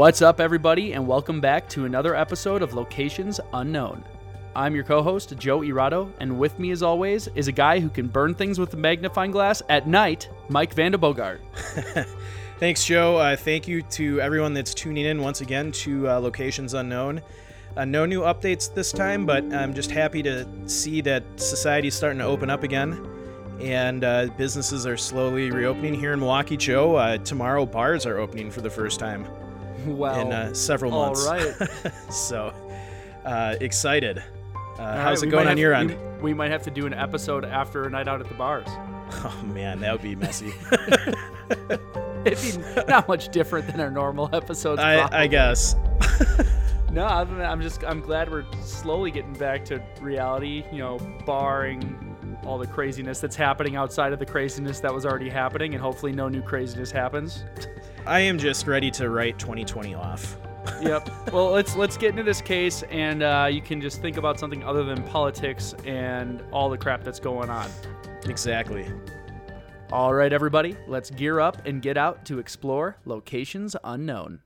What's 0.00 0.22
up, 0.22 0.40
everybody, 0.40 0.94
and 0.94 1.06
welcome 1.06 1.42
back 1.42 1.68
to 1.68 1.84
another 1.84 2.16
episode 2.16 2.62
of 2.62 2.72
Locations 2.72 3.38
Unknown. 3.52 4.02
I'm 4.56 4.74
your 4.74 4.82
co 4.82 5.02
host, 5.02 5.36
Joe 5.36 5.60
Irado, 5.60 6.10
and 6.20 6.38
with 6.38 6.58
me, 6.58 6.70
as 6.70 6.82
always, 6.82 7.28
is 7.34 7.48
a 7.48 7.52
guy 7.52 7.80
who 7.80 7.90
can 7.90 8.08
burn 8.08 8.34
things 8.34 8.58
with 8.58 8.72
a 8.72 8.78
magnifying 8.78 9.30
glass 9.30 9.60
at 9.68 9.86
night, 9.86 10.30
Mike 10.48 10.74
Vandebogart. 10.74 11.40
Thanks, 12.58 12.82
Joe. 12.82 13.18
Uh, 13.18 13.36
thank 13.36 13.68
you 13.68 13.82
to 13.82 14.22
everyone 14.22 14.54
that's 14.54 14.72
tuning 14.72 15.04
in 15.04 15.20
once 15.20 15.42
again 15.42 15.70
to 15.72 16.08
uh, 16.08 16.18
Locations 16.18 16.72
Unknown. 16.72 17.20
Uh, 17.76 17.84
no 17.84 18.06
new 18.06 18.22
updates 18.22 18.72
this 18.72 18.92
time, 18.92 19.26
but 19.26 19.44
I'm 19.52 19.74
just 19.74 19.90
happy 19.90 20.22
to 20.22 20.48
see 20.66 21.02
that 21.02 21.24
society's 21.36 21.94
starting 21.94 22.20
to 22.20 22.24
open 22.24 22.48
up 22.48 22.62
again 22.62 23.06
and 23.60 24.02
uh, 24.02 24.28
businesses 24.38 24.86
are 24.86 24.96
slowly 24.96 25.50
reopening 25.50 25.92
here 25.92 26.14
in 26.14 26.20
Milwaukee, 26.20 26.56
Joe. 26.56 26.96
Uh, 26.96 27.18
tomorrow, 27.18 27.66
bars 27.66 28.06
are 28.06 28.16
opening 28.16 28.50
for 28.50 28.62
the 28.62 28.70
first 28.70 28.98
time 28.98 29.26
Well, 29.86 30.20
in 30.20 30.32
uh, 30.32 30.54
several 30.54 30.90
months. 30.90 31.26
right. 31.26 31.92
so 32.12 32.52
uh, 33.24 33.56
excited. 33.60 34.18
Uh, 34.78 34.96
how's 34.96 35.20
right, 35.20 35.28
it 35.28 35.30
going 35.30 35.48
on 35.48 35.58
your 35.58 35.72
we- 35.72 35.76
end? 35.76 36.22
We 36.22 36.34
might 36.34 36.50
have 36.50 36.62
to 36.64 36.70
do 36.70 36.86
an 36.86 36.92
episode 36.94 37.44
after 37.44 37.84
a 37.84 37.90
night 37.90 38.08
out 38.08 38.20
at 38.20 38.28
the 38.28 38.34
bars. 38.34 38.68
Oh 39.12 39.42
man, 39.46 39.80
that 39.80 39.90
would 39.90 40.02
be 40.02 40.14
messy. 40.14 40.52
It'd 42.24 42.64
be 42.64 42.82
not 42.86 43.08
much 43.08 43.30
different 43.30 43.66
than 43.66 43.80
our 43.80 43.90
normal 43.90 44.30
episodes. 44.32 44.80
I. 44.80 45.22
I 45.22 45.26
guess. 45.26 45.74
No, 46.92 47.04
other 47.04 47.34
than 47.34 47.44
I'm 47.44 47.60
just 47.60 47.82
I'm 47.84 48.00
glad 48.00 48.30
we're 48.30 48.44
slowly 48.62 49.10
getting 49.10 49.32
back 49.32 49.64
to 49.66 49.82
reality. 50.00 50.64
You 50.72 50.78
know, 50.78 50.98
barring 51.26 52.09
all 52.44 52.58
the 52.58 52.66
craziness 52.66 53.20
that's 53.20 53.36
happening 53.36 53.76
outside 53.76 54.12
of 54.12 54.18
the 54.18 54.26
craziness 54.26 54.80
that 54.80 54.92
was 54.92 55.06
already 55.06 55.28
happening, 55.28 55.74
and 55.74 55.82
hopefully 55.82 56.12
no 56.12 56.28
new 56.28 56.42
craziness 56.42 56.90
happens. 56.90 57.44
I 58.06 58.20
am 58.20 58.38
just 58.38 58.66
ready 58.66 58.90
to 58.92 59.10
write 59.10 59.38
2020 59.38 59.94
off. 59.94 60.36
yep. 60.82 61.08
Well, 61.32 61.50
let's 61.50 61.76
let's 61.76 61.96
get 61.96 62.10
into 62.10 62.22
this 62.22 62.40
case, 62.40 62.82
and 62.84 63.22
uh, 63.22 63.48
you 63.50 63.62
can 63.62 63.80
just 63.80 64.00
think 64.00 64.16
about 64.16 64.38
something 64.38 64.62
other 64.64 64.84
than 64.84 65.02
politics 65.04 65.74
and 65.84 66.42
all 66.52 66.68
the 66.68 66.78
crap 66.78 67.02
that's 67.02 67.20
going 67.20 67.50
on. 67.50 67.68
Exactly. 68.26 68.86
All 69.92 70.14
right, 70.14 70.32
everybody, 70.32 70.76
let's 70.86 71.10
gear 71.10 71.40
up 71.40 71.66
and 71.66 71.82
get 71.82 71.96
out 71.96 72.24
to 72.26 72.38
explore 72.38 72.96
locations 73.06 73.74
unknown. 73.82 74.40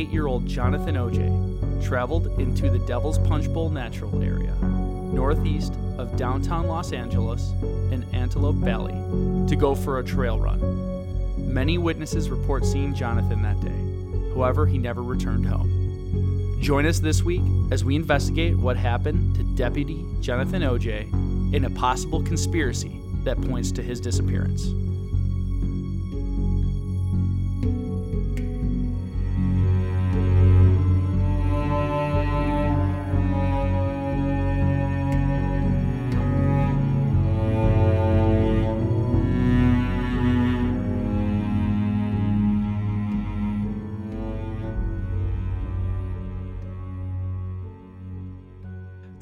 1998. 0.00 0.06
38 0.06 0.08
year 0.12 0.26
old 0.26 0.46
Jonathan 0.46 0.94
Aujay 0.94 1.84
traveled 1.84 2.28
into 2.40 2.70
the 2.70 2.78
Devil's 2.80 3.18
Punch 3.18 3.52
Bowl 3.52 3.68
natural 3.70 4.22
area, 4.22 4.54
northeast 5.12 5.74
of 5.98 6.16
downtown 6.16 6.66
Los 6.66 6.92
Angeles 6.92 7.52
in 7.92 8.06
Antelope 8.12 8.56
Valley, 8.56 8.94
to 9.46 9.56
go 9.56 9.74
for 9.74 9.98
a 9.98 10.04
trail 10.04 10.38
run. 10.38 10.58
Many 11.52 11.78
witnesses 11.78 12.30
report 12.30 12.64
seeing 12.64 12.94
Jonathan 12.94 13.42
that 13.42 13.60
day. 13.60 14.34
However, 14.34 14.66
he 14.66 14.78
never 14.78 15.02
returned 15.02 15.46
home. 15.46 16.58
Join 16.60 16.86
us 16.86 17.00
this 17.00 17.22
week 17.22 17.42
as 17.70 17.84
we 17.84 17.96
investigate 17.96 18.56
what 18.56 18.76
happened 18.76 19.34
to 19.36 19.42
Deputy 19.56 20.06
Jonathan 20.20 20.62
Aujay 20.62 21.12
in 21.54 21.64
a 21.64 21.70
possible 21.70 22.22
conspiracy 22.22 23.00
that 23.24 23.40
points 23.42 23.72
to 23.72 23.82
his 23.82 24.00
disappearance. 24.00 24.68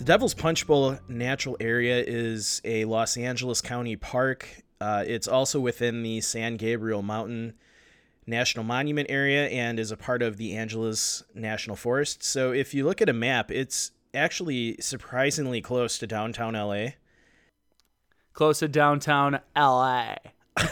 Devil's 0.09 0.33
Punch 0.33 0.67
Bowl 0.67 0.99
natural 1.07 1.59
area 1.61 2.03
is 2.03 2.63
a 2.65 2.87
Los 2.87 3.19
Angeles 3.19 3.61
County 3.61 3.95
park. 3.95 4.49
Uh, 4.81 5.05
it's 5.07 5.29
also 5.29 5.61
within 5.61 6.03
the 6.03 6.23
San 6.23 6.57
Gabriel 6.57 7.03
Mountain 7.03 7.53
National 8.27 8.65
Monument 8.65 9.11
area 9.11 9.49
and 9.49 9.79
is 9.79 9.91
a 9.91 9.99
part 9.99 10.23
of 10.23 10.39
the 10.39 10.57
Angeles 10.57 11.25
National 11.35 11.77
Forest. 11.77 12.25
So 12.25 12.53
if 12.53 12.73
you 12.73 12.87
look 12.87 13.03
at 13.03 13.11
a 13.11 13.13
map, 13.13 13.51
it's 13.51 13.91
actually 14.15 14.79
surprisingly 14.81 15.61
close 15.61 15.99
to 15.99 16.07
downtown 16.07 16.55
LA. 16.55 16.93
Close 18.33 18.61
to 18.61 18.69
downtown 18.69 19.41
LA. 19.55 20.15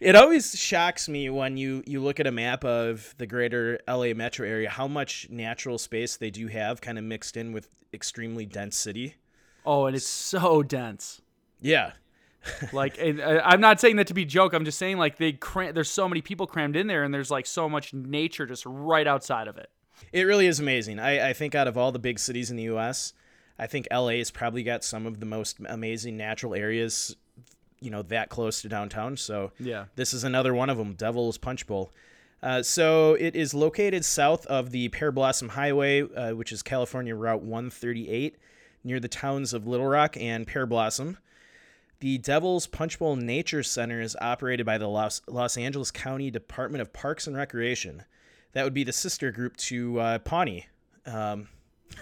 It 0.00 0.16
always 0.16 0.58
shocks 0.58 1.08
me 1.08 1.28
when 1.28 1.56
you, 1.58 1.82
you 1.86 2.00
look 2.00 2.20
at 2.20 2.26
a 2.26 2.32
map 2.32 2.64
of 2.64 3.14
the 3.18 3.26
greater 3.26 3.78
LA 3.86 4.14
metro 4.14 4.46
area 4.46 4.70
how 4.70 4.88
much 4.88 5.28
natural 5.30 5.76
space 5.78 6.16
they 6.16 6.30
do 6.30 6.46
have 6.46 6.80
kind 6.80 6.96
of 6.98 7.04
mixed 7.04 7.36
in 7.36 7.52
with 7.52 7.68
extremely 7.92 8.46
dense 8.46 8.76
city. 8.76 9.16
Oh, 9.66 9.84
and 9.86 9.94
it's 9.94 10.06
so 10.06 10.62
dense. 10.62 11.20
Yeah. 11.60 11.92
Like, 12.72 12.96
and 12.98 13.20
I- 13.20 13.40
I'm 13.40 13.60
not 13.60 13.78
saying 13.80 13.96
that 13.96 14.06
to 14.06 14.14
be 14.14 14.24
joke. 14.24 14.54
I'm 14.54 14.64
just 14.64 14.78
saying 14.78 14.96
like 14.96 15.18
they 15.18 15.32
cram- 15.32 15.74
there's 15.74 15.90
so 15.90 16.08
many 16.08 16.22
people 16.22 16.46
crammed 16.46 16.76
in 16.76 16.86
there, 16.86 17.04
and 17.04 17.12
there's 17.12 17.30
like 17.30 17.44
so 17.44 17.68
much 17.68 17.92
nature 17.92 18.46
just 18.46 18.64
right 18.64 19.06
outside 19.06 19.46
of 19.48 19.58
it. 19.58 19.68
It 20.12 20.22
really 20.22 20.46
is 20.46 20.58
amazing. 20.58 20.98
I, 20.98 21.28
I 21.28 21.32
think 21.34 21.54
out 21.54 21.68
of 21.68 21.76
all 21.76 21.92
the 21.92 21.98
big 21.98 22.18
cities 22.18 22.50
in 22.50 22.56
the 22.56 22.62
U.S., 22.64 23.12
I 23.58 23.66
think 23.66 23.86
LA 23.92 24.12
has 24.12 24.30
probably 24.30 24.62
got 24.62 24.82
some 24.82 25.04
of 25.04 25.20
the 25.20 25.26
most 25.26 25.58
amazing 25.68 26.16
natural 26.16 26.54
areas, 26.54 27.14
you 27.80 27.90
know, 27.90 28.02
that 28.02 28.28
close 28.28 28.62
to 28.62 28.68
downtown. 28.68 29.16
So 29.16 29.52
Yeah. 29.58 29.86
this 29.96 30.12
is 30.12 30.24
another 30.24 30.54
one 30.54 30.68
of 30.70 30.78
them, 30.78 30.94
Devil's 30.94 31.38
Punch 31.38 31.66
Bowl. 31.66 31.90
Uh, 32.42 32.62
so 32.62 33.14
it 33.14 33.36
is 33.36 33.52
located 33.52 34.04
south 34.04 34.46
of 34.46 34.70
the 34.70 34.88
Pearblossom 34.90 35.50
Highway, 35.50 36.02
uh, 36.02 36.30
which 36.34 36.52
is 36.52 36.62
California 36.62 37.14
Route 37.14 37.42
138, 37.42 38.36
near 38.82 38.98
the 38.98 39.08
towns 39.08 39.52
of 39.52 39.64
Littlerock 39.64 40.20
and 40.20 40.46
Pearblossom. 40.46 41.16
The 42.00 42.16
Devil's 42.16 42.66
Punch 42.66 42.98
Bowl 42.98 43.14
Nature 43.16 43.62
Center 43.62 44.00
is 44.00 44.16
operated 44.22 44.64
by 44.64 44.78
the 44.78 44.88
Los, 44.88 45.20
Los 45.26 45.58
Angeles 45.58 45.90
County 45.90 46.30
Department 46.30 46.80
of 46.80 46.94
Parks 46.94 47.26
and 47.26 47.36
Recreation. 47.36 48.04
That 48.52 48.64
would 48.64 48.72
be 48.74 48.84
the 48.84 48.92
sister 48.92 49.30
group 49.30 49.56
to 49.58 50.00
uh, 50.00 50.18
Pawnee. 50.20 50.66
Um, 51.04 51.48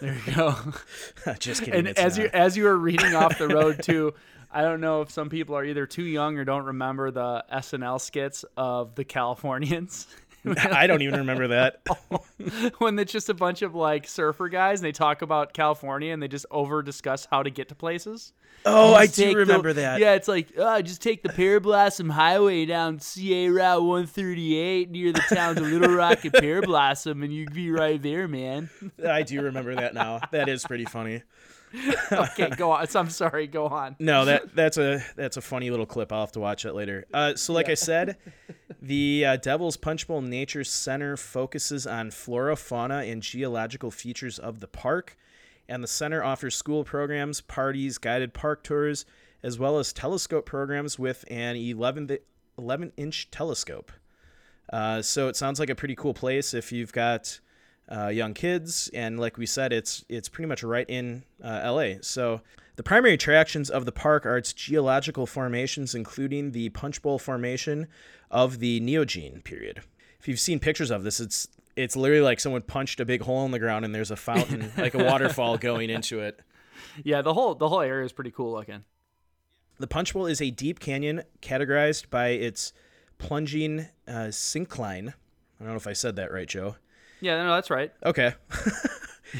There 0.00 0.14
you 0.24 0.34
go. 0.34 0.54
just 1.40 1.62
kidding. 1.64 1.86
and 1.88 1.98
as 1.98 2.16
not. 2.16 2.22
you 2.24 2.30
as 2.32 2.56
you 2.56 2.64
were 2.64 2.76
reading 2.76 3.14
off 3.16 3.38
the 3.38 3.48
road 3.48 3.82
too, 3.82 4.14
I 4.50 4.62
don't 4.62 4.80
know 4.80 5.02
if 5.02 5.10
some 5.10 5.28
people 5.28 5.56
are 5.56 5.64
either 5.64 5.86
too 5.86 6.04
young 6.04 6.38
or 6.38 6.44
don't 6.44 6.64
remember 6.64 7.10
the 7.10 7.44
SNL 7.52 8.00
skits 8.00 8.44
of 8.56 8.94
the 8.94 9.04
Californians. 9.04 10.06
I 10.46 10.86
don't 10.86 11.02
even 11.02 11.20
remember 11.20 11.48
that. 11.48 11.82
when 12.78 12.98
it's 12.98 13.12
just 13.12 13.28
a 13.28 13.34
bunch 13.34 13.62
of 13.62 13.74
like 13.74 14.06
surfer 14.06 14.48
guys 14.48 14.80
and 14.80 14.86
they 14.86 14.92
talk 14.92 15.22
about 15.22 15.52
California 15.52 16.12
and 16.12 16.22
they 16.22 16.28
just 16.28 16.46
over 16.50 16.82
discuss 16.82 17.26
how 17.30 17.42
to 17.42 17.50
get 17.50 17.68
to 17.68 17.74
places. 17.74 18.32
Oh, 18.64 18.94
I 18.94 19.06
do 19.06 19.12
take 19.12 19.32
the- 19.32 19.38
remember 19.40 19.72
that. 19.72 20.00
Yeah, 20.00 20.14
it's 20.14 20.28
like, 20.28 20.48
oh, 20.56 20.80
just 20.82 21.02
take 21.02 21.22
the 21.22 21.28
Pearblossom 21.28 22.10
Highway 22.10 22.64
down 22.66 22.98
CA 23.00 23.48
Route 23.48 23.82
138 23.82 24.90
near 24.90 25.12
the 25.12 25.22
towns 25.28 25.58
of 25.58 25.64
Littlerock 25.64 26.24
and 26.24 26.32
Pearblossom, 26.32 27.22
and 27.22 27.32
you'd 27.32 27.52
be 27.52 27.70
right 27.70 28.02
there, 28.02 28.26
man. 28.26 28.70
I 29.06 29.22
do 29.22 29.42
remember 29.42 29.74
that 29.76 29.94
now. 29.94 30.20
That 30.32 30.48
is 30.48 30.64
pretty 30.64 30.84
funny. 30.86 31.22
okay, 32.12 32.50
go 32.50 32.72
on. 32.72 32.86
I'm 32.94 33.10
sorry. 33.10 33.46
Go 33.46 33.66
on. 33.66 33.96
No, 33.98 34.24
that 34.24 34.54
that's 34.54 34.78
a 34.78 35.02
that's 35.16 35.36
a 35.36 35.40
funny 35.40 35.70
little 35.70 35.86
clip. 35.86 36.12
I'll 36.12 36.20
have 36.20 36.32
to 36.32 36.40
watch 36.40 36.62
that 36.62 36.74
later. 36.74 37.04
Uh, 37.12 37.34
so, 37.34 37.52
like 37.52 37.68
I 37.68 37.74
said, 37.74 38.16
the 38.80 39.24
uh, 39.24 39.36
Devil's 39.36 39.76
Punch 39.76 40.06
Bowl 40.06 40.20
Nature 40.20 40.64
Center 40.64 41.16
focuses 41.16 41.86
on 41.86 42.10
flora, 42.10 42.56
fauna, 42.56 42.98
and 42.98 43.22
geological 43.22 43.90
features 43.90 44.38
of 44.38 44.60
the 44.60 44.68
park, 44.68 45.16
and 45.68 45.82
the 45.82 45.88
center 45.88 46.22
offers 46.22 46.54
school 46.54 46.84
programs, 46.84 47.40
parties, 47.40 47.98
guided 47.98 48.32
park 48.32 48.62
tours, 48.62 49.04
as 49.42 49.58
well 49.58 49.78
as 49.78 49.92
telescope 49.92 50.46
programs 50.46 50.98
with 50.98 51.24
an 51.30 51.56
11 51.56 52.18
11 52.58 52.92
inch 52.96 53.30
telescope. 53.30 53.92
Uh, 54.72 55.00
so 55.00 55.28
it 55.28 55.36
sounds 55.36 55.58
like 55.58 55.70
a 55.70 55.74
pretty 55.74 55.94
cool 55.94 56.14
place 56.14 56.52
if 56.52 56.72
you've 56.72 56.92
got 56.92 57.40
uh, 57.90 58.08
young 58.08 58.34
kids, 58.34 58.90
and 58.92 59.18
like 59.18 59.38
we 59.38 59.46
said, 59.46 59.72
it's 59.72 60.04
it's 60.08 60.28
pretty 60.28 60.48
much 60.48 60.62
right 60.62 60.88
in 60.88 61.24
uh, 61.42 61.62
LA. 61.72 61.94
So 62.02 62.42
the 62.76 62.82
primary 62.82 63.14
attractions 63.14 63.70
of 63.70 63.86
the 63.86 63.92
park 63.92 64.26
are 64.26 64.36
its 64.36 64.52
geological 64.52 65.26
formations, 65.26 65.94
including 65.94 66.52
the 66.52 66.68
Punch 66.70 67.02
Bowl 67.02 67.18
Formation 67.18 67.88
of 68.30 68.58
the 68.58 68.80
Neogene 68.80 69.42
period. 69.42 69.80
If 70.20 70.28
you've 70.28 70.40
seen 70.40 70.60
pictures 70.60 70.90
of 70.90 71.02
this, 71.02 71.18
it's 71.18 71.48
it's 71.76 71.96
literally 71.96 72.22
like 72.22 72.40
someone 72.40 72.62
punched 72.62 73.00
a 73.00 73.04
big 73.04 73.22
hole 73.22 73.44
in 73.44 73.52
the 73.52 73.58
ground 73.58 73.84
and 73.84 73.94
there's 73.94 74.10
a 74.10 74.16
fountain, 74.16 74.72
like 74.78 74.94
a 74.94 75.02
waterfall 75.02 75.58
going 75.58 75.90
into 75.90 76.20
it. 76.20 76.40
Yeah, 77.02 77.22
the 77.22 77.34
whole 77.34 77.54
the 77.54 77.68
whole 77.68 77.80
area 77.80 78.04
is 78.04 78.12
pretty 78.12 78.30
cool 78.30 78.52
looking. 78.52 78.84
The 79.78 79.86
Punch 79.86 80.12
Bowl 80.12 80.26
is 80.26 80.42
a 80.42 80.50
deep 80.50 80.80
canyon 80.80 81.22
categorized 81.40 82.10
by 82.10 82.28
its 82.28 82.72
plunging 83.18 83.86
uh, 84.06 84.30
syncline. 84.30 85.14
I 85.60 85.64
don't 85.64 85.68
know 85.68 85.76
if 85.76 85.86
I 85.86 85.92
said 85.92 86.16
that 86.16 86.32
right, 86.32 86.48
Joe. 86.48 86.76
Yeah, 87.20 87.42
no, 87.42 87.54
that's 87.54 87.70
right. 87.70 87.92
Okay. 88.04 88.34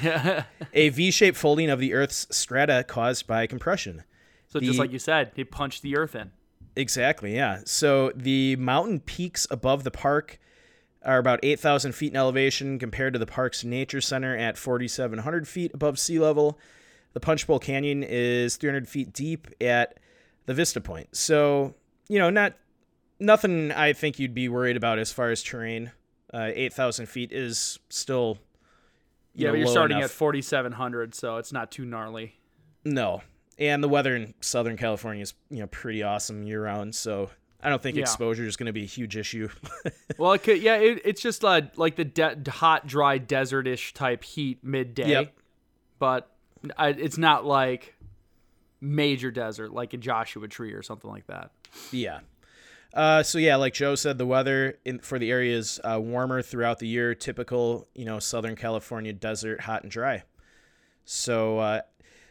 Yeah. 0.03 0.45
a 0.75 0.91
V-shaped 0.91 1.37
folding 1.37 1.71
of 1.71 1.81
the 1.81 1.95
Earth's 1.95 2.27
strata 2.31 2.85
caused 2.87 3.27
by 3.27 3.47
compression. 3.47 4.05
so 4.49 4.61
just 4.61 4.79
like 4.79 4.93
you 4.93 4.99
said, 4.99 5.33
he 5.35 5.45
punched 5.45 5.81
the 5.83 5.97
earth 5.97 6.15
in. 6.15 6.31
Exactly, 6.77 7.35
yeah. 7.35 7.61
So 7.65 8.13
the 8.15 8.57
mountain 8.57 9.01
peaks 9.01 9.47
above 9.51 9.85
the 9.85 9.91
park 9.91 10.39
are 11.03 11.19
about 11.19 11.41
8,000 11.43 11.93
feet 11.93 12.13
in 12.13 12.17
elevation 12.17 12.79
compared 12.79 13.15
to 13.15 13.19
the 13.19 13.27
park's 13.27 13.65
nature 13.65 14.01
center 14.03 14.37
at 14.37 14.59
4,700 14.59 15.49
feet 15.49 15.73
above 15.73 15.99
sea 15.99 16.19
level. 16.19 16.59
The 17.15 17.21
Punch 17.21 17.47
Bowl 17.47 17.59
Canyon 17.59 18.03
is 18.07 18.57
300 18.57 18.87
feet 18.89 19.13
deep 19.15 19.49
at 19.61 19.99
the 20.47 20.53
Vista 20.55 20.81
Point. 20.81 21.17
So, 21.17 21.75
you 22.09 22.19
know, 22.19 22.29
not 22.31 22.55
nothing 23.19 23.73
I 23.73 23.93
think 23.95 24.19
you'd 24.19 24.35
be 24.35 24.49
worried 24.49 24.77
about 24.77 24.99
as 24.99 25.13
far 25.13 25.31
as 25.31 25.43
terrain. 25.43 25.93
Uh, 26.33 26.51
8,000 26.55 27.07
feet 27.07 27.33
is 27.33 27.79
still. 27.89 28.39
you 29.35 29.45
Yeah, 29.45 29.47
know, 29.49 29.53
but 29.53 29.59
you're 29.61 29.69
starting 29.69 29.97
enough. 29.99 30.11
at 30.11 30.17
4,700, 30.17 31.15
so 31.15 31.37
it's 31.39 31.53
not 31.53 31.71
too 31.71 31.85
gnarly. 31.85 32.35
No. 32.85 33.23
And 33.59 33.83
the 33.83 33.89
weather 33.89 34.15
in 34.15 34.35
Southern 34.41 34.77
California 34.77 35.23
is, 35.23 35.35
you 35.51 35.59
know, 35.61 35.67
pretty 35.67 36.03
awesome 36.03 36.43
year 36.45 36.63
round. 36.63 36.95
So 36.95 37.31
I 37.63 37.71
don't 37.71 37.83
think 37.83 37.97
Yeah. 37.97 38.03
exposure 38.03 38.45
is 38.45 38.57
going 38.57 38.67
to 38.67 38.73
be 38.73 38.83
a 38.83 38.87
huge 38.87 39.17
issue. 39.17 39.49
Well, 40.19 40.33
it 40.33 40.43
could, 40.43 40.61
yeah, 40.61 40.77
it, 40.77 41.03
it's 41.05 41.23
just 41.23 41.45
uh, 41.45 41.63
like 41.77 41.95
the 41.97 42.05
de- 42.05 42.51
hot, 42.51 42.87
dry, 42.89 43.19
desert-ish 43.19 43.95
type 43.95 44.25
heat 44.25 44.65
midday, 44.65 45.11
Yep. 45.11 45.35
but 46.01 46.31
I, 46.77 46.89
it's 46.89 47.19
not 47.19 47.45
like 47.45 47.95
major 48.81 49.31
desert 49.31 49.73
like 49.73 49.95
in 49.95 50.01
Joshua 50.01 50.49
Tree 50.49 50.73
or 50.73 50.83
something 50.83 51.09
like 51.11 51.27
that. 51.29 51.53
yeah. 51.93 52.21
Uh, 52.95 53.23
so 53.23 53.39
yeah, 53.39 53.57
like 53.57 53.75
Joe 53.75 53.95
said, 53.95 54.19
the 54.19 54.27
weather 54.27 54.79
in, 54.85 54.99
for 55.01 55.19
the 55.19 55.31
area 55.31 55.57
is 55.57 55.79
uh, 55.85 56.01
warmer 56.01 56.43
throughout 56.43 56.79
the 56.79 56.89
year. 56.89 57.15
Typical, 57.15 57.87
you 57.95 58.05
know, 58.05 58.19
Southern 58.19 58.57
California 58.57 59.13
desert, 59.13 59.61
hot 59.63 59.83
and 59.83 59.93
dry. 59.93 60.23
So 61.05 61.59
uh, 61.59 61.81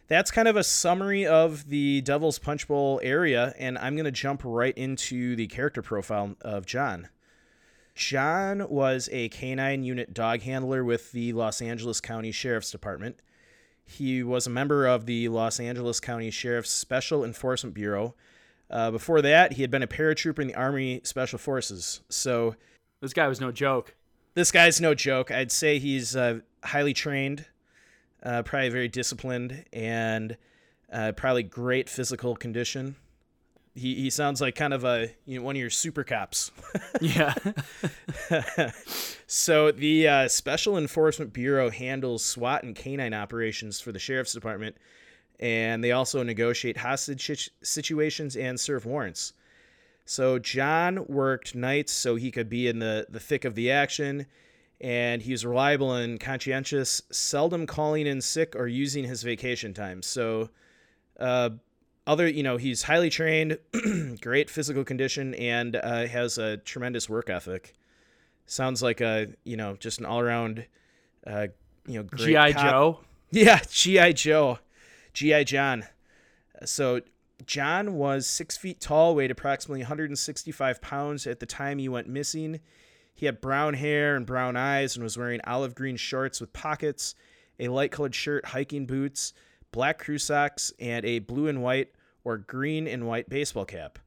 that's 0.07 0.31
kind 0.31 0.47
of 0.47 0.55
a 0.55 0.63
summary 0.63 1.25
of 1.25 1.67
the 1.69 2.01
Devil's 2.01 2.39
Punch 2.39 2.67
Bowl 2.67 2.99
area, 3.03 3.53
and 3.57 3.77
I'm 3.77 3.95
gonna 3.95 4.11
jump 4.11 4.41
right 4.43 4.77
into 4.77 5.35
the 5.35 5.47
character 5.47 5.81
profile 5.81 6.35
of 6.41 6.65
John. 6.65 7.09
John 7.95 8.69
was 8.69 9.09
a 9.11 9.29
canine 9.29 9.83
unit 9.83 10.13
dog 10.13 10.41
handler 10.41 10.83
with 10.83 11.11
the 11.11 11.33
Los 11.33 11.61
Angeles 11.61 11.99
County 11.99 12.31
Sheriff's 12.31 12.71
Department. 12.71 13.19
He 13.83 14.21
was 14.21 14.45
a 14.45 14.51
member 14.51 14.85
of 14.85 15.05
the 15.05 15.29
Los 15.29 15.59
Angeles 15.59 15.99
County 15.99 16.29
Sheriff's 16.29 16.69
Special 16.69 17.23
Enforcement 17.23 17.73
Bureau. 17.73 18.15
Uh, 18.69 18.91
before 18.91 19.21
that, 19.21 19.53
he 19.53 19.61
had 19.61 19.71
been 19.71 19.83
a 19.83 19.87
paratrooper 19.87 20.39
in 20.39 20.47
the 20.47 20.55
Army 20.55 21.01
Special 21.03 21.39
Forces. 21.39 22.01
So 22.09 22.55
This 23.01 23.13
guy 23.13 23.27
was 23.27 23.39
no 23.39 23.51
joke. 23.51 23.95
this 24.33 24.51
guy's 24.51 24.81
no 24.81 24.93
joke. 24.93 25.31
I'd 25.31 25.51
say 25.51 25.79
he's 25.79 26.15
uh, 26.15 26.39
highly 26.63 26.93
trained, 26.93 27.45
uh, 28.23 28.43
probably 28.43 28.69
very 28.69 28.87
disciplined, 28.89 29.63
and 29.71 30.35
uh, 30.91 31.13
probably 31.13 31.43
great 31.43 31.89
physical 31.89 32.35
condition. 32.35 32.95
He, 33.73 33.93
he 33.95 34.09
sounds 34.09 34.41
like 34.41 34.55
kind 34.55 34.73
of 34.73 34.83
a 34.83 35.09
you 35.25 35.37
know, 35.39 35.45
one 35.45 35.55
of 35.55 35.59
your 35.59 35.69
super 35.69 36.03
cops. 36.03 36.51
Yeah. 37.01 37.35
so 39.27 39.71
the 39.71 40.07
uh, 40.07 40.27
Special 40.27 40.77
Enforcement 40.77 41.31
Bureau 41.33 41.69
handles 41.69 42.23
SWAT 42.23 42.63
and 42.63 42.75
canine 42.75 43.13
operations 43.13 43.79
for 43.79 43.91
the 43.91 43.99
sheriff's 43.99 44.33
department, 44.33 44.75
and 45.39 45.83
they 45.83 45.91
also 45.91 46.23
negotiate 46.23 46.77
hostage 46.77 47.51
situations 47.61 48.35
and 48.35 48.59
serve 48.59 48.85
warrants. 48.85 49.33
So 50.05 50.39
John 50.39 51.05
worked 51.07 51.53
nights 51.53 51.91
so 51.91 52.15
he 52.15 52.31
could 52.31 52.49
be 52.49 52.67
in 52.67 52.79
the, 52.79 53.05
the 53.09 53.19
thick 53.19 53.43
of 53.43 53.55
the 53.55 53.71
action, 53.71 54.25
and 54.79 55.21
he 55.21 55.31
was 55.31 55.45
reliable 55.45 55.93
and 55.93 56.19
conscientious, 56.19 57.01
seldom 57.11 57.65
calling 57.65 58.07
in 58.07 58.21
sick 58.21 58.55
or 58.55 58.67
using 58.67 59.03
his 59.03 59.23
vacation 59.23 59.73
time. 59.73 60.01
So, 60.01 60.49
uh, 61.19 61.49
other 62.05 62.25
you 62.27 62.41
know 62.41 62.55
he's 62.55 62.83
highly 62.83 63.09
trained, 63.09 63.59
great 64.21 64.49
physical 64.49 64.85
condition, 64.85 65.33
and 65.35 65.75
uh, 65.75 66.05
has 66.05 66.37
a 66.37 66.57
tremendous 66.57 67.09
work 67.09 67.29
ethic. 67.29 67.73
Sounds 68.45 68.81
like 68.81 69.01
a 69.01 69.27
you 69.43 69.57
know 69.57 69.75
just 69.75 69.99
an 69.99 70.05
all 70.05 70.21
around, 70.21 70.65
uh, 71.25 71.47
you 71.85 71.95
know 71.95 72.03
great 72.03 72.27
G.I. 72.27 72.51
Joe. 72.53 72.99
Yeah, 73.31 73.59
G.I. 73.69 74.13
Joe. 74.13 74.59
G.I. 75.17 75.45
John. 75.45 75.83
So, 76.63 77.01
John 77.43 77.95
was 77.95 78.27
six 78.27 78.55
feet 78.55 78.79
tall, 78.79 79.15
weighed 79.15 79.31
approximately 79.31 79.79
165 79.79 80.79
pounds 80.79 81.25
at 81.25 81.39
the 81.39 81.47
time 81.47 81.79
he 81.79 81.89
went 81.89 82.07
missing. 82.07 82.59
He 83.15 83.25
had 83.25 83.41
brown 83.41 83.73
hair 83.73 84.15
and 84.15 84.27
brown 84.27 84.55
eyes 84.55 84.95
and 84.95 85.03
was 85.03 85.17
wearing 85.17 85.41
olive 85.43 85.73
green 85.73 85.97
shorts 85.97 86.39
with 86.39 86.53
pockets, 86.53 87.15
a 87.59 87.67
light 87.69 87.91
colored 87.91 88.13
shirt, 88.13 88.45
hiking 88.45 88.85
boots, 88.85 89.33
black 89.71 89.97
crew 89.97 90.19
socks, 90.19 90.71
and 90.79 91.03
a 91.03 91.17
blue 91.17 91.47
and 91.47 91.63
white 91.63 91.93
or 92.23 92.37
green 92.37 92.87
and 92.87 93.07
white 93.07 93.27
baseball 93.27 93.65
cap. 93.65 93.97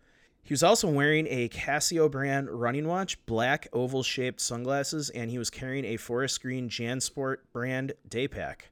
He 0.44 0.54
was 0.54 0.62
also 0.62 0.86
wearing 0.86 1.26
a 1.26 1.48
Casio 1.48 2.08
brand 2.08 2.48
running 2.48 2.86
watch, 2.86 3.18
black 3.26 3.66
oval 3.72 4.04
shaped 4.04 4.40
sunglasses, 4.40 5.10
and 5.10 5.28
he 5.28 5.38
was 5.38 5.50
carrying 5.50 5.86
a 5.86 5.96
forest 5.96 6.40
green 6.40 6.68
Jansport 6.68 7.38
brand 7.52 7.94
day 8.08 8.28
pack. 8.28 8.70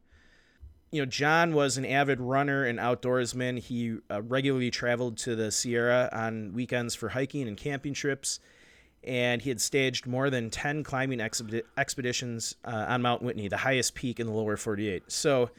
You 0.91 1.03
know, 1.03 1.07
John 1.07 1.55
was 1.55 1.77
an 1.77 1.85
avid 1.85 2.21
runner 2.21 2.65
and 2.65 2.79
outdoorsman. 2.79 3.59
He 3.59 3.99
uh, 4.11 4.23
regularly 4.23 4.71
traveled 4.71 5.19
to 5.19 5.37
the 5.37 5.51
Sierra 5.51 6.09
on 6.13 6.53
weekends 6.55 6.95
for 6.95 7.11
hiking 7.11 7.47
and 7.47 7.57
camping 7.57 7.93
trips, 7.93 8.41
and 9.05 9.43
he 9.43 9.51
had 9.51 9.61
staged 9.61 10.07
more 10.07 10.31
than 10.31 10.49
10 10.49 10.85
climbing 10.85 11.21
expeditions 11.21 12.57
uh, 12.65 12.87
on 12.89 13.03
Mount 13.03 13.23
Whitney, 13.23 13.49
the 13.49 13.59
highest 13.59 13.95
peak 13.95 14.19
in 14.19 14.27
the 14.27 14.33
lower 14.33 14.57
48. 14.57 15.05
So, 15.13 15.51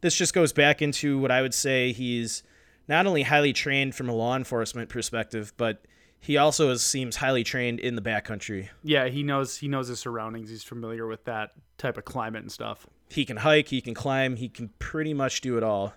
this 0.00 0.14
just 0.14 0.34
goes 0.34 0.52
back 0.52 0.82
into 0.82 1.18
what 1.18 1.30
I 1.30 1.42
would 1.42 1.54
say 1.54 1.92
he's 1.92 2.42
not 2.88 3.06
only 3.06 3.22
highly 3.22 3.52
trained 3.52 3.94
from 3.94 4.08
a 4.08 4.12
law 4.12 4.36
enforcement 4.36 4.88
perspective, 4.88 5.52
but 5.56 5.84
he 6.26 6.36
also 6.36 6.70
is, 6.70 6.82
seems 6.82 7.16
highly 7.16 7.44
trained 7.44 7.78
in 7.78 7.94
the 7.94 8.02
backcountry. 8.02 8.68
Yeah, 8.82 9.06
he 9.06 9.22
knows 9.22 9.58
he 9.58 9.68
knows 9.68 9.86
his 9.86 10.00
surroundings. 10.00 10.50
He's 10.50 10.64
familiar 10.64 11.06
with 11.06 11.24
that 11.24 11.52
type 11.78 11.96
of 11.96 12.04
climate 12.04 12.42
and 12.42 12.50
stuff. 12.50 12.86
He 13.08 13.24
can 13.24 13.36
hike, 13.36 13.68
he 13.68 13.80
can 13.80 13.94
climb, 13.94 14.34
he 14.34 14.48
can 14.48 14.70
pretty 14.80 15.14
much 15.14 15.40
do 15.40 15.56
it 15.56 15.62
all. 15.62 15.94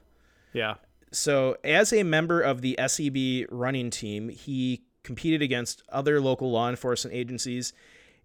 Yeah. 0.54 0.76
So, 1.12 1.58
as 1.64 1.92
a 1.92 2.04
member 2.04 2.42
of 2.42 2.62
the 2.62 2.78
SEB 2.86 3.48
running 3.50 3.90
team, 3.90 4.30
he 4.30 4.84
competed 5.02 5.42
against 5.42 5.82
other 5.90 6.22
local 6.22 6.52
law 6.52 6.70
enforcement 6.70 7.16
agencies 7.16 7.74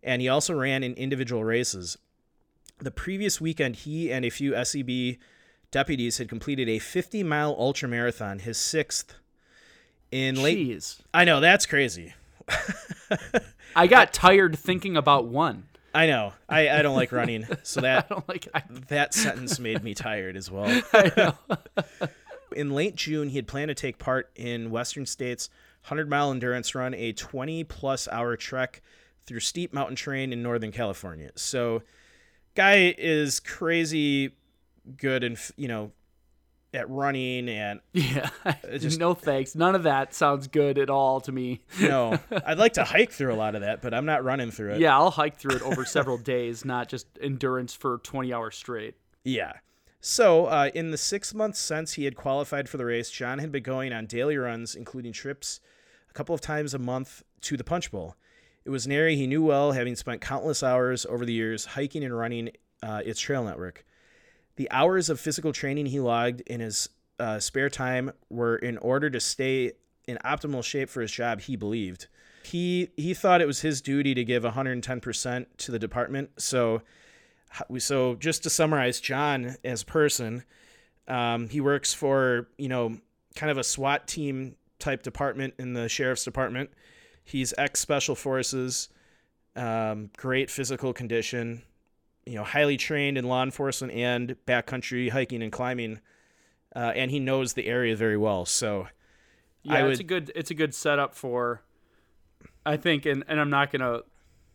and 0.02 0.20
he 0.20 0.28
also 0.28 0.52
ran 0.52 0.82
in 0.82 0.92
individual 0.94 1.42
races. 1.42 1.96
The 2.80 2.90
previous 2.90 3.40
weekend, 3.40 3.76
he 3.76 4.12
and 4.12 4.26
a 4.26 4.30
few 4.30 4.62
SEB 4.62 5.16
deputies 5.70 6.18
had 6.18 6.28
completed 6.28 6.68
a 6.68 6.78
50 6.78 7.22
mile 7.22 7.56
ultra 7.58 7.88
marathon, 7.88 8.40
his 8.40 8.58
sixth. 8.58 9.14
In 10.14 10.40
late, 10.40 10.58
Jeez. 10.58 11.00
I 11.12 11.24
know 11.24 11.40
that's 11.40 11.66
crazy. 11.66 12.14
I 13.74 13.88
got 13.88 14.12
tired 14.12 14.56
thinking 14.56 14.96
about 14.96 15.26
one. 15.26 15.64
I 15.92 16.06
know. 16.06 16.34
I, 16.48 16.68
I 16.68 16.82
don't 16.82 16.94
like 16.94 17.10
running, 17.10 17.48
so 17.64 17.80
that 17.80 18.06
I 18.08 18.14
don't 18.14 18.28
like. 18.28 18.46
I, 18.54 18.62
that 18.90 19.12
sentence 19.12 19.58
made 19.58 19.82
me 19.82 19.92
tired 19.92 20.36
as 20.36 20.52
well. 20.52 20.82
in 22.54 22.70
late 22.70 22.94
June, 22.94 23.28
he 23.30 23.34
had 23.34 23.48
planned 23.48 23.70
to 23.70 23.74
take 23.74 23.98
part 23.98 24.30
in 24.36 24.70
Western 24.70 25.04
States 25.04 25.50
100 25.82 26.08
mile 26.08 26.30
endurance 26.30 26.76
run, 26.76 26.94
a 26.94 27.12
20 27.12 27.64
plus 27.64 28.06
hour 28.06 28.36
trek 28.36 28.82
through 29.26 29.40
steep 29.40 29.72
mountain 29.72 29.96
terrain 29.96 30.32
in 30.32 30.44
Northern 30.44 30.70
California. 30.70 31.32
So, 31.34 31.82
guy 32.54 32.94
is 32.96 33.40
crazy 33.40 34.36
good 34.96 35.24
and 35.24 35.38
you 35.56 35.66
know 35.66 35.90
at 36.74 36.88
running 36.90 37.48
and 37.48 37.80
Yeah. 37.92 38.28
just- 38.78 38.98
no 38.98 39.14
thanks. 39.14 39.54
None 39.54 39.74
of 39.74 39.84
that 39.84 40.12
sounds 40.14 40.46
good 40.48 40.78
at 40.78 40.90
all 40.90 41.20
to 41.22 41.32
me. 41.32 41.60
no 41.80 42.18
I'd 42.46 42.58
like 42.58 42.74
to 42.74 42.84
hike 42.84 43.12
through 43.12 43.32
a 43.32 43.36
lot 43.36 43.54
of 43.54 43.60
that, 43.62 43.80
but 43.82 43.94
I'm 43.94 44.04
not 44.06 44.24
running 44.24 44.50
through 44.50 44.74
it. 44.74 44.80
Yeah, 44.80 44.96
I'll 44.96 45.10
hike 45.10 45.36
through 45.36 45.56
it 45.56 45.62
over 45.62 45.84
several 45.86 46.18
days, 46.18 46.64
not 46.64 46.88
just 46.88 47.06
endurance 47.20 47.74
for 47.74 47.98
20 47.98 48.32
hours 48.32 48.56
straight. 48.56 48.94
Yeah. 49.24 49.52
So, 50.00 50.46
uh, 50.46 50.70
in 50.74 50.90
the 50.90 50.98
six 50.98 51.32
months 51.32 51.58
since 51.58 51.94
he 51.94 52.04
had 52.04 52.14
qualified 52.14 52.68
for 52.68 52.76
the 52.76 52.84
race, 52.84 53.10
John 53.10 53.38
had 53.38 53.50
been 53.50 53.62
going 53.62 53.90
on 53.92 54.04
daily 54.04 54.36
runs, 54.36 54.74
including 54.74 55.12
trips 55.14 55.60
a 56.10 56.12
couple 56.12 56.34
of 56.34 56.42
times 56.42 56.74
a 56.74 56.78
month 56.78 57.22
to 57.42 57.56
the 57.56 57.64
Punch 57.64 57.90
Bowl. 57.90 58.14
It 58.66 58.70
was 58.70 58.84
an 58.84 58.92
area 58.92 59.16
he 59.16 59.26
knew 59.26 59.42
well, 59.42 59.72
having 59.72 59.96
spent 59.96 60.20
countless 60.20 60.62
hours 60.62 61.06
over 61.06 61.24
the 61.24 61.32
years 61.32 61.64
hiking 61.64 62.04
and 62.04 62.14
running 62.16 62.50
uh, 62.82 63.00
its 63.04 63.18
trail 63.18 63.44
network. 63.44 63.84
The 64.56 64.70
hours 64.70 65.10
of 65.10 65.20
physical 65.20 65.52
training 65.52 65.86
he 65.86 66.00
logged 66.00 66.40
in 66.42 66.60
his 66.60 66.88
uh, 67.18 67.38
spare 67.38 67.68
time 67.68 68.12
were 68.30 68.56
in 68.56 68.78
order 68.78 69.10
to 69.10 69.20
stay 69.20 69.72
in 70.06 70.18
optimal 70.24 70.62
shape 70.62 70.88
for 70.88 71.00
his 71.00 71.10
job, 71.10 71.40
he 71.40 71.56
believed. 71.56 72.08
He, 72.44 72.90
he 72.96 73.14
thought 73.14 73.40
it 73.40 73.46
was 73.46 73.60
his 73.60 73.80
duty 73.80 74.14
to 74.14 74.24
give 74.24 74.42
110% 74.42 75.46
to 75.56 75.72
the 75.72 75.78
department, 75.78 76.30
so 76.38 76.82
so 77.78 78.16
just 78.16 78.42
to 78.42 78.50
summarize 78.50 78.98
john 78.98 79.54
as 79.62 79.82
a 79.82 79.86
person 79.86 80.42
um, 81.06 81.48
he 81.48 81.60
works 81.60 81.92
for 81.92 82.48
you 82.58 82.68
know 82.68 82.98
kind 83.34 83.50
of 83.50 83.58
a 83.58 83.64
swat 83.64 84.06
team 84.06 84.56
type 84.78 85.02
department 85.02 85.54
in 85.58 85.74
the 85.74 85.88
sheriff's 85.88 86.24
department. 86.24 86.70
He's 87.24 87.54
ex 87.58 87.80
special 87.80 88.14
forces 88.14 88.88
um, 89.56 90.10
great 90.16 90.50
physical 90.50 90.92
condition 90.92 91.62
you 92.26 92.34
know 92.34 92.44
highly 92.44 92.76
trained 92.76 93.18
in 93.18 93.24
law 93.24 93.42
enforcement 93.42 93.92
and 93.92 94.36
backcountry 94.46 95.10
hiking 95.10 95.42
and 95.42 95.52
climbing 95.52 96.00
uh, 96.74 96.92
and 96.94 97.10
he 97.10 97.20
knows 97.20 97.52
the 97.52 97.66
area 97.66 97.94
very 97.94 98.16
well 98.16 98.44
so 98.44 98.86
Yeah, 99.62 99.74
I 99.74 99.88
it's 99.88 100.00
a 100.00 100.04
good 100.04 100.32
it's 100.34 100.50
a 100.50 100.54
good 100.54 100.74
setup 100.74 101.14
for 101.14 101.62
I 102.66 102.76
think 102.76 103.06
and, 103.06 103.24
and 103.28 103.40
I'm 103.40 103.50
not 103.50 103.70
gonna 103.70 104.00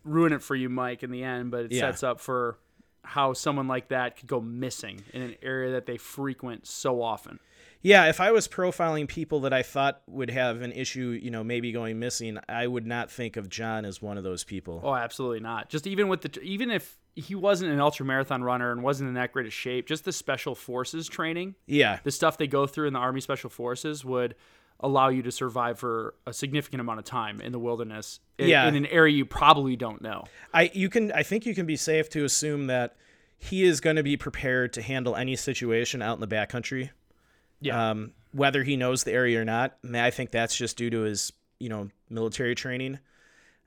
ruin 0.03 0.33
it 0.33 0.41
for 0.41 0.55
you, 0.55 0.69
Mike, 0.69 1.03
in 1.03 1.11
the 1.11 1.23
end, 1.23 1.51
but 1.51 1.65
it 1.65 1.71
Yeah. 1.71 1.81
sets 1.81 2.03
up 2.03 2.19
for 2.19 2.57
how 3.03 3.33
someone 3.33 3.67
like 3.67 3.89
that 3.89 4.17
could 4.17 4.27
go 4.27 4.41
missing 4.41 5.03
in 5.13 5.21
an 5.21 5.35
area 5.41 5.71
that 5.71 5.85
they 5.85 5.97
frequent 5.97 6.67
so 6.67 7.01
often. 7.01 7.39
Yeah, 7.81 8.07
if 8.09 8.19
I 8.19 8.31
was 8.31 8.47
profiling 8.47 9.07
people 9.07 9.39
that 9.41 9.53
I 9.53 9.63
thought 9.63 10.01
would 10.05 10.29
have 10.29 10.61
an 10.61 10.73
issue, 10.73 11.17
you 11.21 11.31
know, 11.31 11.43
maybe 11.43 11.71
going 11.71 11.97
missing, 11.97 12.37
I 12.49 12.67
would 12.67 12.85
not 12.85 13.09
think 13.09 13.37
of 13.37 13.47
John 13.49 13.85
as 13.85 14.01
one 14.01 14.17
of 14.17 14.23
those 14.25 14.43
people. 14.43 14.81
Oh, 14.83 14.95
absolutely 14.95 15.39
not. 15.39 15.69
Just 15.69 15.87
even 15.87 16.09
with 16.09 16.21
the 16.21 16.41
even 16.41 16.71
if 16.71 16.98
he 17.15 17.35
wasn't 17.35 17.71
an 17.71 17.79
ultra 17.79 18.05
marathon 18.05 18.43
runner 18.43 18.71
and 18.71 18.81
wasn't 18.83 19.07
in 19.07 19.13
that 19.15 19.31
great 19.33 19.45
of 19.45 19.53
shape, 19.53 19.87
just 19.87 20.05
the 20.05 20.11
special 20.13 20.55
forces 20.55 21.07
training, 21.07 21.55
Yeah, 21.65 21.99
the 22.03 22.11
stuff 22.11 22.37
they 22.37 22.47
go 22.47 22.65
through 22.67 22.87
in 22.87 22.93
the 22.93 22.99
Army 22.99 23.19
Special 23.21 23.49
Forces 23.49 24.05
would 24.05 24.35
allow 24.79 25.09
you 25.09 25.21
to 25.23 25.31
survive 25.31 25.77
for 25.77 26.15
a 26.25 26.31
significant 26.31 26.79
amount 26.79 26.99
of 26.99 27.05
time 27.05 27.41
in 27.41 27.51
the 27.51 27.59
wilderness 27.59 28.21
i- 28.39 28.43
Yeah. 28.43 28.65
in 28.67 28.75
an 28.75 28.85
area 28.85 29.13
you 29.13 29.25
probably 29.25 29.75
don't 29.75 30.01
know. 30.01 30.23
I 30.53 30.71
you 30.73 30.87
can 30.89 31.11
I 31.11 31.23
think 31.23 31.45
you 31.45 31.53
can 31.53 31.65
be 31.65 31.75
safe 31.75 32.09
to 32.11 32.23
assume 32.23 32.67
that 32.67 32.95
he 33.37 33.63
is 33.63 33.81
going 33.81 33.97
to 33.97 34.03
be 34.03 34.15
prepared 34.15 34.71
to 34.73 34.81
handle 34.81 35.15
any 35.17 35.35
situation 35.35 36.01
out 36.01 36.13
in 36.13 36.21
the 36.21 36.33
backcountry, 36.33 36.91
Yeah. 37.59 37.89
um, 37.91 38.13
whether 38.31 38.63
he 38.63 38.77
knows 38.77 39.03
the 39.03 39.11
area 39.11 39.41
or 39.41 39.45
not. 39.45 39.77
I 39.93 40.11
think 40.11 40.31
that's 40.31 40.55
just 40.55 40.77
due 40.77 40.89
to 40.91 40.99
his 41.01 41.33
you 41.59 41.67
know 41.67 41.89
military 42.09 42.55
training. 42.55 42.99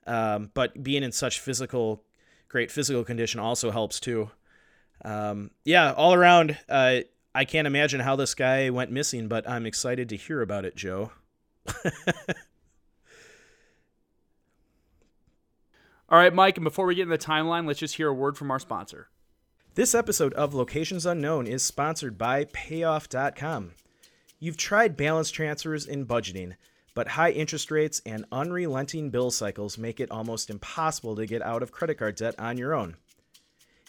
Um, 0.06 0.50
but 0.54 0.82
being 0.82 1.02
in 1.02 1.12
such 1.12 1.40
physical, 1.40 2.02
great 2.52 2.70
physical 2.70 3.02
condition 3.02 3.40
also 3.40 3.70
helps 3.70 3.98
too. 3.98 4.30
Um, 5.04 5.50
yeah, 5.64 5.92
all 5.92 6.12
around, 6.12 6.58
uh, 6.68 7.00
I 7.34 7.44
can't 7.46 7.66
imagine 7.66 8.00
how 8.00 8.14
this 8.14 8.34
guy 8.34 8.68
went 8.68 8.92
missing, 8.92 9.26
but 9.26 9.48
I'm 9.48 9.64
excited 9.64 10.10
to 10.10 10.16
hear 10.16 10.42
about 10.42 10.66
it, 10.66 10.76
Joe. 10.76 11.10
All 16.08 16.18
right, 16.18 16.34
Mike, 16.34 16.58
and 16.58 16.64
before 16.64 16.84
we 16.84 16.94
get 16.94 17.04
in 17.04 17.08
the 17.08 17.16
timeline, 17.16 17.66
let's 17.66 17.78
just 17.78 17.96
hear 17.96 18.08
a 18.08 18.14
word 18.14 18.36
from 18.36 18.50
our 18.50 18.58
sponsor. 18.58 19.08
This 19.74 19.94
episode 19.94 20.34
of 20.34 20.52
Locations 20.52 21.06
Unknown 21.06 21.46
is 21.46 21.62
sponsored 21.62 22.18
by 22.18 22.44
Payoff.com. 22.52 23.72
You've 24.38 24.58
tried 24.58 24.98
balance 24.98 25.30
transfers 25.30 25.86
in 25.86 26.04
budgeting, 26.04 26.56
but 26.94 27.08
high 27.08 27.30
interest 27.30 27.70
rates 27.70 28.02
and 28.04 28.24
unrelenting 28.32 29.10
bill 29.10 29.30
cycles 29.30 29.78
make 29.78 30.00
it 30.00 30.10
almost 30.10 30.50
impossible 30.50 31.16
to 31.16 31.26
get 31.26 31.42
out 31.42 31.62
of 31.62 31.72
credit 31.72 31.96
card 31.96 32.16
debt 32.16 32.34
on 32.38 32.58
your 32.58 32.74
own. 32.74 32.96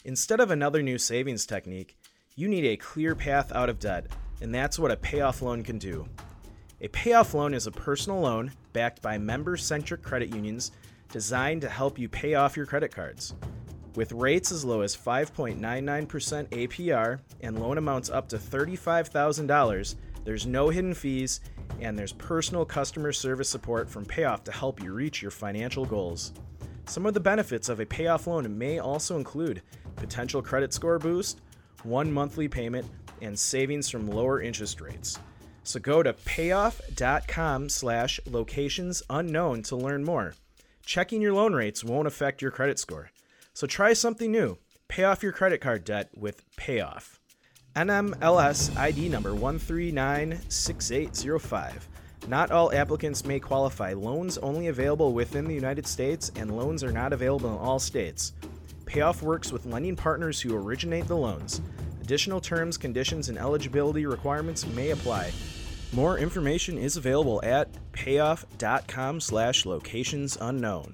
Instead 0.06 0.40
of 0.40 0.52
another 0.52 0.82
new 0.82 0.98
savings 0.98 1.46
technique, 1.46 1.98
you 2.36 2.48
need 2.48 2.66
a 2.66 2.78
clear 2.78 3.16
path 3.16 3.52
out 3.54 3.70
of 3.70 3.80
debt, 3.80 4.08
and 4.42 4.54
that's 4.54 4.80
what 4.80 4.92
a 4.92 4.98
payoff 4.98 5.42
loan 5.42 5.64
can 5.64 5.78
do. 5.78 6.08
A 6.82 6.88
payoff 6.90 7.34
loan 7.34 7.54
is 7.54 7.68
a 7.68 7.72
personal 7.72 8.20
loan 8.20 8.52
backed 8.74 9.02
by 9.02 9.18
member 9.18 9.56
centric 9.56 10.02
credit 10.02 10.34
unions 10.34 10.72
designed 11.12 11.62
to 11.62 11.70
help 11.70 11.98
you 11.98 12.10
pay 12.10 12.34
off 12.34 12.58
your 12.58 12.66
credit 12.66 12.94
cards. 12.94 13.36
With 13.96 14.12
rates 14.12 14.52
as 14.52 14.66
low 14.66 14.82
as 14.82 14.98
5.99% 14.98 15.60
APR 16.50 17.20
and 17.42 17.60
loan 17.60 17.78
amounts 17.78 18.10
up 18.10 18.28
to 18.30 18.38
$35,000, 18.38 19.96
there's 20.26 20.48
no 20.48 20.70
hidden 20.70 20.94
fees 20.94 21.42
and 21.82 21.98
there's 21.98 22.14
personal 22.14 22.66
customer 22.66 23.12
service 23.12 23.50
support 23.50 23.90
from 23.90 24.06
Payoff 24.06 24.44
to 24.46 24.52
help 24.52 24.82
you 24.82 24.94
reach 24.94 25.22
your 25.22 25.32
financial 25.32 25.86
goals. 25.86 26.34
Some 26.86 27.06
of 27.06 27.14
the 27.14 27.20
benefits 27.20 27.70
of 27.70 27.80
a 27.80 27.86
payoff 27.86 28.28
loan 28.28 28.58
may 28.58 28.80
also 28.80 29.16
include 29.16 29.62
potential 29.96 30.42
credit 30.42 30.74
score 30.74 31.00
boost, 31.00 31.42
one 31.84 32.12
monthly 32.12 32.48
payment, 32.48 32.86
and 33.22 33.38
savings 33.38 33.90
from 33.90 34.08
lower 34.08 34.42
interest 34.42 34.82
rates. 34.82 35.18
So 35.64 35.80
go 35.80 36.04
to 36.04 36.14
payoff.com 36.14 37.70
slash 37.70 38.20
locations 38.26 39.02
unknown 39.10 39.64
to 39.64 39.76
learn 39.76 40.04
more. 40.04 40.36
Checking 40.86 41.22
your 41.22 41.34
loan 41.34 41.54
rates 41.54 41.84
won't 41.84 42.08
affect 42.08 42.42
your 42.42 42.52
credit 42.52 42.80
score. 42.80 43.12
So 43.54 43.66
try 43.66 43.94
something 43.94 44.32
new. 44.32 44.58
Pay 44.90 45.06
off 45.06 45.24
your 45.24 45.32
credit 45.32 45.62
card 45.62 45.86
debt 45.86 46.10
with 46.16 46.44
Payoff. 46.58 47.20
NMLS 47.76 48.78
ID 48.78 49.10
number 49.10 49.32
1396805. 49.32 51.74
Not 52.28 52.52
all 52.52 52.72
applicants 52.72 53.26
may 53.26 53.40
qualify. 53.40 53.94
Loans 53.94 54.38
only 54.38 54.68
available 54.68 55.14
within 55.14 55.46
the 55.46 55.56
United 55.56 55.88
States, 55.88 56.32
and 56.36 56.56
loans 56.56 56.84
are 56.84 56.92
not 56.92 57.14
available 57.14 57.50
in 57.50 57.58
all 57.58 57.80
states. 57.80 58.34
Payoff 58.86 59.24
works 59.24 59.52
with 59.52 59.66
lending 59.66 59.96
partners 59.96 60.40
who 60.40 60.56
originate 60.56 61.08
the 61.08 61.18
loans. 61.18 61.62
Additional 62.02 62.40
terms, 62.40 62.78
conditions, 62.78 63.30
and 63.30 63.40
eligibility 63.40 64.06
requirements 64.06 64.68
may 64.68 64.92
apply. 64.92 65.32
More 65.94 66.20
information 66.20 66.78
is 66.78 66.96
available 66.96 67.42
at 67.44 67.70
payoff.com 67.92 69.20
slash 69.20 69.66
locations 69.66 70.38
unknown. 70.40 70.94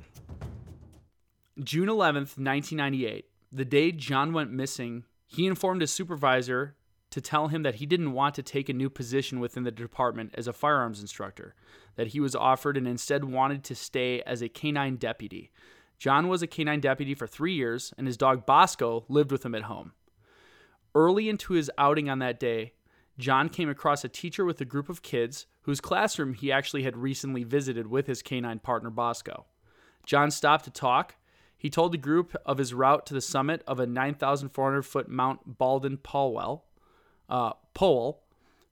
June 1.61 1.89
11th, 1.89 2.37
1998, 2.37 3.25
the 3.51 3.65
day 3.65 3.91
John 3.91 4.31
went 4.31 4.51
missing, 4.51 5.03
he 5.29 5.45
informed 5.45 5.81
his 5.81 5.91
supervisor 5.91 6.75
to 7.11 7.21
tell 7.21 7.47
him 7.47 7.61
that 7.61 7.75
he 7.75 7.85
didn't 7.85 8.13
want 8.13 8.33
to 8.35 8.43
take 8.43 8.67
a 8.67 8.73
new 8.73 8.89
position 8.89 9.39
within 9.39 9.63
the 9.63 9.71
department 9.71 10.33
as 10.35 10.47
a 10.47 10.53
firearms 10.53 11.01
instructor, 11.01 11.53
that 11.95 12.07
he 12.07 12.19
was 12.19 12.35
offered 12.35 12.75
and 12.75 12.87
instead 12.87 13.23
wanted 13.23 13.63
to 13.63 13.75
stay 13.75 14.21
as 14.23 14.41
a 14.41 14.49
canine 14.49 14.95
deputy. 14.95 15.51
John 15.99 16.29
was 16.29 16.41
a 16.41 16.47
canine 16.47 16.79
deputy 16.79 17.13
for 17.13 17.27
three 17.27 17.53
years, 17.53 17.93
and 17.95 18.07
his 18.07 18.17
dog 18.17 18.47
Bosco 18.47 19.05
lived 19.07 19.31
with 19.31 19.45
him 19.45 19.53
at 19.53 19.63
home. 19.63 19.93
Early 20.95 21.29
into 21.29 21.53
his 21.53 21.69
outing 21.77 22.09
on 22.09 22.19
that 22.19 22.39
day, 22.39 22.73
John 23.19 23.49
came 23.49 23.69
across 23.69 24.03
a 24.03 24.09
teacher 24.09 24.45
with 24.45 24.59
a 24.61 24.65
group 24.65 24.89
of 24.89 25.03
kids 25.03 25.45
whose 25.61 25.81
classroom 25.81 26.33
he 26.33 26.51
actually 26.51 26.83
had 26.83 26.97
recently 26.97 27.43
visited 27.43 27.85
with 27.85 28.07
his 28.07 28.23
canine 28.23 28.59
partner 28.59 28.89
Bosco. 28.89 29.45
John 30.05 30.31
stopped 30.31 30.65
to 30.65 30.71
talk. 30.71 31.15
He 31.59 31.69
told 31.69 31.91
the 31.91 31.97
group 31.97 32.35
of 32.45 32.57
his 32.57 32.73
route 32.73 33.05
to 33.07 33.13
the 33.13 33.21
summit 33.21 33.61
of 33.67 33.79
a 33.79 33.85
9,400 33.85 34.81
foot 34.81 35.09
Mount 35.09 35.57
Baldwin 35.59 35.97
Polwell, 35.97 36.61
uh, 37.29 37.51
Powell, 37.73 38.21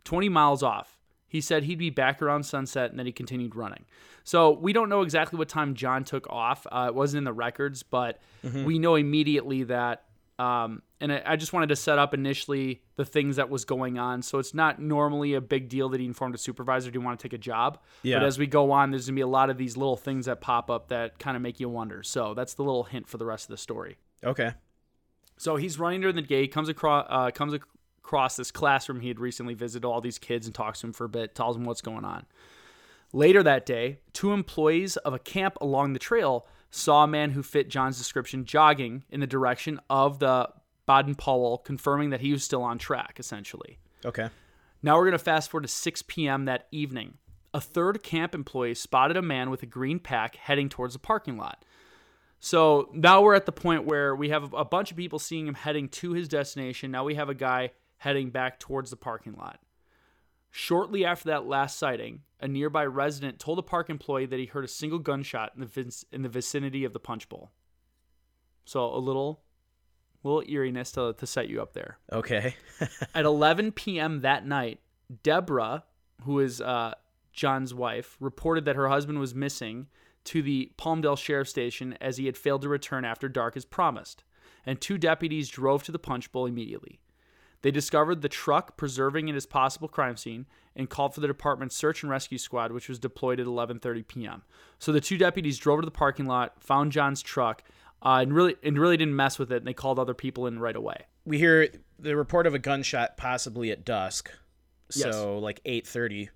20 0.06 0.30
miles 0.30 0.64
off. 0.64 0.98
He 1.28 1.42
said 1.42 1.64
he'd 1.64 1.78
be 1.78 1.90
back 1.90 2.22
around 2.22 2.44
sunset 2.44 2.90
and 2.90 2.98
then 2.98 3.06
he 3.06 3.12
continued 3.12 3.56
running. 3.56 3.84
So 4.24 4.52
we 4.52 4.72
don't 4.72 4.88
know 4.88 5.02
exactly 5.02 5.38
what 5.38 5.50
time 5.50 5.76
John 5.76 6.06
took 6.06 6.28
off. 6.30 6.66
Uh, 6.72 6.86
it 6.88 6.96
wasn't 6.96 7.20
in 7.20 7.24
the 7.26 7.34
records, 7.34 7.84
but 7.84 8.20
we 8.66 8.80
know 8.80 8.96
immediately 8.96 9.64
that. 9.64 10.06
Um, 10.40 10.82
and 11.00 11.12
I, 11.12 11.22
I 11.26 11.36
just 11.36 11.54
wanted 11.54 11.70
to 11.70 11.76
set 11.76 12.00
up 12.00 12.14
initially 12.14 12.82
the 12.96 13.06
things 13.06 13.36
that 13.36 13.50
was 13.50 13.66
going 13.66 13.98
on. 13.98 14.22
So 14.22 14.40
it's 14.40 14.54
not 14.54 14.82
normally 14.82 15.34
a 15.34 15.42
big 15.42 15.70
deal 15.70 15.90
that 15.90 16.00
he 16.00 16.06
informed 16.06 16.36
a 16.36 16.38
supervisor 16.38 16.92
do 16.92 17.00
you 17.00 17.06
want 17.06 17.20
to 17.20 17.24
take 17.24 17.34
a 17.34 17.38
job. 17.38 17.80
Yeah. 18.04 18.20
But 18.20 18.26
as 18.26 18.40
we 18.40 18.48
go 18.48 18.72
on, 18.72 18.92
there's 18.92 19.08
gonna 19.08 19.16
be 19.16 19.22
a 19.22 19.28
lot 19.28 19.50
of 19.50 19.58
these 19.58 19.78
little 19.78 19.98
things 19.98 20.26
that 20.26 20.42
pop 20.42 20.70
up 20.70 20.90
that 20.90 21.20
kind 21.20 21.36
of 21.36 21.44
make 21.44 21.60
you 21.60 21.70
wonder. 21.70 22.04
So 22.04 22.34
that's 22.34 22.56
the 22.56 22.64
little 22.64 22.84
hint 22.84 23.08
for 23.08 23.18
the 23.18 23.26
rest 23.26 23.46
of 23.46 23.50
the 23.50 23.58
story. 23.58 23.98
Okay. 24.24 24.54
So 25.38 25.56
he's 25.56 25.78
running 25.78 26.02
during 26.02 26.16
the 26.16 26.22
day, 26.24 26.48
comes 26.48 26.70
across 26.70 27.06
uh, 27.10 27.32
comes 27.32 27.54
across 27.54 28.36
this 28.36 28.52
classroom 28.52 29.02
he 29.02 29.10
had 29.10 29.20
recently 29.20 29.54
visited 29.54 29.86
all 29.86 30.02
these 30.02 30.18
kids 30.18 30.48
and 30.48 30.56
talks 30.56 30.80
to 30.80 30.88
them 30.88 30.94
for 30.94 31.06
a 31.06 31.10
bit, 31.10 31.36
tells 31.36 31.56
them 31.56 31.66
what's 31.66 31.82
going 31.82 32.06
on. 32.06 32.26
Later 33.14 33.44
that 33.44 33.66
day, 33.66 34.00
two 34.14 34.32
employees 34.32 34.98
of 34.98 35.14
a 35.14 35.20
camp 35.20 35.58
along 35.62 35.94
the 35.94 36.00
trail 36.00 36.46
saw 36.70 37.04
a 37.04 37.08
man 37.08 37.32
who 37.32 37.44
fit 37.44 37.70
John's 37.70 37.98
description 37.98 38.46
jogging 38.46 39.04
in 39.10 39.20
the 39.20 39.28
direction 39.28 39.80
of 39.90 40.20
the 40.20 40.50
Baden 40.88 41.16
Powell, 41.16 41.60
confirming 41.60 42.10
that 42.10 42.22
he 42.22 42.32
was 42.32 42.44
still 42.44 42.64
on 42.64 42.80
track, 42.80 43.18
essentially. 43.20 43.78
Okay. 44.04 44.30
Now 44.82 44.96
we're 44.96 45.06
going 45.06 45.12
to 45.12 45.20
fast 45.20 45.52
forward 45.52 45.64
to 45.64 45.68
6 45.68 46.02
p.m. 46.04 46.46
that 46.46 46.68
evening. 46.72 47.16
A 47.54 47.62
third 47.62 48.02
camp 48.04 48.34
employee 48.34 48.74
spotted 48.74 49.18
a 49.18 49.22
man 49.22 49.50
with 49.50 49.64
a 49.64 49.66
green 49.66 50.00
pack 50.00 50.36
heading 50.38 50.70
towards 50.70 50.94
the 50.94 51.00
parking 51.00 51.38
lot. 51.38 51.64
So 52.40 52.90
now 52.94 53.22
we're 53.22 53.36
at 53.36 53.46
the 53.46 53.52
point 53.52 53.86
where 53.86 54.16
we 54.16 54.30
have 54.30 54.54
a 54.54 54.66
bunch 54.66 54.92
of 54.92 54.98
people 54.98 55.20
seeing 55.20 55.48
him 55.48 55.56
heading 55.56 55.90
to 55.90 56.14
his 56.14 56.28
destination. 56.28 56.92
Now 56.92 57.04
we 57.04 57.16
have 57.16 57.30
a 57.30 57.36
guy 57.36 57.72
heading 57.98 58.30
back 58.30 58.60
towards 58.60 58.90
the 58.90 58.96
parking 58.96 59.36
lot. 59.36 59.60
Shortly 60.52 61.04
after 61.04 61.30
that 61.30 61.48
last 61.48 61.78
sighting, 61.78 62.22
a 62.40 62.48
nearby 62.48 62.86
resident 62.86 63.40
told 63.40 63.60
a 63.60 63.64
park 63.64 63.90
employee 63.90 64.28
that 64.28 64.40
he 64.40 64.46
heard 64.46 64.66
a 64.66 64.70
single 64.70 65.00
gunshot 65.00 65.52
in 65.56 65.62
the 65.62 65.66
vic- 65.66 66.06
in 66.12 66.22
the 66.22 66.30
vicinity 66.30 66.84
of 66.84 66.94
the 66.94 67.00
punch 67.00 67.28
bowl. 67.28 67.52
So 68.66 68.86
a 68.86 68.98
little 69.00 69.42
little 70.28 70.50
eeriness 70.50 70.92
to, 70.94 71.14
to 71.14 71.28
set 71.28 71.50
you 71.50 71.62
up 71.62 71.74
there. 71.74 71.98
Okay. 72.12 72.56
At 73.14 73.26
11 73.26 73.72
p.m. 73.74 74.22
that 74.22 74.46
night, 74.46 74.80
Deborah, 75.24 75.84
who 76.24 76.40
is 76.40 76.62
uh, 76.62 76.94
John's 77.32 77.74
wife, 77.74 78.18
reported 78.20 78.66
that 78.66 78.76
her 78.76 78.90
husband 78.90 79.20
was 79.20 79.34
missing 79.34 79.88
to 80.26 80.42
the 80.42 80.72
Palmdale 80.78 81.18
Sheriff 81.18 81.48
Station 81.48 81.98
as 82.02 82.18
he 82.18 82.26
had 82.26 82.38
failed 82.38 82.62
to 82.64 82.70
return 82.70 83.06
after 83.06 83.30
dark 83.30 83.56
as 83.56 83.64
promised, 83.64 84.24
and 84.66 84.80
two 84.80 84.98
deputies 84.98 85.48
drove 85.48 85.84
to 85.84 85.92
the 85.92 86.00
punch 86.00 86.32
bowl 86.32 86.46
immediately. 86.46 87.00
They 87.62 87.72
discovered 87.72 88.22
the 88.22 88.30
truck 88.30 88.78
preserving 88.78 89.30
it 89.30 89.36
as 89.36 89.46
possible 89.46 89.88
crime 89.88 90.18
scene 90.18 90.46
and 90.76 90.90
called 90.90 91.16
for 91.16 91.22
the 91.22 91.28
department's 91.28 91.76
search 91.76 92.04
and 92.04 92.10
rescue 92.10 92.38
squad, 92.38 92.72
which 92.72 92.88
was 92.88 93.00
deployed 93.00 93.40
at 93.40 93.48
11:30 93.48 94.08
p.m. 94.08 94.44
So 94.80 94.92
the 94.92 95.02
two 95.02 95.18
deputies 95.18 95.58
drove 95.58 95.80
to 95.82 95.86
the 95.86 95.92
parking 95.92 96.28
lot, 96.28 96.62
found 96.64 96.92
John's 96.92 97.22
truck, 97.22 97.64
uh, 98.02 98.20
and 98.22 98.34
really 98.34 98.56
and 98.64 98.78
really 98.78 98.98
didn't 98.98 99.16
mess 99.16 99.38
with 99.40 99.52
it, 99.52 99.58
and 99.58 99.68
they 99.68 99.74
called 99.74 100.00
other 100.00 100.14
people 100.14 100.48
in 100.48 100.60
right 100.60 100.76
away. 100.76 101.06
We 101.26 101.38
hear 101.38 101.68
the 102.00 102.16
report 102.16 102.48
of 102.48 102.54
a 102.54 102.60
gunshot 102.60 103.18
possibly 103.18 103.72
at 103.72 103.84
dusk, 103.86 104.32
so 104.90 105.36
Yes. 105.36 105.44
like 105.44 105.62
8:30. 105.66 106.30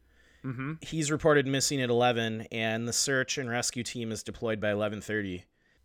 Mm-hmm. 0.43 0.73
He's 0.81 1.11
reported 1.11 1.45
missing 1.45 1.81
at 1.81 1.89
11, 1.91 2.47
and 2.51 2.87
the 2.87 2.93
search 2.93 3.37
and 3.37 3.47
rescue 3.49 3.83
team 3.83 4.11
is 4.11 4.23
deployed 4.23 4.59
by 4.59 4.69
11:30. 4.69 5.43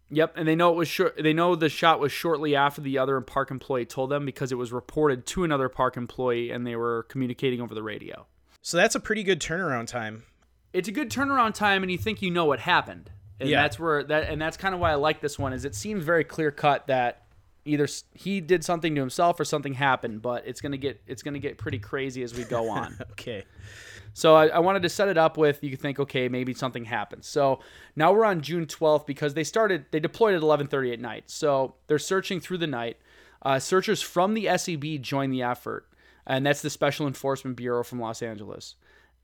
Yep, 0.08 0.34
and 0.36 0.46
they 0.46 0.54
know 0.54 0.70
it 0.72 0.76
was 0.76 0.88
short. 0.88 1.16
They 1.20 1.32
know 1.32 1.56
the 1.56 1.68
shot 1.68 1.98
was 2.00 2.12
shortly 2.12 2.54
after 2.56 2.80
the 2.80 2.96
other 2.96 3.20
park 3.20 3.50
employee 3.50 3.84
told 3.86 4.10
them 4.10 4.24
because 4.24 4.52
it 4.52 4.54
was 4.54 4.72
reported 4.72 5.26
to 5.26 5.42
another 5.44 5.68
park 5.68 5.96
employee, 5.96 6.50
and 6.50 6.66
they 6.66 6.76
were 6.76 7.02
communicating 7.08 7.60
over 7.60 7.74
the 7.74 7.82
radio. 7.82 8.26
So 8.62 8.76
that's 8.76 8.94
a 8.94 9.00
pretty 9.00 9.22
good 9.24 9.40
turnaround 9.40 9.88
time. 9.88 10.22
It's 10.72 10.88
a 10.88 10.92
good 10.92 11.10
turnaround 11.10 11.54
time, 11.54 11.82
and 11.82 11.90
you 11.90 11.98
think 11.98 12.22
you 12.22 12.30
know 12.30 12.44
what 12.44 12.60
happened, 12.60 13.10
and 13.40 13.48
Yeah. 13.48 13.62
that's 13.62 13.78
where 13.78 14.02
that 14.04 14.28
and 14.30 14.40
that's 14.40 14.56
kind 14.56 14.74
of 14.74 14.80
why 14.80 14.92
I 14.92 14.94
like 14.96 15.20
this 15.20 15.38
one. 15.38 15.52
Is 15.52 15.64
it 15.64 15.74
seems 15.74 16.04
very 16.04 16.24
clear 16.24 16.50
cut 16.50 16.86
that 16.88 17.22
either 17.64 17.88
he 18.14 18.40
did 18.40 18.64
something 18.64 18.94
to 18.94 19.00
himself 19.00 19.40
or 19.40 19.44
something 19.44 19.74
happened, 19.74 20.22
but 20.22 20.46
it's 20.46 20.60
gonna 20.60 20.76
get 20.76 21.00
it's 21.06 21.22
gonna 21.22 21.38
get 21.38 21.58
pretty 21.58 21.78
crazy 21.78 22.22
as 22.22 22.34
we 22.34 22.44
go 22.44 22.68
on. 22.70 22.96
Okay. 23.12 23.44
So 24.14 24.34
I, 24.34 24.46
I 24.46 24.58
wanted 24.60 24.80
to 24.82 24.88
set 24.88 25.08
it 25.08 25.18
up 25.18 25.36
with 25.36 25.62
you 25.62 25.76
think, 25.76 25.98
okay, 26.00 26.28
maybe 26.30 26.54
something 26.54 26.86
happened. 26.86 27.22
So 27.24 27.60
now 27.96 28.12
we're 28.14 28.24
on 28.24 28.40
June 28.40 28.64
12th 28.64 29.04
because 29.06 29.34
they 29.34 29.44
started 29.44 29.84
they 29.90 30.00
deployed 30.00 30.34
at 30.34 30.40
11:30 30.42 30.92
at 30.94 31.00
night. 31.00 31.24
So 31.30 31.74
they're 31.86 31.98
searching 31.98 32.40
through 32.40 32.58
the 32.58 32.66
night. 32.66 32.96
Uh, 33.42 33.58
searchers 33.58 34.00
from 34.02 34.32
the 34.34 34.48
SEB 34.56 35.02
joined 35.02 35.32
the 35.32 35.42
effort, 35.42 35.86
and 36.26 36.44
that's 36.46 36.62
the 36.62 36.70
Special 36.70 37.06
Enforcement 37.06 37.56
Bureau 37.56 37.84
from 37.84 38.00
Los 38.00 38.22
Angeles. 38.22 38.74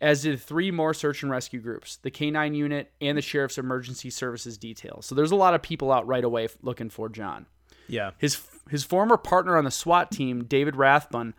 As 0.03 0.23
did 0.23 0.41
three 0.41 0.73
more 0.73 0.93
search 0.93 1.23
and 1.23 1.31
rescue 1.31 1.61
groups, 1.61 1.97
the 1.97 2.11
K9 2.11 2.57
unit 2.57 2.93
and 3.01 3.17
the 3.17 3.23
Sheriff's 3.23 3.57
Emergency 3.57 4.11
Services 4.11 4.59
detail. 4.59 5.01
So 5.01 5.15
there's 5.15 5.31
a 5.31 5.37
lot 5.37 5.55
of 5.55 5.63
people 5.63 5.93
out 5.93 6.07
right 6.09 6.25
away 6.25 6.49
looking 6.61 6.91
for 6.91 7.09
John. 7.09 7.47
Yeah. 7.87 8.11
His 8.19 8.41
his 8.69 8.85
former 8.85 9.17
partner 9.17 9.57
on 9.57 9.65
the 9.65 9.71
SWAT 9.71 10.11
team, 10.11 10.45
David 10.45 10.75
Rathbun, 10.75 11.35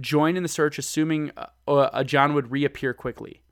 joined 0.00 0.36
in 0.36 0.44
the 0.44 0.48
search, 0.48 0.78
assuming 0.78 1.32
uh, 1.36 1.46
uh, 1.66 2.04
John 2.04 2.34
would 2.34 2.52
reappear 2.52 2.94
quickly. 2.94 3.42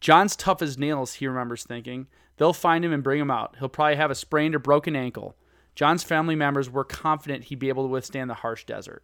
John's 0.00 0.34
tough 0.34 0.62
as 0.62 0.78
nails, 0.78 1.14
he 1.14 1.26
remembers 1.26 1.64
thinking. 1.64 2.06
They'll 2.38 2.52
find 2.52 2.84
him 2.84 2.92
and 2.92 3.02
bring 3.02 3.20
him 3.20 3.30
out. 3.30 3.56
He'll 3.58 3.68
probably 3.68 3.96
have 3.96 4.10
a 4.10 4.14
sprained 4.14 4.54
or 4.54 4.58
broken 4.58 4.96
ankle. 4.96 5.36
John's 5.74 6.02
family 6.02 6.34
members 6.34 6.70
were 6.70 6.84
confident 6.84 7.44
he'd 7.44 7.58
be 7.58 7.68
able 7.68 7.84
to 7.84 7.92
withstand 7.92 8.30
the 8.30 8.34
harsh 8.34 8.64
desert. 8.64 9.02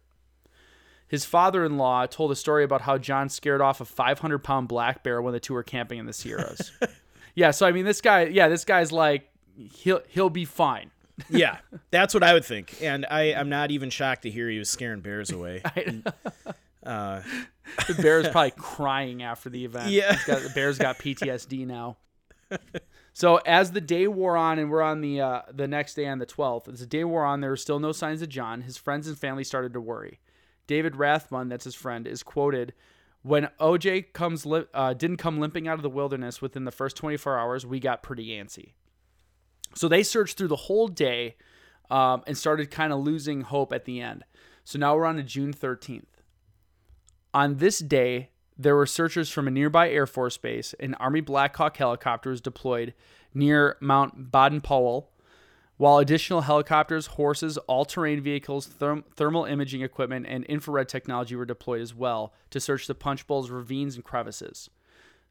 His 1.13 1.25
father 1.25 1.63
in 1.63 1.77
law 1.77 2.07
told 2.07 2.31
a 2.31 2.35
story 2.35 2.63
about 2.63 2.81
how 2.81 2.97
John 2.97 3.29
scared 3.29 3.61
off 3.61 3.79
a 3.79 3.85
500 3.85 4.39
pound 4.39 4.67
black 4.67 5.03
bear 5.03 5.21
when 5.21 5.31
the 5.31 5.39
two 5.39 5.53
were 5.53 5.61
camping 5.61 5.99
in 5.99 6.07
the 6.07 6.11
Sierras. 6.11 6.71
yeah, 7.35 7.51
so 7.51 7.67
I 7.67 7.71
mean, 7.71 7.85
this 7.85 8.01
guy, 8.01 8.23
yeah, 8.23 8.47
this 8.47 8.65
guy's 8.65 8.91
like, 8.91 9.29
he'll, 9.55 10.01
he'll 10.07 10.31
be 10.31 10.43
fine. 10.43 10.89
Yeah. 11.29 11.59
That's 11.91 12.15
what 12.15 12.23
I 12.23 12.33
would 12.33 12.45
think. 12.45 12.81
And 12.81 13.05
I, 13.05 13.33
I'm 13.37 13.47
not 13.47 13.69
even 13.69 13.91
shocked 13.91 14.23
to 14.23 14.31
hear 14.31 14.49
he 14.49 14.57
was 14.57 14.71
scaring 14.71 15.01
bears 15.01 15.29
away. 15.29 15.61
Uh, 16.83 17.21
The 17.87 17.93
bear's 17.93 18.27
probably 18.29 18.53
crying 18.57 19.21
after 19.21 19.51
the 19.51 19.65
event. 19.65 19.91
Yeah. 19.91 20.17
Got, 20.25 20.41
the 20.41 20.49
bear's 20.49 20.79
got 20.79 20.97
PTSD 20.97 21.67
now. 21.67 21.97
So 23.13 23.37
as 23.45 23.71
the 23.71 23.81
day 23.81 24.07
wore 24.07 24.35
on, 24.35 24.57
and 24.57 24.71
we're 24.71 24.81
on 24.81 25.01
the 25.01 25.21
uh, 25.21 25.41
the 25.51 25.67
next 25.67 25.93
day 25.93 26.07
on 26.07 26.17
the 26.17 26.25
12th, 26.25 26.73
as 26.73 26.79
the 26.79 26.87
day 26.87 27.03
wore 27.03 27.23
on, 27.23 27.41
there 27.41 27.51
were 27.51 27.55
still 27.55 27.79
no 27.79 27.91
signs 27.91 28.23
of 28.23 28.29
John. 28.29 28.61
His 28.61 28.77
friends 28.77 29.07
and 29.07 29.15
family 29.15 29.43
started 29.43 29.73
to 29.73 29.79
worry. 29.79 30.19
David 30.67 30.95
Rathbun, 30.95 31.49
that's 31.49 31.65
his 31.65 31.75
friend, 31.75 32.07
is 32.07 32.23
quoted, 32.23 32.73
"When 33.21 33.49
Aujay 33.59 34.13
comes 34.13 34.45
li- 34.45 34.65
uh, 34.73 34.93
didn't 34.93 35.17
come 35.17 35.39
limping 35.39 35.67
out 35.67 35.75
of 35.75 35.83
the 35.83 35.89
wilderness 35.89 36.41
within 36.41 36.65
the 36.65 36.71
first 36.71 36.95
24 36.97 37.37
hours, 37.37 37.65
we 37.65 37.79
got 37.79 38.03
pretty 38.03 38.29
antsy." 38.29 38.73
So 39.75 39.87
they 39.87 40.03
searched 40.03 40.37
through 40.37 40.49
the 40.49 40.55
whole 40.55 40.87
day 40.87 41.35
um, 41.89 42.23
and 42.27 42.37
started 42.37 42.71
kind 42.71 42.93
of 42.93 42.99
losing 42.99 43.41
hope 43.41 43.73
at 43.73 43.85
the 43.85 44.01
end. 44.01 44.23
So 44.63 44.79
now 44.79 44.95
we're 44.95 45.05
on 45.05 45.17
to 45.17 45.23
June 45.23 45.53
13th. 45.53 46.21
On 47.33 47.57
this 47.57 47.79
day, 47.79 48.29
there 48.57 48.75
were 48.75 48.85
searchers 48.85 49.29
from 49.29 49.47
a 49.47 49.51
nearby 49.51 49.89
Air 49.89 50.05
Force 50.05 50.37
base. 50.37 50.73
An 50.79 50.93
Army 50.95 51.21
Black 51.21 51.55
Hawk 51.55 51.77
helicopter 51.77 52.29
was 52.29 52.41
deployed 52.41 52.93
near 53.33 53.77
Mount 53.81 54.31
Baden 54.31 54.61
Powell, 54.61 55.11
while 55.77 55.97
additional 55.97 56.41
helicopters, 56.41 57.07
horses, 57.07 57.57
all 57.59 57.85
terrain 57.85 58.21
vehicles, 58.21 58.67
therm- 58.67 59.03
thermal 59.15 59.45
imaging 59.45 59.81
equipment, 59.81 60.25
and 60.27 60.45
infrared 60.45 60.87
technology 60.87 61.35
were 61.35 61.45
deployed 61.45 61.81
as 61.81 61.93
well 61.93 62.33
to 62.51 62.59
search 62.59 62.87
the 62.87 62.95
Punch 62.95 63.25
Bowl's 63.25 63.49
ravines 63.49 63.95
and 63.95 64.03
crevices. 64.03 64.69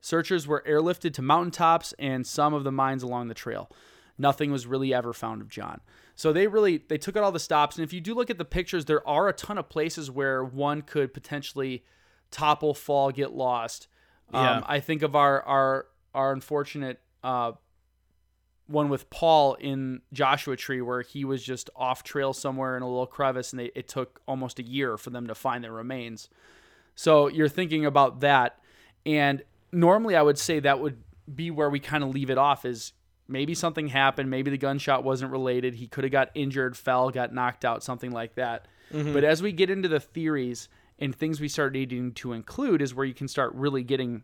Searchers 0.00 0.48
were 0.48 0.64
airlifted 0.66 1.14
to 1.14 1.22
mountaintops 1.22 1.94
and 1.98 2.26
some 2.26 2.54
of 2.54 2.64
the 2.64 2.72
mines 2.72 3.04
along 3.04 3.28
the 3.28 3.34
trail. 3.34 3.70
Nothing 4.18 4.50
was 4.50 4.66
really 4.66 4.92
ever 4.92 5.12
found 5.12 5.40
of 5.40 5.48
John. 5.48 5.80
So 6.14 6.32
they 6.32 6.46
really 6.46 6.78
they 6.88 6.98
took 6.98 7.16
out 7.16 7.22
all 7.22 7.32
the 7.32 7.40
stops, 7.40 7.76
and 7.76 7.84
if 7.84 7.92
you 7.92 8.00
do 8.00 8.14
look 8.14 8.28
at 8.28 8.36
the 8.36 8.44
pictures, 8.44 8.84
there 8.84 9.06
are 9.08 9.28
a 9.28 9.32
ton 9.32 9.58
of 9.58 9.68
places 9.68 10.10
where 10.10 10.44
one 10.44 10.82
could 10.82 11.14
potentially 11.14 11.84
topple, 12.30 12.74
fall, 12.74 13.10
get 13.10 13.32
lost. 13.32 13.88
Yeah. 14.32 14.56
Um, 14.56 14.64
I 14.66 14.80
think 14.80 15.02
of 15.02 15.16
our 15.16 15.42
our 15.42 15.86
our 16.14 16.32
unfortunate 16.32 17.00
uh, 17.24 17.52
one 18.66 18.88
with 18.88 19.10
Paul 19.10 19.54
in 19.54 20.00
Joshua 20.12 20.56
Tree, 20.56 20.80
where 20.80 21.02
he 21.02 21.24
was 21.24 21.42
just 21.42 21.70
off 21.76 22.02
trail 22.02 22.32
somewhere 22.32 22.76
in 22.76 22.82
a 22.82 22.88
little 22.88 23.06
crevice, 23.06 23.52
and 23.52 23.60
they, 23.60 23.70
it 23.74 23.88
took 23.88 24.20
almost 24.26 24.58
a 24.58 24.62
year 24.62 24.96
for 24.96 25.10
them 25.10 25.26
to 25.26 25.34
find 25.34 25.62
their 25.62 25.72
remains. 25.72 26.28
So 26.94 27.28
you're 27.28 27.48
thinking 27.48 27.84
about 27.86 28.20
that, 28.20 28.58
and 29.04 29.42
normally 29.72 30.16
I 30.16 30.22
would 30.22 30.38
say 30.38 30.60
that 30.60 30.80
would 30.80 30.98
be 31.32 31.50
where 31.50 31.70
we 31.70 31.80
kind 31.80 32.04
of 32.04 32.10
leave 32.10 32.30
it 32.30 32.38
off 32.38 32.64
is 32.64 32.92
maybe 33.28 33.54
something 33.54 33.88
happened, 33.88 34.30
maybe 34.30 34.50
the 34.50 34.58
gunshot 34.58 35.04
wasn't 35.04 35.30
related, 35.30 35.74
he 35.74 35.86
could 35.86 36.04
have 36.04 36.10
got 36.10 36.30
injured, 36.34 36.76
fell, 36.76 37.10
got 37.10 37.32
knocked 37.32 37.64
out, 37.64 37.82
something 37.82 38.10
like 38.10 38.34
that. 38.34 38.66
Mm-hmm. 38.92 39.12
But 39.12 39.24
as 39.24 39.42
we 39.42 39.52
get 39.52 39.70
into 39.70 39.88
the 39.88 40.00
theories 40.00 40.68
and 40.98 41.14
things 41.14 41.40
we 41.40 41.48
start 41.48 41.72
needing 41.72 42.12
to 42.14 42.32
include 42.32 42.82
is 42.82 42.94
where 42.94 43.06
you 43.06 43.14
can 43.14 43.28
start 43.28 43.54
really 43.54 43.82
getting 43.82 44.22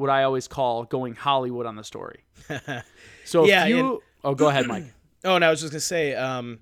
what 0.00 0.10
I 0.10 0.24
always 0.24 0.48
call 0.48 0.84
going 0.84 1.14
Hollywood 1.14 1.66
on 1.66 1.76
the 1.76 1.84
story. 1.84 2.24
So 3.24 3.44
Yeah, 3.46 3.64
if 3.64 3.68
you 3.68 3.78
and- 3.78 3.98
Oh, 4.24 4.34
go 4.34 4.48
ahead, 4.48 4.66
Mike. 4.66 4.84
Oh, 5.22 5.36
and 5.36 5.44
I 5.44 5.50
was 5.50 5.60
just 5.60 5.70
gonna 5.72 5.80
say, 5.80 6.14
um, 6.14 6.60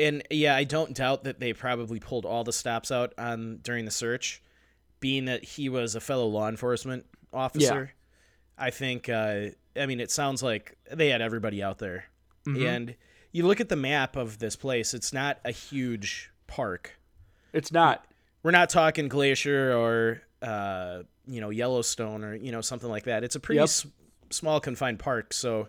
and 0.00 0.24
yeah, 0.28 0.56
I 0.56 0.64
don't 0.64 0.94
doubt 0.96 1.22
that 1.24 1.38
they 1.38 1.52
probably 1.52 2.00
pulled 2.00 2.24
all 2.26 2.42
the 2.42 2.52
stops 2.52 2.90
out 2.90 3.14
on 3.16 3.58
during 3.62 3.84
the 3.84 3.92
search, 3.92 4.42
being 4.98 5.26
that 5.26 5.44
he 5.44 5.68
was 5.68 5.94
a 5.94 6.00
fellow 6.00 6.26
law 6.26 6.48
enforcement 6.48 7.06
officer. 7.32 7.92
I 8.58 8.70
think, 8.70 9.08
uh, 9.08 9.46
I 9.76 9.86
mean, 9.86 10.00
it 10.00 10.10
sounds 10.10 10.42
like 10.42 10.76
they 10.90 11.08
had 11.10 11.22
everybody 11.22 11.62
out 11.62 11.78
there, 11.78 12.06
and 12.46 12.96
you 13.30 13.46
look 13.46 13.60
at 13.60 13.68
the 13.68 13.76
map 13.76 14.16
of 14.16 14.40
this 14.40 14.56
place; 14.56 14.92
it's 14.92 15.12
not 15.12 15.38
a 15.44 15.52
huge 15.52 16.32
park. 16.48 16.98
It's 17.52 17.70
not. 17.70 18.04
We're 18.42 18.50
not 18.50 18.70
talking 18.70 19.06
Glacier 19.06 19.72
or 19.72 20.22
uh, 20.42 21.04
you 21.26 21.40
know 21.40 21.50
Yellowstone 21.50 22.24
or 22.24 22.34
you 22.34 22.52
know 22.52 22.60
something 22.60 22.88
like 22.90 23.04
that. 23.04 23.24
It's 23.24 23.36
a 23.36 23.40
pretty 23.40 23.58
Yep. 23.58 23.64
s- 23.64 23.86
small 24.30 24.60
confined 24.60 24.98
park, 24.98 25.32
so. 25.32 25.68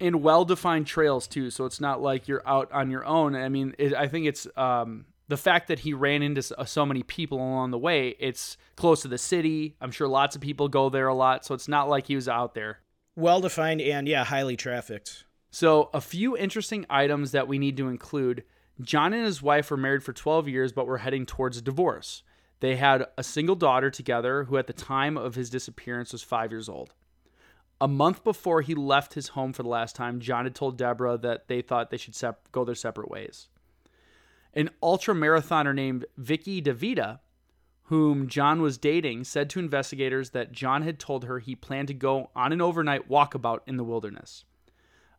in 0.00 0.22
well-defined 0.22 0.86
trails 0.88 1.26
too 1.28 1.50
so 1.50 1.64
it's 1.64 1.80
not 1.80 2.02
like 2.02 2.26
you're 2.26 2.42
out 2.46 2.70
on 2.72 2.90
your 2.90 3.04
own 3.04 3.36
i 3.36 3.48
mean 3.48 3.72
it, 3.78 3.94
i 3.94 4.08
think 4.08 4.26
it's 4.26 4.44
um, 4.56 5.04
the 5.28 5.36
fact 5.36 5.68
that 5.68 5.78
he 5.78 5.94
ran 5.94 6.20
into 6.20 6.42
so, 6.42 6.54
so 6.66 6.84
many 6.84 7.04
people 7.04 7.38
along 7.38 7.70
the 7.70 7.78
way 7.78 8.16
it's 8.18 8.56
close 8.76 9.02
to 9.02 9.08
the 9.08 9.16
city 9.18 9.76
i'm 9.80 9.92
sure 9.92 10.08
lots 10.08 10.34
of 10.34 10.42
people 10.42 10.68
go 10.68 10.88
there 10.90 11.06
a 11.06 11.14
lot 11.14 11.44
so 11.44 11.54
it's 11.54 11.68
not 11.68 11.88
like 11.88 12.08
he 12.08 12.16
was 12.16 12.28
out 12.28 12.54
there 12.54 12.80
Well 13.14 13.40
defined 13.40 13.80
and 13.80 14.08
yeah, 14.08 14.24
highly 14.24 14.56
trafficked. 14.56 15.24
so 15.52 15.90
a 15.94 16.00
few 16.00 16.36
interesting 16.36 16.84
items 16.90 17.30
that 17.30 17.46
we 17.46 17.60
need 17.60 17.76
to 17.76 17.86
include 17.88 18.42
john 18.80 19.12
and 19.12 19.24
his 19.24 19.40
wife 19.42 19.70
were 19.70 19.76
married 19.76 20.02
for 20.02 20.12
12 20.12 20.48
years 20.48 20.72
but 20.72 20.88
were 20.88 20.98
heading 20.98 21.24
towards 21.24 21.56
a 21.56 21.62
divorce 21.62 22.24
They 22.60 22.76
had 22.76 23.06
a 23.18 23.22
single 23.22 23.56
daughter 23.56 23.90
together 23.90 24.44
who, 24.44 24.56
at 24.56 24.66
the 24.66 24.72
time 24.72 25.16
of 25.16 25.34
his 25.34 25.50
disappearance, 25.50 26.12
was 26.12 26.22
five 26.22 26.50
years 26.50 26.68
old. 26.68 26.94
A 27.80 27.88
month 27.88 28.24
before 28.24 28.62
he 28.62 28.74
left 28.74 29.14
his 29.14 29.28
home 29.28 29.52
for 29.52 29.62
the 29.62 29.68
last 29.68 29.96
time, 29.96 30.20
John 30.20 30.44
had 30.44 30.54
told 30.54 30.78
Deborah 30.78 31.18
that 31.18 31.48
they 31.48 31.60
thought 31.60 31.90
they 31.90 31.96
should 31.96 32.14
sep- 32.14 32.50
go 32.52 32.64
their 32.64 32.74
separate 32.74 33.10
ways. 33.10 33.48
An 34.54 34.70
ultra 34.82 35.14
marathoner 35.14 35.74
named 35.74 36.06
Vicky 36.16 36.62
DeVita, 36.62 37.18
whom 37.88 38.28
John 38.28 38.62
was 38.62 38.78
dating, 38.78 39.24
said 39.24 39.50
to 39.50 39.58
investigators 39.58 40.30
that 40.30 40.52
John 40.52 40.82
had 40.82 40.98
told 40.98 41.24
her 41.24 41.40
he 41.40 41.54
planned 41.54 41.88
to 41.88 41.94
go 41.94 42.30
on 42.34 42.52
an 42.52 42.62
overnight 42.62 43.08
walkabout 43.08 43.60
in 43.66 43.76
the 43.76 43.84
wilderness. 43.84 44.44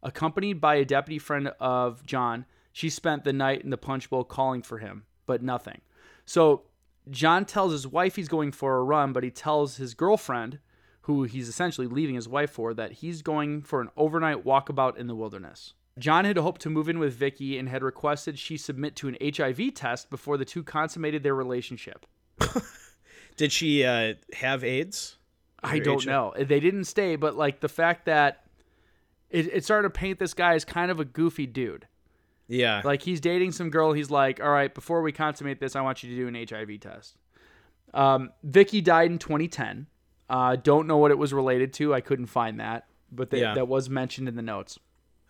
Accompanied 0.02 0.62
by 0.62 0.76
a 0.76 0.86
deputy 0.86 1.20
friend 1.20 1.50
of 1.60 2.06
John, 2.06 2.46
she 2.72 2.90
spent 2.90 3.24
the 3.24 3.34
night 3.34 3.64
in 3.64 3.70
the 3.70 3.78
punch 3.78 4.10
bowl 4.10 4.24
calling 4.24 4.62
for 4.62 4.80
him, 4.80 5.04
but 5.26 5.44
nothing. 5.44 5.82
So 6.26 6.64
John 7.10 7.46
tells 7.46 7.72
his 7.72 7.88
wife 7.88 8.16
he's 8.16 8.28
going 8.28 8.52
for 8.52 8.78
a 8.78 8.84
run, 8.84 9.14
but 9.14 9.24
he 9.24 9.32
tells 9.32 9.78
his 9.78 9.94
girlfriend, 9.94 10.60
who 11.02 11.24
he's 11.24 11.48
essentially 11.48 11.88
leaving 11.88 12.16
his 12.16 12.28
wife 12.28 12.52
for, 12.52 12.74
that 12.74 12.94
he's 12.94 13.22
going 13.22 13.62
for 13.62 13.82
an 13.82 13.90
overnight 13.96 14.44
walkabout 14.44 14.98
in 14.98 15.08
the 15.08 15.16
wilderness. 15.16 15.74
John 15.98 16.26
had 16.26 16.38
hoped 16.38 16.62
to 16.62 16.70
move 16.70 16.90
in 16.90 17.00
with 17.00 17.14
Vicky 17.14 17.58
and 17.58 17.70
had 17.70 17.84
requested 17.84 18.38
she 18.38 18.58
submit 18.58 18.96
to 18.98 19.08
an 19.08 19.18
HIV 19.22 19.74
test 19.76 20.10
before 20.10 20.38
the 20.38 20.44
two 20.46 20.64
consummated 20.64 21.24
their 21.24 21.36
relationship. 21.36 22.06
Did 23.38 23.52
she 23.52 23.84
uh, 23.86 24.16
have 24.34 24.64
AIDS? 24.64 25.18
I 25.64 25.80
don't 25.80 26.02
H- 26.02 26.08
know. 26.08 26.34
They 26.38 26.60
didn't 26.60 26.86
stay, 26.86 27.16
but 27.16 27.36
like 27.36 27.60
the 27.60 27.70
fact 27.70 28.06
that 28.06 28.44
it, 29.30 29.48
it 29.54 29.64
started 29.64 29.90
to 29.94 30.00
paint 30.00 30.20
this 30.20 30.34
guy 30.34 30.54
as 30.54 30.66
kind 30.66 30.92
of 30.92 31.00
a 31.00 31.06
goofy 31.06 31.46
dude. 31.46 31.88
Yeah. 32.48 32.82
Like 32.86 33.02
he's 33.02 33.20
dating 33.22 33.52
some 33.54 33.70
girl. 33.70 33.94
He's 33.94 34.12
like, 34.12 34.42
all 34.42 34.50
right, 34.52 34.74
before 34.74 35.02
we 35.02 35.12
consummate 35.12 35.60
this, 35.60 35.76
I 35.76 35.82
want 35.82 36.04
you 36.04 36.10
to 36.10 36.16
do 36.16 36.28
an 36.28 36.48
HIV 36.48 36.80
test. 36.80 37.16
Um, 37.94 38.32
Vicky 38.44 38.82
died 38.82 39.12
in 39.12 39.18
2010. 39.20 39.88
Uh, 40.30 40.56
don't 40.56 40.88
know 40.88 40.98
what 40.98 41.12
it 41.12 41.18
was 41.18 41.34
related 41.34 41.72
to. 41.74 41.94
I 41.94 42.02
couldn't 42.02 42.26
find 42.28 42.60
that, 42.60 42.86
but 43.12 43.30
they, 43.30 43.42
Yeah. 43.42 43.54
that 43.54 43.68
was 43.68 43.90
mentioned 43.90 44.28
in 44.28 44.36
the 44.36 44.42
notes. 44.42 44.78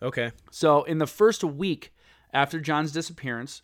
okay. 0.02 0.32
So, 0.50 0.82
in 0.84 0.98
the 0.98 1.06
first 1.06 1.44
week 1.44 1.92
after 2.32 2.60
John's 2.60 2.92
disappearance, 2.92 3.62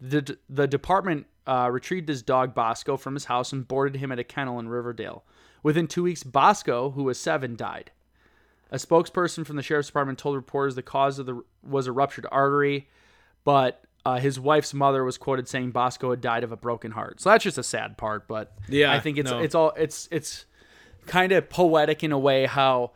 the 0.00 0.36
the 0.48 0.66
department 0.66 1.26
uh, 1.46 1.68
retrieved 1.72 2.08
his 2.08 2.22
dog 2.22 2.54
Bosco 2.54 2.96
from 2.96 3.14
his 3.14 3.24
house 3.26 3.52
and 3.52 3.66
boarded 3.66 4.00
him 4.00 4.12
at 4.12 4.18
a 4.18 4.24
kennel 4.24 4.58
in 4.60 4.68
Riverdale. 4.68 5.24
Within 5.62 5.86
two 5.88 6.02
weeks, 6.04 6.22
Bosco, 6.22 6.90
who 6.90 7.02
was 7.04 7.18
seven, 7.18 7.56
died. 7.56 7.90
A 8.70 8.76
spokesperson 8.76 9.46
from 9.46 9.56
the 9.56 9.62
sheriff's 9.62 9.88
department 9.88 10.18
told 10.18 10.36
reporters 10.36 10.74
the 10.74 10.82
cause 10.82 11.18
of 11.18 11.26
the 11.26 11.42
was 11.62 11.86
a 11.86 11.92
ruptured 11.92 12.26
artery, 12.30 12.88
but 13.44 13.82
uh, 14.04 14.18
his 14.18 14.38
wife's 14.38 14.74
mother 14.74 15.04
was 15.04 15.18
quoted 15.18 15.48
saying 15.48 15.70
Bosco 15.70 16.10
had 16.10 16.20
died 16.20 16.44
of 16.44 16.52
a 16.52 16.56
broken 16.56 16.90
heart. 16.90 17.20
So 17.20 17.30
that's 17.30 17.44
just 17.44 17.58
a 17.58 17.62
sad 17.62 17.96
part, 17.96 18.28
but 18.28 18.52
Yeah, 18.68 18.92
I 18.92 19.00
think 19.00 19.18
it's 19.18 19.30
no. 19.30 19.40
it's 19.40 19.54
all 19.54 19.72
it's 19.76 20.08
it's 20.10 20.44
kind 21.06 21.32
of 21.32 21.48
poetic 21.48 22.04
in 22.04 22.12
a 22.12 22.18
way 22.18 22.46
how 22.46 22.92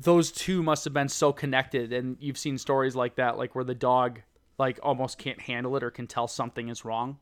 those 0.00 0.32
two 0.32 0.62
must 0.62 0.84
have 0.84 0.94
been 0.94 1.08
so 1.08 1.32
connected 1.32 1.92
and 1.92 2.16
you've 2.20 2.38
seen 2.38 2.56
stories 2.56 2.96
like 2.96 3.16
that 3.16 3.36
like 3.36 3.54
where 3.54 3.64
the 3.64 3.74
dog 3.74 4.20
like 4.58 4.80
almost 4.82 5.18
can't 5.18 5.40
handle 5.40 5.76
it 5.76 5.82
or 5.82 5.90
can 5.90 6.06
tell 6.06 6.26
something 6.26 6.68
is 6.68 6.84
wrong 6.84 7.18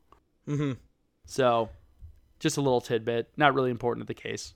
mm-hmm. 0.47 0.71
so 1.25 1.69
just 2.39 2.55
a 2.55 2.61
little 2.61 2.79
tidbit 2.79 3.29
not 3.35 3.53
really 3.53 3.69
important 3.69 4.07
to 4.07 4.07
the 4.07 4.19
case 4.19 4.53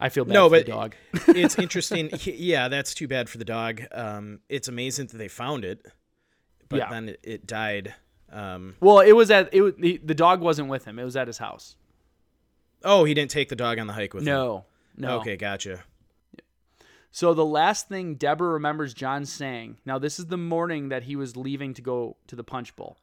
i 0.00 0.08
feel 0.08 0.24
bad 0.24 0.32
No, 0.34 0.48
for 0.48 0.56
but 0.56 0.66
the 0.66 0.72
dog 0.72 0.94
it's 1.28 1.58
interesting. 1.58 2.10
yeah, 2.24 2.68
that's 2.68 2.94
too 2.94 3.08
bad 3.08 3.28
for 3.28 3.38
the 3.38 3.44
dog. 3.44 3.82
Um, 3.92 4.40
it's 4.48 4.68
amazing 4.68 5.06
that 5.08 5.16
they 5.18 5.28
found 5.28 5.64
it, 5.64 5.84
but 6.68 6.78
Yeah. 6.78 6.90
then 6.90 7.08
it, 7.10 7.20
it 7.22 7.46
died. 7.46 7.94
Um, 8.30 8.76
well 8.80 9.00
it 9.00 9.12
was 9.12 9.30
at 9.30 9.48
it 9.54 9.80
the, 9.80 9.96
the 10.04 10.14
dog 10.14 10.40
wasn't 10.42 10.68
with 10.68 10.84
him 10.84 10.98
it 10.98 11.04
was 11.04 11.16
at 11.16 11.26
his 11.26 11.38
house 11.38 11.76
oh, 12.84 13.04
he 13.04 13.14
didn't 13.14 13.30
take 13.30 13.48
the 13.48 13.56
dog 13.56 13.78
on 13.78 13.86
the 13.86 13.92
hike 13.94 14.12
with 14.14 14.22
him. 14.22 14.26
no 14.34 14.64
no 14.96 15.20
Okay, 15.20 15.36
gotcha. 15.36 15.82
So 17.10 17.32
the 17.34 17.44
last 17.44 17.88
thing 17.88 18.14
Deborah 18.16 18.50
remembers 18.52 18.92
John 18.94 19.24
saying, 19.24 19.78
now 19.86 19.98
this 19.98 20.18
is 20.18 20.26
the 20.26 20.36
morning 20.36 20.90
that 20.90 21.04
he 21.04 21.16
was 21.16 21.36
leaving 21.36 21.72
to 21.74 21.82
go 21.82 22.16
to 22.26 22.36
the 22.36 22.44
punch 22.44 22.76
bowl. 22.76 22.98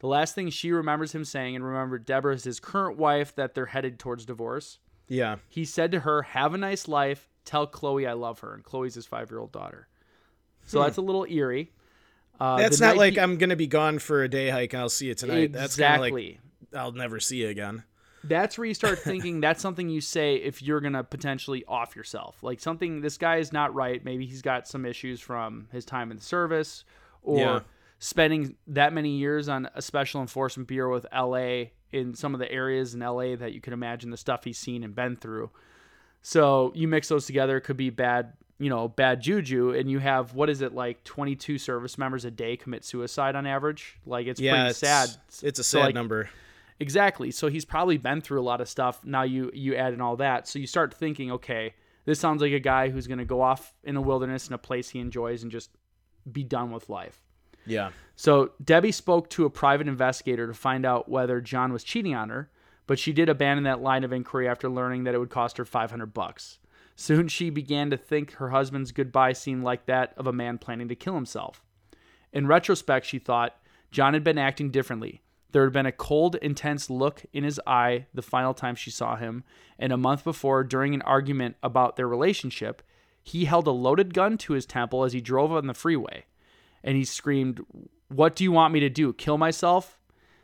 The 0.00 0.08
last 0.08 0.34
thing 0.34 0.50
she 0.50 0.72
remembers 0.72 1.14
him 1.14 1.24
saying, 1.24 1.54
and 1.54 1.64
remember 1.64 1.98
Deborah 1.98 2.34
is 2.34 2.44
his 2.44 2.58
current 2.60 2.98
wife 2.98 3.34
that 3.36 3.54
they're 3.54 3.66
headed 3.66 3.98
towards 3.98 4.26
divorce. 4.26 4.78
Yeah. 5.08 5.36
He 5.48 5.64
said 5.64 5.92
to 5.92 6.00
her, 6.00 6.22
"Have 6.22 6.54
a 6.54 6.58
nice 6.58 6.88
life. 6.88 7.28
Tell 7.44 7.66
Chloe 7.66 8.06
I 8.06 8.14
love 8.14 8.40
her." 8.40 8.54
And 8.54 8.64
Chloe's 8.64 8.94
his 8.94 9.06
five-year-old 9.06 9.52
daughter. 9.52 9.88
So 10.66 10.82
that's 10.82 10.96
a 10.96 11.02
little 11.02 11.26
eerie. 11.28 11.72
Uh, 12.40 12.56
Hmm. 12.56 12.62
That's 12.62 12.80
not 12.80 12.96
like 12.96 13.14
he- 13.14 13.20
I'm 13.20 13.36
gonna 13.38 13.54
be 13.56 13.66
gone 13.66 13.98
for 13.98 14.22
a 14.22 14.28
day 14.28 14.48
hike 14.50 14.72
and 14.72 14.80
I'll 14.82 14.88
see 14.88 15.06
you 15.08 15.14
tonight. 15.14 15.52
That's 15.52 15.74
exactly. 15.74 16.10
like 16.72 16.74
I'll 16.80 16.92
never 16.92 17.20
see 17.20 17.42
you 17.42 17.48
again. 17.48 17.84
that's 18.24 18.56
where 18.56 18.64
you 18.66 18.72
start 18.74 18.98
thinking 19.10 19.40
that's 19.42 19.60
something 19.60 19.90
you 19.90 20.00
say 20.00 20.36
if 20.36 20.62
you're 20.62 20.80
gonna 20.80 21.04
potentially 21.04 21.62
off 21.68 21.94
yourself 21.94 22.42
like 22.42 22.58
something 22.58 23.02
this 23.02 23.18
guy 23.18 23.36
is 23.36 23.52
not 23.52 23.74
right 23.74 24.02
maybe 24.02 24.24
he's 24.24 24.40
got 24.40 24.66
some 24.66 24.86
issues 24.86 25.20
from 25.20 25.68
his 25.72 25.84
time 25.84 26.10
in 26.10 26.16
the 26.16 26.22
service 26.22 26.84
or 27.22 27.38
Yeah. 27.38 27.60
spending 27.98 28.56
that 28.68 28.94
many 28.94 29.10
years 29.18 29.46
on 29.50 29.68
a 29.74 29.82
special 29.82 30.22
enforcement 30.22 30.66
bureau 30.66 30.94
with 30.94 31.04
la 31.12 31.64
in 31.94 32.14
some 32.14 32.34
of 32.34 32.40
the 32.40 32.50
areas 32.52 32.94
in 32.94 33.00
la 33.00 33.36
that 33.36 33.52
you 33.52 33.60
can 33.60 33.72
imagine 33.72 34.10
the 34.10 34.16
stuff 34.16 34.44
he's 34.44 34.58
seen 34.58 34.82
and 34.84 34.94
been 34.94 35.16
through 35.16 35.50
so 36.22 36.72
you 36.74 36.88
mix 36.88 37.08
those 37.08 37.26
together 37.26 37.56
it 37.56 37.62
could 37.62 37.76
be 37.76 37.90
bad 37.90 38.32
you 38.58 38.70
know 38.70 38.88
bad 38.88 39.20
juju 39.20 39.70
and 39.72 39.90
you 39.90 39.98
have 39.98 40.34
what 40.34 40.48
is 40.48 40.60
it 40.60 40.74
like 40.74 41.02
22 41.04 41.58
service 41.58 41.98
members 41.98 42.24
a 42.24 42.30
day 42.30 42.56
commit 42.56 42.84
suicide 42.84 43.34
on 43.36 43.46
average 43.46 43.98
like 44.06 44.26
it's 44.26 44.40
Yeah, 44.40 44.52
pretty 44.52 44.70
it's, 44.70 44.78
sad 44.78 45.10
It's 45.42 45.58
a 45.58 45.64
So, 45.64 45.78
sad 45.78 45.84
like, 45.86 45.94
number. 45.94 46.28
Exactly. 46.80 47.30
So 47.30 47.46
he's 47.48 47.64
probably 47.64 47.98
been 47.98 48.20
through 48.20 48.40
a 48.40 48.42
lot 48.42 48.60
of 48.60 48.68
stuff. 48.68 49.04
Now 49.04 49.22
you 49.22 49.48
you 49.54 49.76
add 49.76 49.94
in 49.94 50.00
all 50.00 50.16
that. 50.16 50.48
So 50.48 50.58
you 50.58 50.66
start 50.66 50.92
thinking, 50.92 51.30
okay, 51.30 51.74
this 52.04 52.18
sounds 52.18 52.42
like 52.42 52.52
a 52.52 52.58
guy 52.58 52.88
who's 52.88 53.06
going 53.06 53.18
to 53.20 53.24
go 53.24 53.40
off 53.40 53.72
in 53.84 53.94
the 53.94 54.00
wilderness 54.00 54.48
in 54.48 54.54
a 54.54 54.58
place 54.58 54.88
he 54.88 54.98
enjoys 54.98 55.44
and 55.44 55.52
just 55.52 55.70
be 56.30 56.42
done 56.42 56.72
with 56.72 56.88
life. 56.88 57.22
Yeah. 57.64 57.90
So 58.16 58.52
Debbie 58.62 58.92
spoke 58.92 59.28
to 59.30 59.44
a 59.44 59.50
private 59.50 59.88
investigator 59.88 60.46
to 60.46 60.54
find 60.54 60.86
out 60.86 61.08
whether 61.08 61.40
John 61.40 61.72
was 61.72 61.84
cheating 61.84 62.14
on 62.14 62.28
her, 62.30 62.50
but 62.86 62.98
she 62.98 63.12
did 63.12 63.28
abandon 63.28 63.64
that 63.64 63.82
line 63.82 64.04
of 64.04 64.12
inquiry 64.12 64.48
after 64.48 64.68
learning 64.68 65.04
that 65.04 65.14
it 65.14 65.18
would 65.18 65.30
cost 65.30 65.56
her 65.56 65.64
500 65.64 66.06
bucks. 66.14 66.58
Soon 66.96 67.28
she 67.28 67.50
began 67.50 67.90
to 67.90 67.96
think 67.96 68.32
her 68.34 68.50
husband's 68.50 68.92
goodbye 68.92 69.32
seemed 69.32 69.64
like 69.64 69.86
that 69.86 70.14
of 70.16 70.26
a 70.26 70.32
man 70.32 70.58
planning 70.58 70.88
to 70.88 70.94
kill 70.94 71.14
himself. 71.14 71.64
In 72.32 72.46
retrospect, 72.46 73.06
she 73.06 73.18
thought 73.18 73.56
John 73.90 74.14
had 74.14 74.24
been 74.24 74.38
acting 74.38 74.70
differently. 74.70 75.22
There 75.52 75.64
had 75.64 75.72
been 75.72 75.86
a 75.86 75.92
cold, 75.92 76.34
intense 76.36 76.90
look 76.90 77.22
in 77.32 77.44
his 77.44 77.60
eye 77.66 78.06
the 78.12 78.22
final 78.22 78.54
time 78.54 78.74
she 78.74 78.90
saw 78.90 79.16
him, 79.16 79.44
and 79.78 79.92
a 79.92 79.96
month 79.96 80.24
before, 80.24 80.64
during 80.64 80.94
an 80.94 81.02
argument 81.02 81.56
about 81.62 81.94
their 81.96 82.08
relationship, 82.08 82.82
he 83.22 83.44
held 83.44 83.66
a 83.66 83.72
loaded 83.72 84.12
gun 84.14 84.36
to 84.38 84.52
his 84.52 84.66
temple 84.66 85.04
as 85.04 85.12
he 85.12 85.20
drove 85.20 85.52
on 85.52 85.68
the 85.68 85.74
freeway. 85.74 86.24
And 86.82 86.96
he 86.96 87.04
screamed, 87.04 87.64
What 88.14 88.36
do 88.36 88.44
you 88.44 88.52
want 88.52 88.72
me 88.72 88.80
to 88.80 88.90
do? 88.90 89.12
Kill 89.12 89.38
myself? 89.38 89.98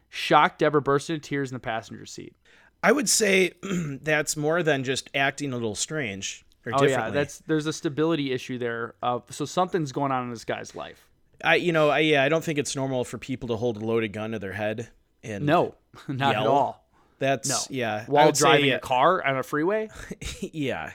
Shocked, 0.09 0.59
Deborah 0.59 0.83
burst 0.83 1.09
into 1.09 1.21
tears 1.21 1.51
in 1.51 1.55
the 1.55 1.61
passenger 1.61 2.05
seat. 2.05 2.35
I 2.83 2.93
would 2.93 3.09
say 3.09 3.53
that's 3.63 4.37
more 4.37 4.63
than 4.63 4.85
just 4.85 5.11
acting 5.15 5.53
a 5.53 5.57
little 5.57 5.75
strange 5.75 6.45
or 6.67 6.73
Oh 6.75 6.85
yeah, 6.85 7.11
that's 7.11 7.39
there's 7.47 7.67
a 7.67 7.73
stability 7.73 8.33
issue 8.33 8.59
there. 8.59 8.95
Uh, 9.03 9.21
so 9.31 9.45
something's 9.45 9.93
going 9.93 10.13
on 10.13 10.25
in 10.25 10.31
this 10.31 10.45
guy's 10.45 10.75
life. 10.75 11.09
I 11.43 11.57
you 11.57 11.73
know, 11.73 11.89
I 11.89 12.01
yeah, 12.01 12.23
I 12.23 12.29
don't 12.29 12.45
think 12.45 12.59
it's 12.59 12.77
normal 12.77 13.05
for 13.05 13.19
people 13.19 13.49
to 13.49 13.57
hold 13.57 13.77
a 13.77 13.85
loaded 13.85 14.13
gun 14.13 14.33
to 14.33 14.39
their 14.39 14.53
head 14.53 14.89
and 15.23 15.47
No, 15.47 15.75
not 16.09 16.37
at 16.37 16.47
all. 16.47 16.85
That's 17.19 17.49
No. 17.49 17.59
yeah. 17.77 18.05
While 18.07 18.35
say, 18.35 18.41
driving 18.41 18.67
yeah, 18.67 18.77
a 18.77 18.81
car 18.81 19.25
on 19.25 19.37
a 19.37 19.43
freeway? 19.43 19.91
yeah. 20.41 20.93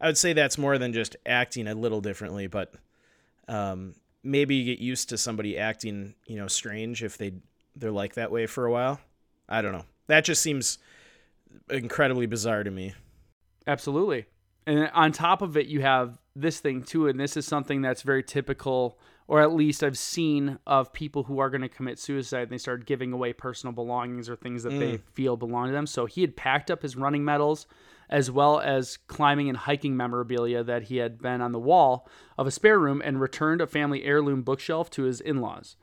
I 0.00 0.06
would 0.06 0.18
say 0.18 0.32
that's 0.32 0.58
more 0.58 0.78
than 0.78 0.92
just 0.92 1.16
acting 1.26 1.68
a 1.68 1.74
little 1.74 2.00
differently, 2.00 2.46
but 2.46 2.74
um, 3.48 3.94
maybe 4.22 4.54
you 4.54 4.64
get 4.64 4.82
used 4.82 5.08
to 5.10 5.18
somebody 5.18 5.58
acting, 5.58 6.14
you 6.26 6.36
know, 6.36 6.48
strange 6.48 7.02
if 7.02 7.16
they 7.16 7.32
they're 7.76 7.90
like 7.90 8.14
that 8.14 8.30
way 8.30 8.46
for 8.46 8.66
a 8.66 8.72
while. 8.72 9.00
I 9.48 9.62
don't 9.62 9.72
know. 9.72 9.84
That 10.06 10.24
just 10.24 10.42
seems 10.42 10.78
incredibly 11.68 12.26
bizarre 12.26 12.64
to 12.64 12.70
me. 12.70 12.94
Absolutely. 13.66 14.26
And 14.66 14.90
on 14.92 15.12
top 15.12 15.42
of 15.42 15.56
it, 15.56 15.66
you 15.66 15.80
have 15.80 16.18
this 16.36 16.60
thing 16.60 16.82
too, 16.82 17.08
and 17.08 17.18
this 17.18 17.36
is 17.36 17.46
something 17.46 17.82
that's 17.82 18.02
very 18.02 18.22
typical, 18.22 18.98
or 19.26 19.40
at 19.40 19.52
least 19.52 19.82
I've 19.82 19.98
seen 19.98 20.58
of 20.66 20.92
people 20.92 21.24
who 21.24 21.38
are 21.38 21.50
going 21.50 21.62
to 21.62 21.68
commit 21.68 21.98
suicide. 21.98 22.42
And 22.42 22.50
they 22.50 22.58
start 22.58 22.86
giving 22.86 23.12
away 23.12 23.32
personal 23.32 23.72
belongings 23.72 24.28
or 24.28 24.36
things 24.36 24.62
that 24.64 24.70
they 24.70 24.98
mm. 24.98 25.02
feel 25.14 25.36
belong 25.36 25.66
to 25.68 25.72
them. 25.72 25.86
So 25.86 26.06
he 26.06 26.20
had 26.20 26.36
packed 26.36 26.70
up 26.70 26.82
his 26.82 26.96
running 26.96 27.24
medals, 27.24 27.66
as 28.10 28.30
well 28.30 28.60
as 28.60 28.98
climbing 29.06 29.48
and 29.48 29.56
hiking 29.56 29.96
memorabilia 29.96 30.62
that 30.62 30.84
he 30.84 30.98
had 30.98 31.22
been 31.22 31.40
on 31.40 31.52
the 31.52 31.58
wall 31.58 32.06
of 32.36 32.46
a 32.46 32.50
spare 32.50 32.78
room, 32.78 33.00
and 33.02 33.20
returned 33.20 33.62
a 33.62 33.66
family 33.66 34.04
heirloom 34.04 34.42
bookshelf 34.42 34.90
to 34.90 35.04
his 35.04 35.20
in-laws. 35.20 35.76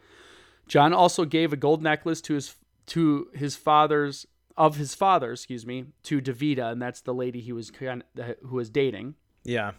John 0.67 0.93
also 0.93 1.25
gave 1.25 1.53
a 1.53 1.57
gold 1.57 1.81
necklace 1.81 2.21
to 2.21 2.35
his 2.35 2.53
to 2.87 3.27
his 3.33 3.55
father's 3.55 4.25
of 4.55 4.75
his 4.75 4.95
father, 4.95 5.33
excuse 5.33 5.65
me, 5.65 5.85
to 6.03 6.19
DeVita, 6.19 6.71
and 6.71 6.81
that's 6.81 7.01
the 7.01 7.13
lady 7.13 7.39
he 7.39 7.53
was 7.53 7.69
kind 7.69 8.03
who 8.43 8.55
was 8.55 8.69
dating. 8.69 9.15
Yeah. 9.43 9.71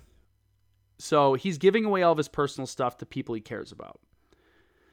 So 0.98 1.34
he's 1.34 1.58
giving 1.58 1.84
away 1.84 2.02
all 2.02 2.12
of 2.12 2.18
his 2.18 2.28
personal 2.28 2.66
stuff 2.66 2.96
to 2.98 3.06
people 3.06 3.34
he 3.34 3.40
cares 3.40 3.72
about. 3.72 4.00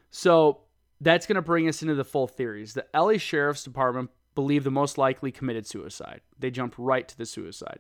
So 0.10 0.62
that's 1.02 1.28
going 1.28 1.36
to 1.36 1.42
bring 1.42 1.68
us 1.68 1.82
into 1.82 1.96
the 1.96 2.04
full 2.04 2.28
theories. 2.28 2.74
The 2.74 2.86
LA 2.96 3.18
Sheriff's 3.18 3.64
Department 3.64 4.10
believe 4.36 4.64
the 4.64 4.72
most 4.72 4.98
likely 4.98 5.32
committed 5.32 5.66
suicide. 5.66 6.22
They 6.38 6.52
jumped 6.52 6.78
right 6.78 7.08
to 7.08 7.18
the 7.18 7.26
suicide. 7.26 7.80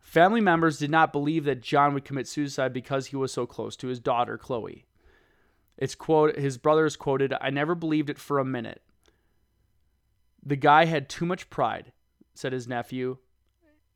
Family 0.00 0.40
members 0.40 0.78
did 0.78 0.90
not 0.90 1.12
believe 1.12 1.44
that 1.44 1.60
John 1.60 1.94
would 1.94 2.04
commit 2.04 2.26
suicide 2.26 2.72
because 2.72 3.08
he 3.08 3.16
was 3.16 3.32
so 3.32 3.46
close 3.46 3.76
to 3.76 3.88
his 3.88 4.00
daughter, 4.00 4.38
Chloe. 4.38 4.86
It's 5.76 5.94
quote 5.94 6.36
his 6.36 6.58
brother 6.58 6.84
is 6.84 6.96
quoted, 6.96 7.34
I 7.40 7.50
never 7.50 7.74
believed 7.74 8.10
it 8.10 8.18
for 8.18 8.38
a 8.38 8.44
minute. 8.44 8.82
The 10.44 10.56
guy 10.56 10.86
had 10.86 11.08
too 11.08 11.26
much 11.26 11.50
pride, 11.50 11.92
said 12.34 12.52
his 12.52 12.66
nephew. 12.66 13.18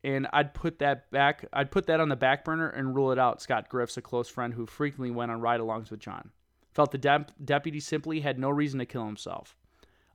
And 0.03 0.27
I'd 0.31 0.53
put 0.53 0.77
that 0.79 1.09
back 1.09 1.45
I'd 1.51 1.71
put 1.71 1.87
that 1.87 1.99
on 1.99 2.09
the 2.09 2.15
back 2.15 2.45
burner 2.45 2.69
and 2.69 2.95
rule 2.95 3.11
it 3.11 3.17
out, 3.17 3.41
Scott 3.41 3.69
Griff's 3.69 3.97
a 3.97 4.01
close 4.01 4.29
friend 4.29 4.53
who 4.53 4.67
frequently 4.67 5.09
went 5.09 5.31
on 5.31 5.41
ride 5.41 5.59
alongs 5.59 5.89
with 5.89 5.99
John. 5.99 6.29
Felt 6.73 6.91
the 6.91 6.97
de- 6.99 7.25
deputy 7.43 7.79
simply 7.79 8.19
had 8.19 8.37
no 8.37 8.51
reason 8.51 8.79
to 8.79 8.85
kill 8.85 9.05
himself. 9.05 9.55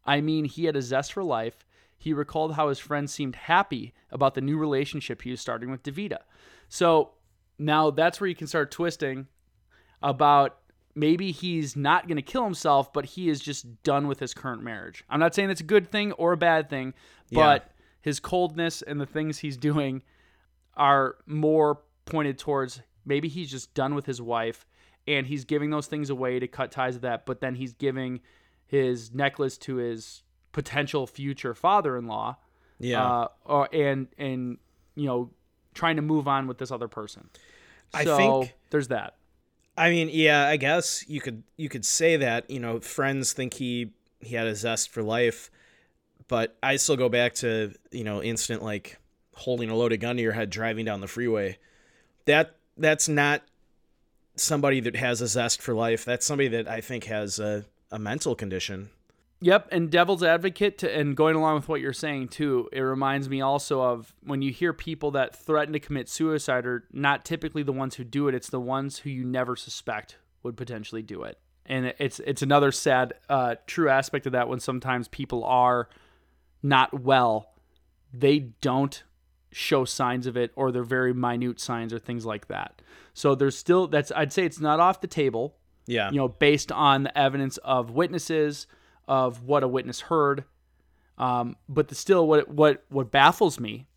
I 0.04 0.20
mean, 0.20 0.44
he 0.44 0.64
had 0.64 0.76
a 0.76 0.82
zest 0.82 1.12
for 1.12 1.22
life. 1.22 1.64
He 1.96 2.12
recalled 2.12 2.54
how 2.54 2.68
his 2.68 2.78
friend 2.78 3.08
seemed 3.08 3.36
happy 3.36 3.92
about 4.10 4.34
the 4.34 4.40
new 4.40 4.56
relationship 4.56 5.22
he 5.22 5.30
was 5.30 5.40
starting 5.40 5.70
with 5.70 5.82
DeVita. 5.82 6.18
So 6.68 7.10
now 7.58 7.90
that's 7.90 8.20
where 8.20 8.28
you 8.28 8.34
can 8.34 8.46
start 8.46 8.70
twisting 8.70 9.26
about 10.02 10.56
maybe 10.94 11.30
he's 11.30 11.76
not 11.76 12.08
going 12.08 12.16
to 12.16 12.22
kill 12.22 12.44
himself, 12.44 12.92
but 12.92 13.04
he 13.04 13.28
is 13.28 13.40
just 13.40 13.82
done 13.82 14.06
with 14.06 14.18
his 14.18 14.34
current 14.34 14.62
marriage. 14.62 15.04
I'm 15.08 15.20
not 15.20 15.34
saying 15.34 15.48
that's 15.48 15.60
a 15.60 15.64
good 15.64 15.90
thing 15.90 16.12
or 16.12 16.32
a 16.32 16.36
bad 16.36 16.70
thing, 16.70 16.94
but 17.30 17.62
yeah. 17.62 17.72
his 18.00 18.18
coldness 18.18 18.82
and 18.82 19.00
the 19.00 19.06
things 19.06 19.38
he's 19.38 19.56
doing 19.56 20.02
are 20.76 21.16
more 21.26 21.82
pointed 22.06 22.38
towards 22.38 22.80
maybe 23.04 23.28
he's 23.28 23.50
just 23.50 23.74
done 23.74 23.94
with 23.94 24.06
his 24.06 24.20
wife 24.20 24.66
and 25.06 25.26
he's 25.26 25.44
giving 25.44 25.70
those 25.70 25.86
things 25.86 26.10
away 26.10 26.38
to 26.38 26.48
cut 26.48 26.70
ties 26.70 26.94
with 26.94 27.02
that, 27.02 27.26
but 27.26 27.40
then 27.40 27.54
he's 27.54 27.72
giving 27.72 28.20
his 28.70 29.12
necklace 29.12 29.58
to 29.58 29.76
his 29.76 30.22
potential 30.52 31.06
future 31.06 31.54
father-in-law. 31.54 32.36
Yeah. 32.78 33.04
Uh, 33.04 33.28
or, 33.44 33.68
and 33.72 34.06
and 34.16 34.58
you 34.94 35.06
know 35.06 35.30
trying 35.74 35.96
to 35.96 36.02
move 36.02 36.28
on 36.28 36.46
with 36.46 36.58
this 36.58 36.70
other 36.70 36.88
person. 36.88 37.28
I 37.92 38.04
so 38.04 38.16
think 38.16 38.54
there's 38.70 38.88
that. 38.88 39.16
I 39.76 39.90
mean, 39.90 40.08
yeah, 40.12 40.46
I 40.46 40.56
guess 40.56 41.04
you 41.08 41.20
could 41.20 41.42
you 41.56 41.68
could 41.68 41.84
say 41.84 42.16
that, 42.16 42.48
you 42.48 42.60
know, 42.60 42.80
friends 42.80 43.32
think 43.32 43.54
he 43.54 43.90
he 44.20 44.36
had 44.36 44.46
a 44.46 44.54
zest 44.54 44.90
for 44.90 45.02
life, 45.02 45.50
but 46.28 46.56
I 46.62 46.76
still 46.76 46.96
go 46.96 47.08
back 47.08 47.34
to, 47.36 47.72
you 47.90 48.04
know, 48.04 48.22
instant 48.22 48.62
like 48.62 48.98
holding 49.34 49.68
a 49.68 49.74
loaded 49.74 49.98
gun 49.98 50.16
to 50.16 50.22
your 50.22 50.32
head 50.32 50.50
driving 50.50 50.84
down 50.84 51.00
the 51.00 51.08
freeway. 51.08 51.58
That 52.26 52.56
that's 52.76 53.08
not 53.08 53.42
somebody 54.36 54.80
that 54.80 54.96
has 54.96 55.20
a 55.20 55.26
zest 55.26 55.60
for 55.60 55.74
life. 55.74 56.04
That's 56.04 56.24
somebody 56.24 56.48
that 56.48 56.68
I 56.68 56.80
think 56.80 57.04
has 57.04 57.40
a 57.40 57.64
a 57.90 57.98
mental 57.98 58.34
condition. 58.34 58.90
Yep, 59.42 59.68
and 59.72 59.90
devil's 59.90 60.22
advocate 60.22 60.76
to, 60.78 60.94
and 60.94 61.16
going 61.16 61.34
along 61.34 61.54
with 61.54 61.68
what 61.68 61.80
you're 61.80 61.94
saying 61.94 62.28
too, 62.28 62.68
it 62.72 62.80
reminds 62.80 63.28
me 63.28 63.40
also 63.40 63.80
of 63.80 64.14
when 64.22 64.42
you 64.42 64.52
hear 64.52 64.74
people 64.74 65.12
that 65.12 65.34
threaten 65.34 65.72
to 65.72 65.80
commit 65.80 66.10
suicide 66.10 66.66
are 66.66 66.84
not 66.92 67.24
typically 67.24 67.62
the 67.62 67.72
ones 67.72 67.94
who 67.94 68.04
do 68.04 68.28
it, 68.28 68.34
it's 68.34 68.50
the 68.50 68.60
ones 68.60 68.98
who 68.98 69.10
you 69.10 69.24
never 69.24 69.56
suspect 69.56 70.18
would 70.42 70.58
potentially 70.58 71.00
do 71.00 71.22
it. 71.22 71.38
And 71.64 71.94
it's 71.98 72.20
it's 72.20 72.42
another 72.42 72.70
sad 72.70 73.14
uh, 73.30 73.54
true 73.66 73.88
aspect 73.88 74.26
of 74.26 74.32
that 74.32 74.48
when 74.48 74.60
sometimes 74.60 75.08
people 75.08 75.44
are 75.44 75.88
not 76.62 77.00
well, 77.00 77.54
they 78.12 78.40
don't 78.60 79.02
show 79.52 79.84
signs 79.84 80.26
of 80.26 80.36
it 80.36 80.52
or 80.54 80.70
they're 80.70 80.84
very 80.84 81.14
minute 81.14 81.60
signs 81.60 81.92
or 81.94 81.98
things 81.98 82.26
like 82.26 82.48
that. 82.48 82.82
So 83.14 83.34
there's 83.34 83.56
still 83.56 83.86
that's 83.86 84.12
I'd 84.14 84.32
say 84.32 84.44
it's 84.44 84.60
not 84.60 84.80
off 84.80 85.00
the 85.00 85.06
table 85.06 85.56
yeah. 85.90 86.10
You 86.10 86.18
know, 86.18 86.28
based 86.28 86.70
on 86.70 87.02
the 87.02 87.18
evidence 87.18 87.56
of 87.58 87.90
witnesses, 87.90 88.66
of 89.08 89.42
what 89.42 89.64
a 89.64 89.68
witness 89.68 90.02
heard. 90.02 90.44
Um, 91.18 91.56
but 91.68 91.88
the, 91.88 91.94
still, 91.94 92.26
what 92.26 92.48
what 92.48 92.84
what 92.88 93.10
baffles 93.10 93.58
me, 93.58 93.88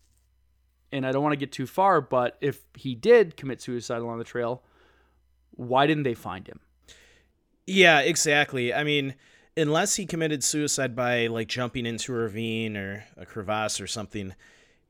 and 0.90 1.06
I 1.06 1.12
don't 1.12 1.22
want 1.22 1.32
to 1.32 1.38
get 1.38 1.52
too 1.52 1.66
far, 1.66 2.00
but 2.00 2.36
if 2.40 2.62
he 2.74 2.94
did 2.94 3.36
commit 3.36 3.62
suicide 3.62 4.02
along 4.02 4.18
the 4.18 4.24
trail, 4.24 4.62
why 5.52 5.86
didn't 5.86 6.02
they 6.02 6.14
find 6.14 6.46
him? 6.46 6.60
Yeah, 7.66 8.00
exactly. 8.00 8.74
I 8.74 8.82
mean, 8.82 9.14
unless 9.56 9.94
he 9.94 10.04
committed 10.04 10.42
suicide 10.42 10.96
by 10.96 11.28
like 11.28 11.48
jumping 11.48 11.86
into 11.86 12.12
a 12.12 12.18
ravine 12.18 12.76
or 12.76 13.04
a 13.16 13.24
crevasse 13.24 13.80
or 13.80 13.86
something, 13.86 14.34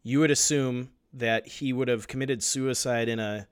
you 0.02 0.20
would 0.20 0.30
assume 0.30 0.90
that 1.12 1.46
he 1.46 1.72
would 1.72 1.88
have 1.88 2.08
committed 2.08 2.42
suicide 2.42 3.08
in 3.08 3.20
a 3.20 3.46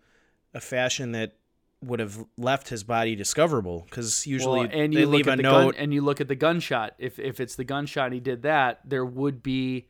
a 0.54 0.60
fashion 0.60 1.12
that 1.12 1.36
would 1.82 2.00
have 2.00 2.24
left 2.36 2.68
his 2.68 2.84
body 2.84 3.16
discoverable 3.16 3.86
because 3.88 4.26
usually 4.26 4.60
well, 4.60 4.68
and 4.72 4.94
you 4.94 5.06
leave 5.06 5.26
a 5.26 5.36
the 5.36 5.42
note. 5.42 5.72
Gun, 5.72 5.82
and 5.82 5.92
you 5.94 6.00
look 6.00 6.20
at 6.20 6.28
the 6.28 6.36
gunshot. 6.36 6.94
If 6.98 7.18
if 7.18 7.40
it's 7.40 7.56
the 7.56 7.64
gunshot, 7.64 8.12
he 8.12 8.20
did 8.20 8.42
that. 8.42 8.80
There 8.84 9.04
would 9.04 9.42
be 9.42 9.88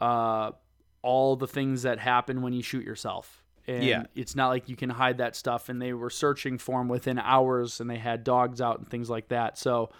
uh, 0.00 0.52
all 1.00 1.36
the 1.36 1.48
things 1.48 1.82
that 1.82 1.98
happen 1.98 2.42
when 2.42 2.52
you 2.52 2.62
shoot 2.62 2.84
yourself. 2.84 3.42
And 3.66 3.84
yeah. 3.84 4.04
it's 4.14 4.34
not 4.34 4.48
like 4.48 4.68
you 4.68 4.74
can 4.74 4.90
hide 4.90 5.18
that 5.18 5.36
stuff. 5.36 5.68
And 5.68 5.80
they 5.80 5.92
were 5.92 6.10
searching 6.10 6.58
for 6.58 6.80
him 6.80 6.88
within 6.88 7.18
hours, 7.18 7.80
and 7.80 7.88
they 7.88 7.98
had 7.98 8.24
dogs 8.24 8.60
out 8.60 8.78
and 8.78 8.88
things 8.88 9.08
like 9.08 9.28
that. 9.28 9.56
So 9.56 9.90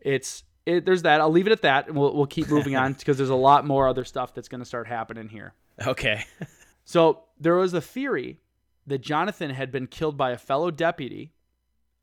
it's 0.00 0.42
it, 0.66 0.84
there's 0.84 1.02
that. 1.02 1.20
I'll 1.20 1.30
leave 1.30 1.46
it 1.46 1.52
at 1.52 1.62
that, 1.62 1.88
and 1.88 1.96
we'll 1.96 2.14
we'll 2.14 2.26
keep 2.26 2.48
moving 2.48 2.76
on 2.76 2.92
because 2.98 3.16
there's 3.16 3.30
a 3.30 3.34
lot 3.34 3.66
more 3.66 3.88
other 3.88 4.04
stuff 4.04 4.34
that's 4.34 4.48
going 4.48 4.60
to 4.60 4.66
start 4.66 4.88
happening 4.88 5.28
here. 5.28 5.54
Okay. 5.86 6.24
so 6.84 7.22
there 7.40 7.54
was 7.54 7.72
a 7.72 7.80
theory 7.80 8.40
that 8.86 9.00
Jonathan 9.00 9.50
had 9.50 9.70
been 9.72 9.86
killed 9.86 10.16
by 10.16 10.30
a 10.30 10.38
fellow 10.38 10.70
deputy 10.70 11.32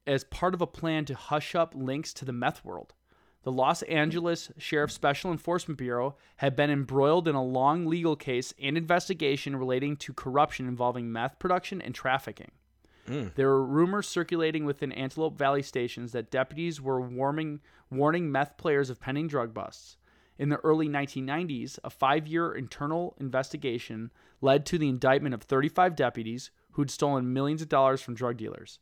as 0.05 0.23
part 0.25 0.53
of 0.53 0.61
a 0.61 0.67
plan 0.67 1.05
to 1.05 1.15
hush 1.15 1.55
up 1.55 1.73
links 1.75 2.13
to 2.13 2.25
the 2.25 2.33
meth 2.33 2.65
world. 2.65 2.93
The 3.43 3.51
Los 3.51 3.81
Angeles 3.83 4.51
Sheriff's 4.57 4.93
Special 4.93 5.31
Enforcement 5.31 5.77
Bureau 5.77 6.15
had 6.37 6.55
been 6.55 6.69
embroiled 6.69 7.27
in 7.27 7.35
a 7.35 7.43
long 7.43 7.85
legal 7.85 8.15
case 8.15 8.53
and 8.61 8.77
investigation 8.77 9.55
relating 9.55 9.97
to 9.97 10.13
corruption 10.13 10.67
involving 10.67 11.11
meth 11.11 11.39
production 11.39 11.81
and 11.81 11.93
trafficking. 11.93 12.51
Mm. 13.07 13.35
There 13.35 13.49
were 13.49 13.65
rumors 13.65 14.07
circulating 14.07 14.63
within 14.63 14.93
Antelope 14.93 15.37
Valley 15.37 15.61
stations 15.61 16.13
that 16.13 16.31
deputies 16.31 16.79
were 16.79 17.01
warming, 17.01 17.59
warning 17.91 18.31
meth 18.31 18.55
players 18.55 18.89
of 18.89 19.01
pending 19.01 19.27
drug 19.27 19.53
busts. 19.53 19.97
In 20.39 20.47
the 20.47 20.57
early 20.57 20.87
1990s, 20.87 21.79
a 21.83 21.89
five 21.89 22.25
year 22.25 22.53
internal 22.53 23.15
investigation 23.19 24.09
led 24.41 24.65
to 24.67 24.77
the 24.77 24.89
indictment 24.89 25.35
of 25.35 25.43
35 25.43 25.95
deputies 25.97 26.49
who'd 26.73 26.91
stolen 26.91 27.33
millions 27.33 27.61
of 27.61 27.69
dollars 27.69 28.01
from 28.01 28.15
drug 28.15 28.37
dealers. 28.37 28.79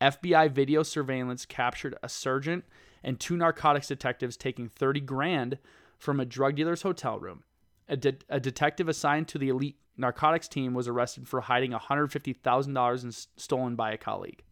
FBI 0.00 0.50
video 0.50 0.82
surveillance 0.82 1.44
captured 1.44 1.96
a 2.02 2.08
sergeant 2.08 2.64
and 3.02 3.18
two 3.18 3.36
narcotics 3.36 3.88
detectives 3.88 4.36
taking 4.36 4.68
30 4.68 5.00
grand 5.00 5.58
from 5.96 6.20
a 6.20 6.24
drug 6.24 6.56
dealer's 6.56 6.82
hotel 6.82 7.18
room. 7.18 7.42
A, 7.88 7.96
de- 7.96 8.18
a 8.28 8.38
detective 8.38 8.88
assigned 8.88 9.28
to 9.28 9.38
the 9.38 9.48
elite 9.48 9.78
narcotics 9.96 10.46
team 10.46 10.74
was 10.74 10.86
arrested 10.86 11.26
for 11.26 11.40
hiding 11.40 11.72
$150,000 11.72 13.04
in 13.04 13.12
stolen 13.12 13.74
by 13.74 13.92
a 13.92 13.96
colleague. 13.96 14.42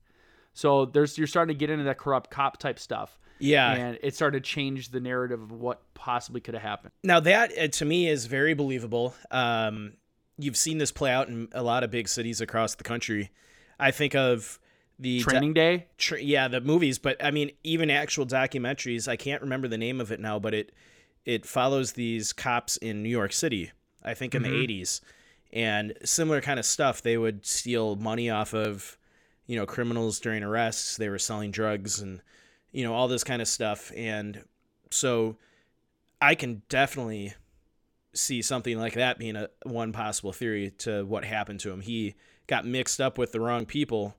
So 0.53 0.87
there's 0.87 1.19
you're 1.19 1.27
starting 1.27 1.55
to 1.55 1.59
get 1.59 1.69
into 1.69 1.85
that 1.85 1.99
corrupt 1.99 2.31
cop 2.31 2.57
type 2.57 2.79
stuff. 2.79 3.19
Yeah. 3.39 3.73
And 3.73 3.99
it 4.03 4.15
started 4.15 4.43
to 4.43 4.51
change 4.51 4.89
the 4.89 5.01
narrative 5.01 5.43
of 5.43 5.53
what 5.53 5.83
possibly 5.93 6.41
could 6.41 6.55
have 6.55 6.63
happened. 6.63 6.93
Now 7.05 7.21
that 7.21 7.57
uh, 7.59 7.69
to 7.69 7.85
me 7.85 8.09
is 8.09 8.25
very 8.25 8.55
believable. 8.55 9.15
Um, 9.31 9.93
you've 10.39 10.57
seen 10.57 10.79
this 10.79 10.93
play 10.93 11.11
out 11.11 11.29
in 11.29 11.49
a 11.53 11.63
lot 11.63 11.85
of 11.85 11.91
big 11.91 12.09
cities 12.09 12.41
across 12.41 12.75
the 12.75 12.85
country. 12.85 13.31
I 13.79 13.91
think 13.91 14.15
of 14.15 14.59
the 14.99 15.21
Training 15.21 15.55
Day. 15.55 15.87
Tra- 15.99 16.21
yeah, 16.21 16.49
the 16.49 16.61
movies, 16.61 16.99
but 16.99 17.23
I 17.23 17.31
mean 17.31 17.51
even 17.65 17.91
actual 17.91 18.27
documentaries. 18.27 19.09
I 19.09 19.17
can't 19.17 19.43
remember 19.43 19.69
the 19.69 19.79
name 19.79 20.01
of 20.01 20.11
it 20.11 20.21
now, 20.21 20.39
but 20.39 20.55
it 20.55 20.73
it 21.25 21.45
follows 21.45 21.93
these 21.93 22.33
cops 22.33 22.77
in 22.79 23.03
New 23.03 23.09
York 23.09 23.33
City. 23.33 23.73
I 24.03 24.15
think 24.15 24.35
in 24.35 24.43
mm-hmm. 24.43 24.53
the 24.53 24.67
'80s, 24.83 25.01
and 25.53 25.95
similar 26.05 26.41
kind 26.41 26.59
of 26.59 26.65
stuff. 26.65 27.03
They 27.03 27.19
would 27.19 27.45
steal 27.45 27.97
money 27.97 28.31
off 28.31 28.55
of 28.55 28.97
you 29.47 29.57
know 29.57 29.67
criminals 29.67 30.21
during 30.21 30.43
arrests. 30.43 30.97
They 30.97 31.09
were 31.09 31.19
selling 31.19 31.51
drugs 31.51 32.01
and 32.01 32.21
you 32.73 32.85
know 32.85 32.95
all 32.95 33.09
this 33.09 33.25
kind 33.25 33.43
of 33.43 33.49
stuff, 33.49 33.93
and 33.95 34.45
so 34.91 35.37
I 36.21 36.35
can 36.35 36.63
definitely 36.69 37.35
see 38.17 38.43
something 38.43 38.79
like 38.79 38.95
that 38.95 39.19
being 39.19 39.37
a 39.37 39.49
one 39.65 39.93
possible 39.93 40.33
theory 40.33 40.73
to 40.79 41.05
what 41.05 41.25
happened 41.25 41.61
to 41.61 41.71
him. 41.71 41.81
He 41.81 42.15
got 42.47 42.65
mixed 42.65 43.01
up 43.01 43.19
with 43.19 43.33
the 43.33 43.41
wrong 43.41 43.67
people, 43.67 44.17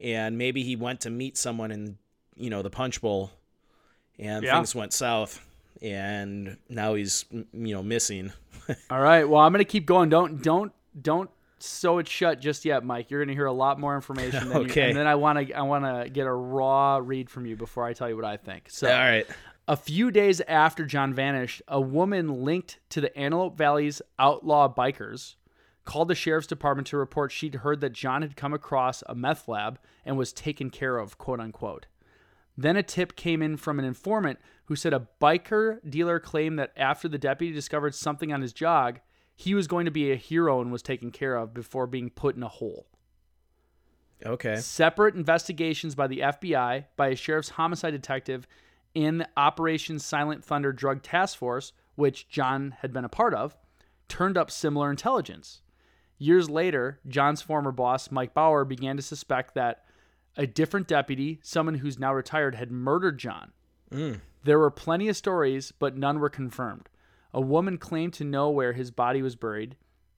and 0.00 0.38
maybe 0.38 0.62
he 0.62 0.76
went 0.76 1.00
to 1.02 1.10
meet 1.10 1.36
someone 1.36 1.70
in 1.70 1.98
you 2.36 2.50
know 2.50 2.62
the 2.62 2.70
punch 2.70 3.00
bowl, 3.00 3.30
and 4.18 4.44
yeah. 4.44 4.54
things 4.54 4.74
went 4.74 4.92
south, 4.92 5.44
and 5.82 6.56
now 6.68 6.94
he's 6.94 7.24
you 7.30 7.74
know 7.74 7.82
missing. 7.82 8.32
All 8.90 9.00
right, 9.00 9.28
well 9.28 9.40
I'm 9.40 9.52
gonna 9.52 9.64
keep 9.64 9.86
going. 9.86 10.08
Don't 10.08 10.42
don't 10.42 10.72
don't 11.00 11.30
sew 11.58 11.98
it 11.98 12.08
shut 12.08 12.40
just 12.40 12.64
yet, 12.64 12.84
Mike. 12.84 13.10
You're 13.10 13.24
gonna 13.24 13.34
hear 13.34 13.46
a 13.46 13.52
lot 13.52 13.78
more 13.78 13.94
information. 13.94 14.48
Than 14.48 14.58
okay. 14.58 14.82
You, 14.82 14.88
and 14.88 14.96
then 14.96 15.06
I 15.06 15.14
want 15.14 15.46
to 15.48 15.54
I 15.54 15.62
want 15.62 15.84
to 15.84 16.10
get 16.10 16.26
a 16.26 16.32
raw 16.32 17.00
read 17.02 17.30
from 17.30 17.46
you 17.46 17.56
before 17.56 17.84
I 17.84 17.92
tell 17.92 18.08
you 18.08 18.16
what 18.16 18.24
I 18.24 18.36
think. 18.36 18.70
So 18.70 18.88
all 18.88 18.98
right. 18.98 19.26
A 19.68 19.76
few 19.76 20.12
days 20.12 20.40
after 20.42 20.86
John 20.86 21.12
vanished, 21.12 21.60
a 21.66 21.80
woman 21.80 22.44
linked 22.44 22.78
to 22.90 23.00
the 23.00 23.16
Antelope 23.18 23.58
Valley's 23.58 24.00
outlaw 24.16 24.72
bikers 24.72 25.34
called 25.84 26.06
the 26.06 26.14
sheriff's 26.14 26.46
department 26.46 26.86
to 26.88 26.96
report 26.96 27.32
she'd 27.32 27.56
heard 27.56 27.80
that 27.80 27.92
John 27.92 28.22
had 28.22 28.36
come 28.36 28.54
across 28.54 29.02
a 29.06 29.14
meth 29.14 29.48
lab 29.48 29.80
and 30.04 30.16
was 30.16 30.32
taken 30.32 30.70
care 30.70 30.98
of, 30.98 31.18
quote 31.18 31.40
unquote. 31.40 31.86
Then 32.56 32.76
a 32.76 32.82
tip 32.82 33.16
came 33.16 33.42
in 33.42 33.56
from 33.56 33.78
an 33.78 33.84
informant 33.84 34.38
who 34.66 34.76
said 34.76 34.94
a 34.94 35.08
biker 35.20 35.78
dealer 35.88 36.20
claimed 36.20 36.58
that 36.60 36.72
after 36.76 37.08
the 37.08 37.18
deputy 37.18 37.52
discovered 37.52 37.94
something 37.94 38.32
on 38.32 38.42
his 38.42 38.52
jog, 38.52 39.00
he 39.34 39.52
was 39.52 39.66
going 39.66 39.84
to 39.84 39.90
be 39.90 40.12
a 40.12 40.16
hero 40.16 40.60
and 40.60 40.70
was 40.70 40.82
taken 40.82 41.10
care 41.10 41.36
of 41.36 41.52
before 41.52 41.86
being 41.86 42.10
put 42.10 42.36
in 42.36 42.42
a 42.42 42.48
hole. 42.48 42.86
Okay. 44.24 44.56
Separate 44.56 45.14
investigations 45.14 45.94
by 45.94 46.06
the 46.06 46.20
FBI, 46.20 46.84
by 46.96 47.08
a 47.08 47.16
sheriff's 47.16 47.50
homicide 47.50 47.92
detective, 47.92 48.46
the 48.96 49.28
Operation 49.36 49.98
Silent 49.98 50.42
Thunder 50.42 50.72
Drug 50.72 51.02
Task 51.02 51.36
Force, 51.36 51.72
which 51.96 52.28
John 52.28 52.76
had 52.80 52.92
been 52.92 53.04
a 53.04 53.10
part 53.10 53.34
of, 53.34 53.56
turned 54.08 54.38
up 54.38 54.50
similar 54.50 54.90
intelligence. 54.90 55.60
Years 56.18 56.48
later, 56.48 56.98
John's 57.06 57.42
former 57.42 57.72
boss, 57.72 58.10
Mike 58.10 58.32
Bauer, 58.32 58.64
began 58.64 58.96
to 58.96 59.02
suspect 59.02 59.54
that 59.54 59.84
a 60.36 60.46
different 60.46 60.88
deputy, 60.88 61.40
someone 61.42 61.74
who's 61.76 61.98
now 61.98 62.14
retired, 62.14 62.54
had 62.54 62.70
murdered 62.70 63.18
John. 63.18 63.52
Mm. 63.90 64.20
There 64.44 64.58
were 64.58 64.70
plenty 64.70 65.08
of 65.08 65.16
stories, 65.16 65.72
but 65.78 65.96
none 65.96 66.18
were 66.18 66.30
confirmed. 66.30 66.88
A 67.34 67.40
woman 67.40 67.76
claimed 67.76 68.14
to 68.14 68.24
know 68.24 68.48
where 68.48 68.72
his 68.72 68.90
body 68.90 69.20
was 69.20 69.36
buried, 69.36 69.76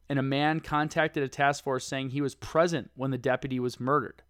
and 0.08 0.20
a 0.20 0.22
man 0.22 0.60
contacted 0.60 1.24
a 1.24 1.28
task 1.28 1.64
force 1.64 1.84
saying 1.84 2.10
he 2.10 2.20
was 2.20 2.36
present 2.36 2.90
when 2.94 3.10
the 3.10 3.18
deputy 3.18 3.58
was 3.58 3.80
murdered. 3.80 4.22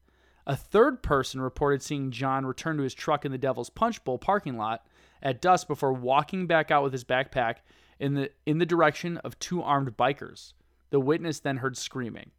A 0.49 0.57
third 0.57 1.03
person 1.03 1.43
reported 1.43 1.83
seeing 1.83 2.11
John 2.11 2.47
return 2.47 2.79
to 2.79 2.83
his 2.83 2.95
truck 2.95 3.27
in 3.27 3.33
the 3.33 3.39
Devil's 3.39 3.69
Punchbowl 3.69 4.17
parking 4.19 4.57
lot 4.57 4.87
at 5.23 5.43
dusk 5.43 5.69
before 5.69 5.93
walking 5.93 6.47
back 6.47 6.71
out 6.71 6.83
with 6.83 6.93
his 6.93 7.05
backpack 7.05 7.57
in 8.01 8.15
the 8.15 8.31
in 8.47 8.57
the 8.57 8.67
direction 8.67 9.19
of 9.19 9.39
two 9.39 9.63
armed 9.63 9.95
bikers. 9.99 10.55
The 10.89 11.01
witness 11.01 11.41
then 11.41 11.59
heard 11.59 11.77
screaming. 11.77 12.31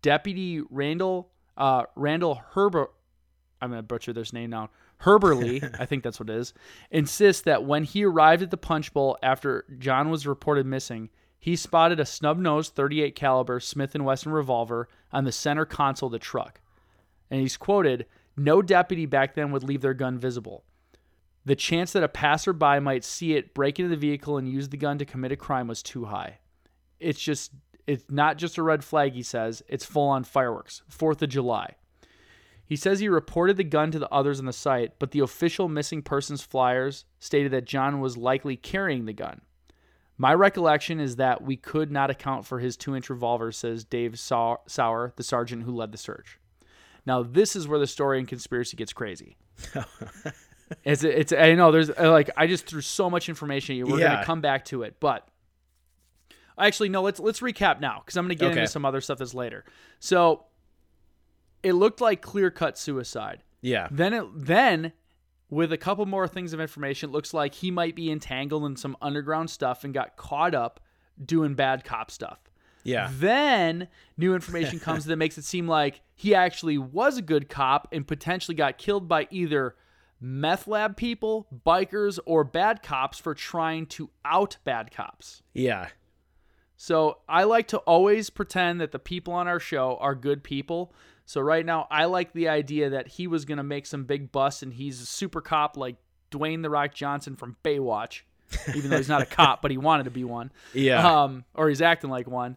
Deputy 0.00 0.62
Randall 0.70 1.30
uh, 1.58 1.84
Randall 1.96 2.40
Herbert, 2.52 2.92
I'm 3.60 3.70
gonna 3.70 3.82
butcher 3.82 4.14
this 4.14 4.32
name 4.32 4.50
now. 4.50 4.70
Herberly, 4.98 5.62
I 5.78 5.84
think 5.84 6.02
that's 6.02 6.18
what 6.18 6.30
it 6.30 6.36
is, 6.36 6.54
insists 6.90 7.42
that 7.42 7.64
when 7.64 7.84
he 7.84 8.04
arrived 8.04 8.42
at 8.42 8.50
the 8.50 8.56
punch 8.56 8.94
bowl 8.94 9.18
after 9.22 9.66
John 9.78 10.08
was 10.08 10.26
reported 10.26 10.64
missing, 10.64 11.10
he 11.44 11.56
spotted 11.56 12.00
a 12.00 12.06
snub-nosed 12.06 12.74
38 12.74 13.14
caliber 13.14 13.60
Smith 13.60 13.94
& 13.94 14.00
Wesson 14.00 14.32
revolver 14.32 14.88
on 15.12 15.24
the 15.24 15.30
center 15.30 15.66
console 15.66 16.06
of 16.06 16.12
the 16.12 16.18
truck. 16.18 16.62
And 17.30 17.38
he's 17.38 17.58
quoted, 17.58 18.06
"No 18.34 18.62
deputy 18.62 19.04
back 19.04 19.34
then 19.34 19.52
would 19.52 19.62
leave 19.62 19.82
their 19.82 19.92
gun 19.92 20.18
visible. 20.18 20.64
The 21.44 21.54
chance 21.54 21.92
that 21.92 22.02
a 22.02 22.08
passerby 22.08 22.80
might 22.80 23.04
see 23.04 23.34
it, 23.34 23.52
break 23.52 23.78
into 23.78 23.90
the 23.90 23.96
vehicle, 23.98 24.38
and 24.38 24.48
use 24.48 24.70
the 24.70 24.78
gun 24.78 24.96
to 24.96 25.04
commit 25.04 25.32
a 25.32 25.36
crime 25.36 25.68
was 25.68 25.82
too 25.82 26.06
high. 26.06 26.38
It's 26.98 27.20
just, 27.20 27.52
it's 27.86 28.06
not 28.08 28.38
just 28.38 28.56
a 28.56 28.62
red 28.62 28.82
flag, 28.82 29.12
he 29.12 29.22
says. 29.22 29.62
It's 29.68 29.84
full 29.84 30.08
on 30.08 30.24
fireworks. 30.24 30.80
Fourth 30.88 31.20
of 31.20 31.28
July. 31.28 31.74
He 32.64 32.74
says 32.76 33.00
he 33.00 33.08
reported 33.10 33.58
the 33.58 33.64
gun 33.64 33.90
to 33.90 33.98
the 33.98 34.08
others 34.08 34.40
on 34.40 34.46
the 34.46 34.52
site, 34.54 34.98
but 34.98 35.10
the 35.10 35.20
official 35.20 35.68
missing 35.68 36.00
persons 36.00 36.40
flyers 36.40 37.04
stated 37.18 37.52
that 37.52 37.66
John 37.66 38.00
was 38.00 38.16
likely 38.16 38.56
carrying 38.56 39.04
the 39.04 39.12
gun. 39.12 39.42
My 40.16 40.32
recollection 40.32 41.00
is 41.00 41.16
that 41.16 41.42
we 41.42 41.56
could 41.56 41.90
not 41.90 42.08
account 42.10 42.46
for 42.46 42.60
his 42.60 42.76
two 42.76 42.94
inch 42.94 43.10
revolver, 43.10 43.50
says 43.52 43.84
Dave 43.84 44.18
Sauer, 44.18 45.12
the 45.16 45.22
sergeant 45.24 45.64
who 45.64 45.74
led 45.74 45.92
the 45.92 45.98
search. 45.98 46.38
Now, 47.06 47.22
this 47.22 47.56
is 47.56 47.66
where 47.68 47.78
the 47.78 47.86
story 47.86 48.18
and 48.18 48.26
conspiracy 48.28 48.76
gets 48.76 48.92
crazy. 48.92 49.36
it's, 50.84 51.04
it's, 51.04 51.32
I 51.32 51.54
know 51.54 51.70
there's 51.72 51.90
uh, 51.90 52.10
like, 52.10 52.30
I 52.36 52.46
just 52.46 52.66
threw 52.66 52.80
so 52.80 53.10
much 53.10 53.28
information 53.28 53.74
at 53.74 53.78
you. 53.78 53.86
We're 53.86 53.98
going 53.98 54.18
to 54.18 54.24
come 54.24 54.40
back 54.40 54.64
to 54.66 54.82
it, 54.84 54.96
but 55.00 55.26
actually, 56.58 56.88
no, 56.88 57.02
let's, 57.02 57.20
let's 57.20 57.40
recap 57.40 57.80
now 57.80 58.00
because 58.04 58.16
I'm 58.16 58.24
going 58.24 58.36
to 58.36 58.40
get 58.40 58.52
Okay. 58.52 58.60
into 58.60 58.70
some 58.70 58.84
other 58.84 59.00
stuff 59.00 59.18
that's 59.18 59.34
later. 59.34 59.64
So 59.98 60.44
it 61.62 61.72
looked 61.72 62.00
like 62.00 62.22
clear 62.22 62.50
cut 62.50 62.78
suicide. 62.78 63.42
Yeah. 63.60 63.88
Then 63.90 64.12
it 64.12 64.26
then 64.34 64.92
with 65.50 65.72
a 65.72 65.78
couple 65.78 66.06
more 66.06 66.26
things 66.26 66.52
of 66.52 66.60
information, 66.60 67.10
it 67.10 67.12
looks 67.12 67.34
like 67.34 67.54
he 67.54 67.70
might 67.70 67.94
be 67.94 68.10
entangled 68.10 68.64
in 68.64 68.76
some 68.76 68.96
underground 69.00 69.50
stuff 69.50 69.84
and 69.84 69.92
got 69.92 70.16
caught 70.16 70.54
up 70.54 70.80
doing 71.22 71.54
bad 71.54 71.84
cop 71.84 72.10
stuff. 72.10 72.40
Yeah. 72.82 73.10
Then 73.12 73.88
new 74.16 74.34
information 74.36 74.78
comes 74.78 75.04
that 75.06 75.16
makes 75.16 75.38
it 75.38 75.44
seem 75.44 75.66
like 75.66 76.00
he 76.14 76.34
actually 76.34 76.78
was 76.78 77.18
a 77.18 77.22
good 77.22 77.48
cop 77.48 77.88
and 77.92 78.06
potentially 78.06 78.54
got 78.54 78.78
killed 78.78 79.08
by 79.08 79.26
either 79.30 79.74
meth 80.20 80.66
lab 80.66 80.96
people, 80.96 81.46
bikers, 81.66 82.18
or 82.24 82.44
bad 82.44 82.82
cops 82.82 83.18
for 83.18 83.34
trying 83.34 83.86
to 83.86 84.10
out 84.24 84.56
bad 84.64 84.90
cops. 84.90 85.42
Yeah. 85.52 85.88
So 86.76 87.18
I 87.28 87.44
like 87.44 87.68
to 87.68 87.78
always 87.78 88.30
pretend 88.30 88.80
that 88.80 88.92
the 88.92 88.98
people 88.98 89.32
on 89.32 89.48
our 89.48 89.60
show 89.60 89.96
are 90.00 90.14
good 90.14 90.42
people. 90.42 90.92
So 91.26 91.40
right 91.40 91.64
now, 91.64 91.86
I 91.90 92.04
like 92.04 92.32
the 92.32 92.48
idea 92.48 92.90
that 92.90 93.08
he 93.08 93.26
was 93.26 93.44
going 93.44 93.56
to 93.58 93.62
make 93.64 93.86
some 93.86 94.04
big 94.04 94.30
bust 94.30 94.62
and 94.62 94.72
he's 94.72 95.00
a 95.00 95.06
super 95.06 95.40
cop 95.40 95.76
like 95.76 95.96
Dwayne 96.30 96.62
The 96.62 96.70
Rock 96.70 96.92
Johnson 96.94 97.34
from 97.36 97.56
Baywatch, 97.64 98.22
even 98.74 98.90
though 98.90 98.96
he's 98.98 99.08
not 99.08 99.22
a 99.22 99.26
cop, 99.26 99.62
but 99.62 99.70
he 99.70 99.76
wanted 99.78 100.04
to 100.04 100.10
be 100.10 100.24
one. 100.24 100.52
Yeah. 100.74 101.22
Um, 101.22 101.44
or 101.54 101.68
he's 101.68 101.80
acting 101.82 102.10
like 102.10 102.26
one. 102.28 102.56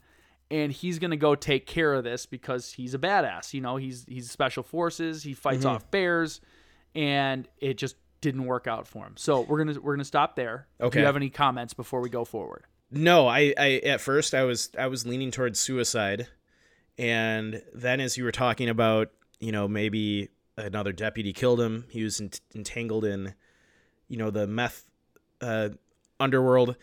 And 0.50 0.72
he's 0.72 1.00
going 1.00 1.12
to 1.12 1.18
go 1.18 1.36
take 1.36 1.66
care 1.66 1.94
of 1.94 2.04
this 2.04 2.26
because 2.26 2.72
he's 2.72 2.94
a 2.94 2.98
badass. 3.00 3.54
You 3.54 3.60
know, 3.62 3.76
he's 3.76 4.06
he's 4.08 4.32
special 4.32 4.64
forces. 4.64 5.22
He 5.24 5.34
fights 5.34 5.60
Mm-hmm. 5.66 5.68
off 5.76 5.92
bears, 5.92 6.40
and 6.96 7.48
it 7.60 7.78
just 7.78 7.96
didn't 8.22 8.46
work 8.46 8.66
out 8.68 8.88
for 8.88 9.06
him. 9.06 9.14
So 9.18 9.42
we're 9.42 9.64
gonna 9.64 9.80
we're 9.82 9.94
gonna 9.96 10.06
stop 10.06 10.36
there. 10.36 10.68
Okay. 10.80 10.96
Do 10.96 11.00
you 11.02 11.06
have 11.06 11.16
any 11.18 11.30
comments 11.30 11.74
before 11.74 12.00
we 12.02 12.10
go 12.10 12.24
forward? 12.26 12.64
No, 12.90 13.28
I, 13.28 13.54
I 13.58 13.72
at 13.86 14.00
first 14.02 14.34
I 14.34 14.44
was 14.44 14.70
I 14.80 14.88
was 14.88 15.06
leaning 15.06 15.32
towards 15.32 15.60
suicide, 15.60 16.28
and 16.98 17.62
then 17.74 18.00
as 18.00 18.18
you 18.18 18.24
were 18.24 18.32
talking 18.32 18.70
about, 18.70 19.10
you 19.40 19.52
know, 19.52 19.68
maybe 19.68 20.30
another 20.58 20.92
deputy 20.92 21.34
killed 21.34 21.62
him. 21.62 21.86
He 21.90 22.04
was 22.04 22.20
ent- 22.20 22.42
entangled 22.56 23.06
in, 23.06 23.36
you 24.08 24.18
know, 24.18 24.32
the 24.32 24.48
meth 24.48 24.86
uh, 25.42 25.70
underworld. 26.20 26.76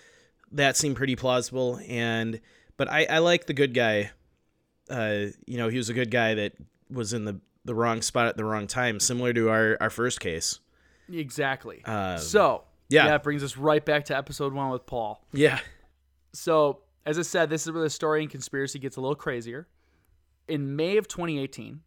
That 0.52 0.76
seemed 0.76 0.96
pretty 0.96 1.16
plausible, 1.16 1.80
and 1.88 2.40
but 2.76 2.90
I 2.90 3.06
I 3.06 3.18
like 3.18 3.46
the 3.46 3.54
good 3.54 3.74
guy. 3.74 4.10
Uh, 4.88 5.26
you 5.46 5.56
know, 5.56 5.68
he 5.68 5.76
was 5.76 5.88
a 5.88 5.94
good 5.94 6.10
guy 6.10 6.34
that 6.34 6.52
was 6.90 7.12
in 7.12 7.24
the 7.24 7.40
the 7.64 7.74
wrong 7.74 8.02
spot 8.02 8.28
at 8.28 8.36
the 8.36 8.44
wrong 8.44 8.66
time, 8.66 9.00
similar 9.00 9.32
to 9.32 9.48
our 9.48 9.76
our 9.80 9.90
first 9.90 10.20
case. 10.20 10.60
Exactly. 11.12 11.84
Um, 11.84 12.18
so 12.18 12.64
yeah. 12.88 13.08
that 13.08 13.22
brings 13.22 13.42
us 13.42 13.56
right 13.56 13.84
back 13.84 14.06
to 14.06 14.16
episode 14.16 14.52
one 14.52 14.70
with 14.70 14.86
Paul. 14.86 15.24
Yeah. 15.32 15.58
So 16.32 16.80
as 17.06 17.18
I 17.18 17.22
said, 17.22 17.50
this 17.50 17.66
is 17.66 17.72
where 17.72 17.82
the 17.82 17.90
story 17.90 18.22
and 18.22 18.30
conspiracy 18.30 18.78
gets 18.78 18.96
a 18.96 19.00
little 19.00 19.14
crazier. 19.14 19.68
In 20.46 20.76
May 20.76 20.96
of 20.96 21.08
2018, 21.08 21.80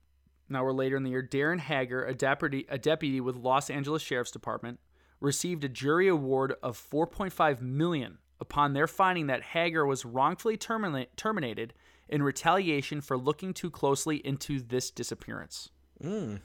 now 0.49 0.63
we're 0.63 0.71
later 0.71 0.95
in 0.95 1.03
the 1.03 1.11
year, 1.11 1.27
Darren 1.29 1.59
Hager, 1.59 2.03
a 2.03 2.13
deputy, 2.13 2.65
a 2.69 2.77
deputy 2.77 3.21
with 3.21 3.35
Los 3.35 3.69
Angeles 3.69 4.01
Sheriff's 4.01 4.31
Department, 4.31 4.79
received 5.19 5.63
a 5.63 5.69
jury 5.69 6.07
award 6.07 6.55
of 6.63 6.77
4.5 6.77 7.61
million 7.61 8.17
upon 8.39 8.73
their 8.73 8.87
finding 8.87 9.27
that 9.27 9.41
Hager 9.41 9.85
was 9.85 10.05
wrongfully 10.05 10.57
termina- 10.57 11.07
terminated 11.15 11.73
in 12.07 12.23
retaliation 12.23 13.01
for 13.01 13.17
looking 13.17 13.53
too 13.53 13.69
closely 13.69 14.17
into 14.17 14.59
this 14.59 14.91
disappearance. 14.91 15.69
Mm. 16.01 16.39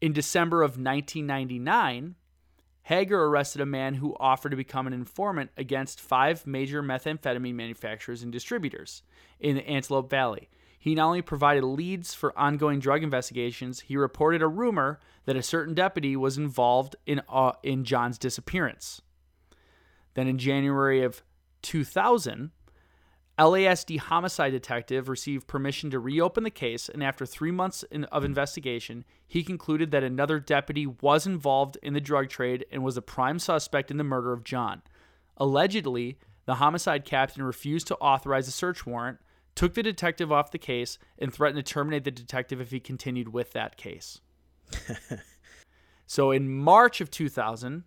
In 0.00 0.12
December 0.12 0.62
of 0.62 0.72
1999, 0.72 2.14
Hager 2.82 3.24
arrested 3.24 3.60
a 3.60 3.66
man 3.66 3.94
who 3.94 4.16
offered 4.20 4.50
to 4.50 4.56
become 4.56 4.86
an 4.86 4.92
informant 4.92 5.50
against 5.56 6.00
five 6.00 6.46
major 6.46 6.82
methamphetamine 6.82 7.54
manufacturers 7.54 8.22
and 8.22 8.32
distributors 8.32 9.02
in 9.40 9.56
the 9.56 9.68
Antelope 9.68 10.08
Valley. 10.08 10.48
He 10.88 10.94
not 10.94 11.08
only 11.08 11.20
provided 11.20 11.64
leads 11.64 12.14
for 12.14 12.36
ongoing 12.38 12.78
drug 12.78 13.02
investigations, 13.02 13.80
he 13.80 13.98
reported 13.98 14.40
a 14.40 14.48
rumor 14.48 14.98
that 15.26 15.36
a 15.36 15.42
certain 15.42 15.74
deputy 15.74 16.16
was 16.16 16.38
involved 16.38 16.96
in 17.04 17.20
uh, 17.28 17.52
in 17.62 17.84
John's 17.84 18.16
disappearance. 18.16 19.02
Then 20.14 20.26
in 20.26 20.38
January 20.38 21.02
of 21.02 21.22
2000, 21.60 22.52
LASD 23.38 23.98
homicide 23.98 24.52
detective 24.52 25.10
received 25.10 25.46
permission 25.46 25.90
to 25.90 25.98
reopen 25.98 26.42
the 26.42 26.50
case, 26.50 26.88
and 26.88 27.04
after 27.04 27.26
three 27.26 27.50
months 27.50 27.82
in, 27.90 28.04
of 28.04 28.24
investigation, 28.24 29.04
he 29.26 29.42
concluded 29.42 29.90
that 29.90 30.02
another 30.02 30.40
deputy 30.40 30.86
was 30.86 31.26
involved 31.26 31.76
in 31.82 31.92
the 31.92 32.00
drug 32.00 32.30
trade 32.30 32.64
and 32.72 32.82
was 32.82 32.96
a 32.96 33.02
prime 33.02 33.38
suspect 33.38 33.90
in 33.90 33.98
the 33.98 34.04
murder 34.04 34.32
of 34.32 34.42
John. 34.42 34.80
Allegedly, 35.36 36.18
the 36.46 36.54
homicide 36.54 37.04
captain 37.04 37.42
refused 37.42 37.88
to 37.88 37.96
authorize 37.96 38.48
a 38.48 38.52
search 38.52 38.86
warrant, 38.86 39.18
took 39.58 39.74
the 39.74 39.82
detective 39.82 40.30
off 40.30 40.52
the 40.52 40.58
case, 40.58 40.98
and 41.18 41.34
threatened 41.34 41.64
to 41.66 41.72
terminate 41.72 42.04
the 42.04 42.12
detective 42.12 42.60
if 42.60 42.70
he 42.70 42.78
continued 42.78 43.32
with 43.32 43.52
that 43.54 43.76
case. 43.76 44.20
so 46.06 46.30
in 46.30 46.48
March 46.48 47.00
of 47.00 47.10
2000, 47.10 47.82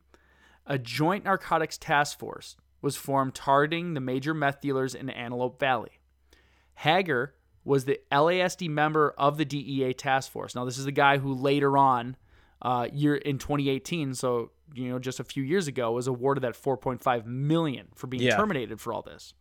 a 0.65 0.77
joint 0.77 1.23
narcotics 1.23 1.77
task 1.77 2.19
force 2.19 2.57
was 2.81 2.97
formed 2.97 3.33
targeting 3.33 3.93
the 3.93 4.01
major 4.01 4.33
meth 4.33 4.59
dealers 4.59 4.93
in 4.93 5.09
Antelope 5.09 5.61
Valley. 5.61 5.99
Hager 6.75 7.35
was 7.63 7.85
the 7.85 7.99
LASD 8.11 8.67
member 8.69 9.13
of 9.17 9.37
the 9.37 9.45
DEA 9.45 9.93
task 9.93 10.29
force. 10.29 10.55
Now, 10.55 10.65
this 10.65 10.77
is 10.77 10.83
the 10.85 10.91
guy 10.91 11.19
who 11.19 11.33
later 11.33 11.77
on, 11.77 12.17
uh, 12.61 12.87
year 12.91 13.15
in 13.15 13.37
2018, 13.37 14.13
so 14.13 14.51
you 14.73 14.89
know, 14.89 14.99
just 14.99 15.21
a 15.21 15.23
few 15.23 15.43
years 15.43 15.67
ago, 15.67 15.91
was 15.93 16.07
awarded 16.07 16.43
that 16.43 16.55
4.5 16.55 17.25
million 17.25 17.87
for 17.95 18.07
being 18.07 18.23
Yeah. 18.23 18.35
terminated 18.35 18.81
for 18.81 18.91
all 18.93 19.01
this. 19.01 19.33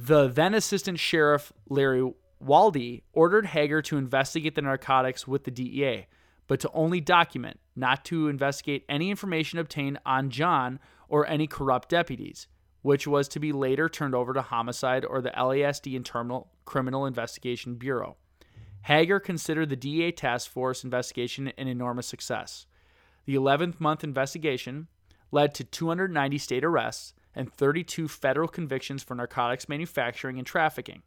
The 0.00 0.28
then 0.28 0.54
assistant 0.54 1.00
sheriff 1.00 1.52
Larry 1.68 2.08
Waldie 2.40 3.02
ordered 3.12 3.46
Hager 3.46 3.82
to 3.82 3.96
investigate 3.96 4.54
the 4.54 4.62
narcotics 4.62 5.26
with 5.26 5.42
the 5.42 5.50
DEA, 5.50 6.06
but 6.46 6.60
to 6.60 6.70
only 6.72 7.00
document, 7.00 7.58
not 7.74 8.04
to 8.04 8.28
investigate 8.28 8.84
any 8.88 9.10
information 9.10 9.58
obtained 9.58 9.98
on 10.06 10.30
John 10.30 10.78
or 11.08 11.26
any 11.26 11.48
corrupt 11.48 11.88
deputies, 11.88 12.46
which 12.82 13.08
was 13.08 13.26
to 13.26 13.40
be 13.40 13.50
later 13.50 13.88
turned 13.88 14.14
over 14.14 14.32
to 14.34 14.40
homicide 14.40 15.04
or 15.04 15.20
the 15.20 15.32
LASD 15.32 15.96
Internal 15.96 16.52
Criminal 16.64 17.04
Investigation 17.04 17.74
Bureau. 17.74 18.18
Hager 18.82 19.18
considered 19.18 19.68
the 19.68 19.74
DEA 19.74 20.12
task 20.12 20.48
force 20.48 20.84
investigation 20.84 21.48
an 21.58 21.66
enormous 21.66 22.06
success. 22.06 22.66
The 23.24 23.34
11th 23.34 23.80
month 23.80 24.04
investigation 24.04 24.86
led 25.32 25.56
to 25.56 25.64
290 25.64 26.38
state 26.38 26.62
arrests 26.62 27.14
and 27.38 27.52
32 27.52 28.08
federal 28.08 28.48
convictions 28.48 29.02
for 29.02 29.14
narcotics 29.14 29.68
manufacturing 29.68 30.38
and 30.38 30.46
trafficking. 30.46 31.02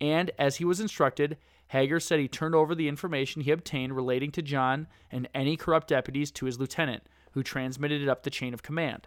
And 0.00 0.32
as 0.36 0.56
he 0.56 0.64
was 0.64 0.80
instructed, 0.80 1.38
Hager 1.68 2.00
said 2.00 2.18
he 2.18 2.26
turned 2.26 2.56
over 2.56 2.74
the 2.74 2.88
information 2.88 3.42
he 3.42 3.52
obtained 3.52 3.94
relating 3.94 4.32
to 4.32 4.42
John 4.42 4.88
and 5.10 5.28
any 5.32 5.56
corrupt 5.56 5.88
deputies 5.88 6.32
to 6.32 6.46
his 6.46 6.58
lieutenant, 6.58 7.04
who 7.30 7.44
transmitted 7.44 8.02
it 8.02 8.08
up 8.08 8.24
the 8.24 8.30
chain 8.30 8.52
of 8.52 8.64
command. 8.64 9.06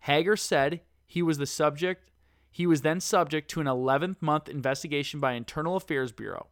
Hager 0.00 0.36
said 0.36 0.82
he 1.06 1.22
was 1.22 1.38
the 1.38 1.46
subject 1.46 2.10
he 2.54 2.66
was 2.66 2.82
then 2.82 3.00
subject 3.00 3.50
to 3.52 3.62
an 3.62 3.66
11th 3.66 4.20
month 4.20 4.46
investigation 4.46 5.20
by 5.20 5.32
Internal 5.32 5.74
Affairs 5.74 6.12
Bureau, 6.12 6.48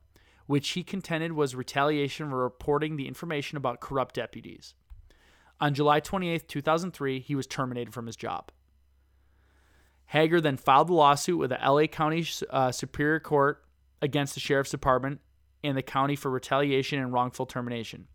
which 0.47 0.71
he 0.71 0.83
contended 0.83 1.33
was 1.33 1.55
retaliation 1.55 2.31
for 2.31 2.39
reporting 2.39 2.97
the 2.97 3.07
information 3.07 3.59
about 3.59 3.81
corrupt 3.81 4.15
deputies. 4.15 4.73
On 5.61 5.75
July 5.75 6.01
28, 6.01 6.49
2003, 6.49 7.21
he 7.21 7.35
was 7.35 7.47
terminated 7.47 7.93
from 7.93 8.07
his 8.07 8.17
job. 8.17 8.51
Hager 10.11 10.41
then 10.41 10.57
filed 10.57 10.91
a 10.91 10.93
lawsuit 10.93 11.39
with 11.39 11.51
the 11.51 11.59
LA 11.65 11.87
County 11.87 12.27
uh, 12.51 12.73
Superior 12.73 13.21
Court 13.21 13.63
against 14.03 14.35
the 14.35 14.41
Sheriff's 14.41 14.73
Department 14.73 15.21
and 15.63 15.77
the 15.77 15.83
county 15.83 16.17
for 16.17 16.33
retaliation 16.33 16.99
and 16.99 17.13
wrongful 17.13 17.47
termination. 17.47 18.09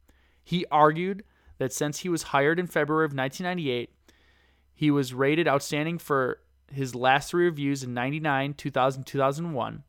He 0.44 0.66
argued 0.70 1.24
that 1.58 1.72
since 1.72 2.00
he 2.00 2.10
was 2.10 2.24
hired 2.24 2.60
in 2.60 2.68
February 2.68 3.06
of 3.06 3.14
1998, 3.14 3.96
he 4.74 4.92
was 4.92 5.14
rated 5.14 5.48
outstanding 5.48 5.98
for 5.98 6.40
his 6.70 6.96
last 6.96 7.30
three 7.30 7.46
reviews 7.46 7.82
in 7.82 7.94
99, 7.94 8.56
2000, 8.56 9.06
2001. 9.06 9.84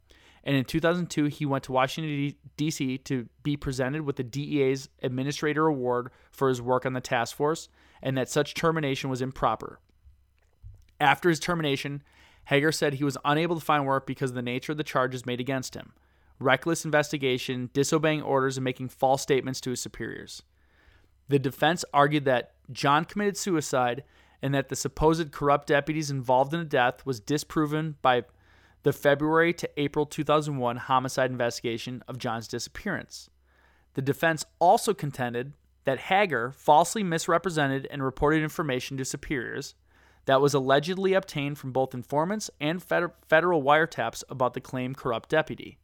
And 0.45 0.57
in 0.57 0.65
2002, 0.65 1.25
he 1.25 1.45
went 1.45 1.65
to 1.65 1.73
Washington, 1.73 2.37
D.C. 2.57 2.99
to 2.99 3.29
be 3.43 3.57
presented 3.57 4.03
with 4.03 4.15
the 4.15 4.23
DEA's 4.23 4.89
Administrator 5.03 5.67
Award 5.67 6.13
for 6.31 6.49
his 6.49 6.63
work 6.63 6.87
on 6.87 6.93
the 6.93 7.01
task 7.01 7.35
force, 7.35 7.69
and 8.01 8.17
that 8.17 8.29
such 8.29 8.55
termination 8.55 9.11
was 9.11 9.21
improper. 9.21 9.81
After 11.01 11.29
his 11.29 11.41
termination, 11.41 12.03
Hager 12.47 12.73
said 12.73 12.95
he 12.95 13.05
was 13.05 13.19
unable 13.25 13.59
to 13.59 13.65
find 13.65 13.87
work 13.87 14.07
because 14.07 14.31
of 14.31 14.37
the 14.37 14.43
nature 14.43 14.73
of 14.73 14.79
the 14.79 14.85
charges 14.85 15.27
made 15.27 15.41
against 15.41 15.75
him 15.75 15.93
reckless 16.39 16.85
investigation, 16.85 17.71
disobeying 17.73 18.23
orders, 18.23 18.59
and 18.59 18.65
making 18.65 18.89
false 18.89 19.23
statements 19.23 19.59
to 19.59 19.71
his 19.71 19.81
superiors. 19.81 20.43
The 21.29 21.39
defense 21.39 21.85
argued 21.93 22.25
that 22.27 22.53
John 22.71 23.05
committed 23.05 23.37
suicide 23.37 24.05
and 24.43 24.55
that 24.55 24.69
the 24.69 24.77
supposed 24.77 25.33
corrupt 25.33 25.69
deputies 25.69 26.11
involved 26.11 26.53
in 26.53 26.61
the 26.61 26.67
death 26.67 27.05
was 27.07 27.21
disproven 27.21 27.97
by 28.03 28.25
the 28.83 28.93
February 28.93 29.53
to 29.55 29.71
April 29.79 30.07
2001 30.07 30.77
homicide 30.77 31.31
investigation 31.31 32.03
of 32.07 32.19
John's 32.19 32.47
disappearance. 32.47 33.31
The 33.95 34.03
defense 34.03 34.45
also 34.59 34.95
contended 34.95 35.55
that 35.85 35.99
Hager 35.99 36.53
falsely 36.53 37.03
misrepresented 37.03 37.89
and 37.91 38.05
reported 38.05 38.43
information 38.43 38.97
to 38.99 39.05
superiors 39.05 39.75
that 40.27 40.41
was 40.41 40.55
allegedly 40.55 41.15
obtained 41.15 41.59
from 41.59 41.73
both 41.73 41.95
informants 41.95 42.51
and 42.61 42.83
federal 42.83 43.63
wiretaps 43.63 44.23
about 44.29 44.55
the 44.55 44.61
claimed 44.61 44.97
corrupt 44.97 45.29
deputy. 45.29 45.79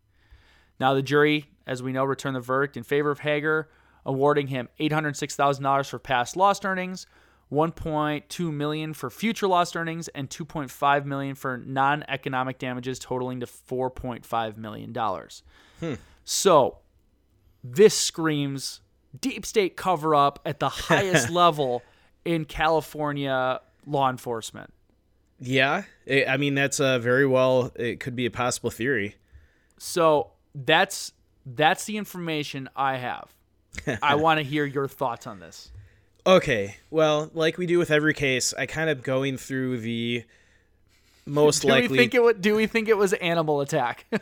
Now, 0.78 0.94
the 0.94 1.02
jury, 1.02 1.48
as 1.66 1.82
we 1.82 1.92
know, 1.92 2.04
returned 2.04 2.36
the 2.36 2.40
verdict 2.40 2.76
in 2.76 2.82
favor 2.82 3.10
of 3.10 3.20
Hager, 3.20 3.68
awarding 4.04 4.48
him 4.48 4.68
$806,000 4.80 5.88
for 5.88 5.98
past 6.00 6.36
lost 6.36 6.66
earnings, 6.66 7.06
1.2 7.52 8.52
million 8.52 8.94
for 8.94 9.10
future 9.10 9.46
lost 9.46 9.76
earnings, 9.76 10.08
and 10.08 10.28
2.5 10.28 11.04
million 11.04 11.34
for 11.36 11.58
non-economic 11.58 12.58
damages, 12.58 12.98
totaling 12.98 13.40
to 13.40 13.46
4.5 13.46 14.56
million 14.56 14.92
dollars. 14.92 15.42
Hmm. 15.78 15.94
So, 16.24 16.78
this 17.62 17.94
screams 17.94 18.80
deep 19.20 19.44
state 19.44 19.76
cover 19.76 20.14
up 20.14 20.40
at 20.44 20.58
the 20.58 20.68
highest 20.68 21.30
level 21.30 21.82
in 22.24 22.44
California 22.44 23.60
law 23.86 24.10
enforcement. 24.10 24.72
Yeah, 25.40 25.82
I 26.08 26.36
mean 26.36 26.54
that's 26.54 26.78
a 26.78 26.98
very 26.98 27.26
well. 27.26 27.72
It 27.74 27.98
could 28.00 28.14
be 28.14 28.26
a 28.26 28.30
possible 28.30 28.70
theory. 28.70 29.16
So 29.78 30.30
that's 30.54 31.12
that's 31.44 31.84
the 31.84 31.96
information 31.96 32.68
I 32.76 32.98
have. 32.98 33.34
I 34.02 34.14
want 34.14 34.38
to 34.38 34.44
hear 34.44 34.64
your 34.64 34.86
thoughts 34.86 35.26
on 35.26 35.40
this. 35.40 35.72
Okay, 36.24 36.76
well, 36.90 37.30
like 37.34 37.58
we 37.58 37.66
do 37.66 37.78
with 37.78 37.90
every 37.90 38.14
case, 38.14 38.54
I 38.54 38.66
kind 38.66 38.88
of 38.88 39.02
going 39.02 39.36
through 39.36 39.78
the 39.78 40.22
most 41.26 41.62
do 41.62 41.68
likely. 41.68 41.88
We 41.88 41.98
think 41.98 42.14
it 42.14 42.40
do 42.40 42.54
we 42.54 42.68
think 42.68 42.88
it 42.88 42.96
was 42.96 43.12
animal 43.14 43.60
attack? 43.60 44.06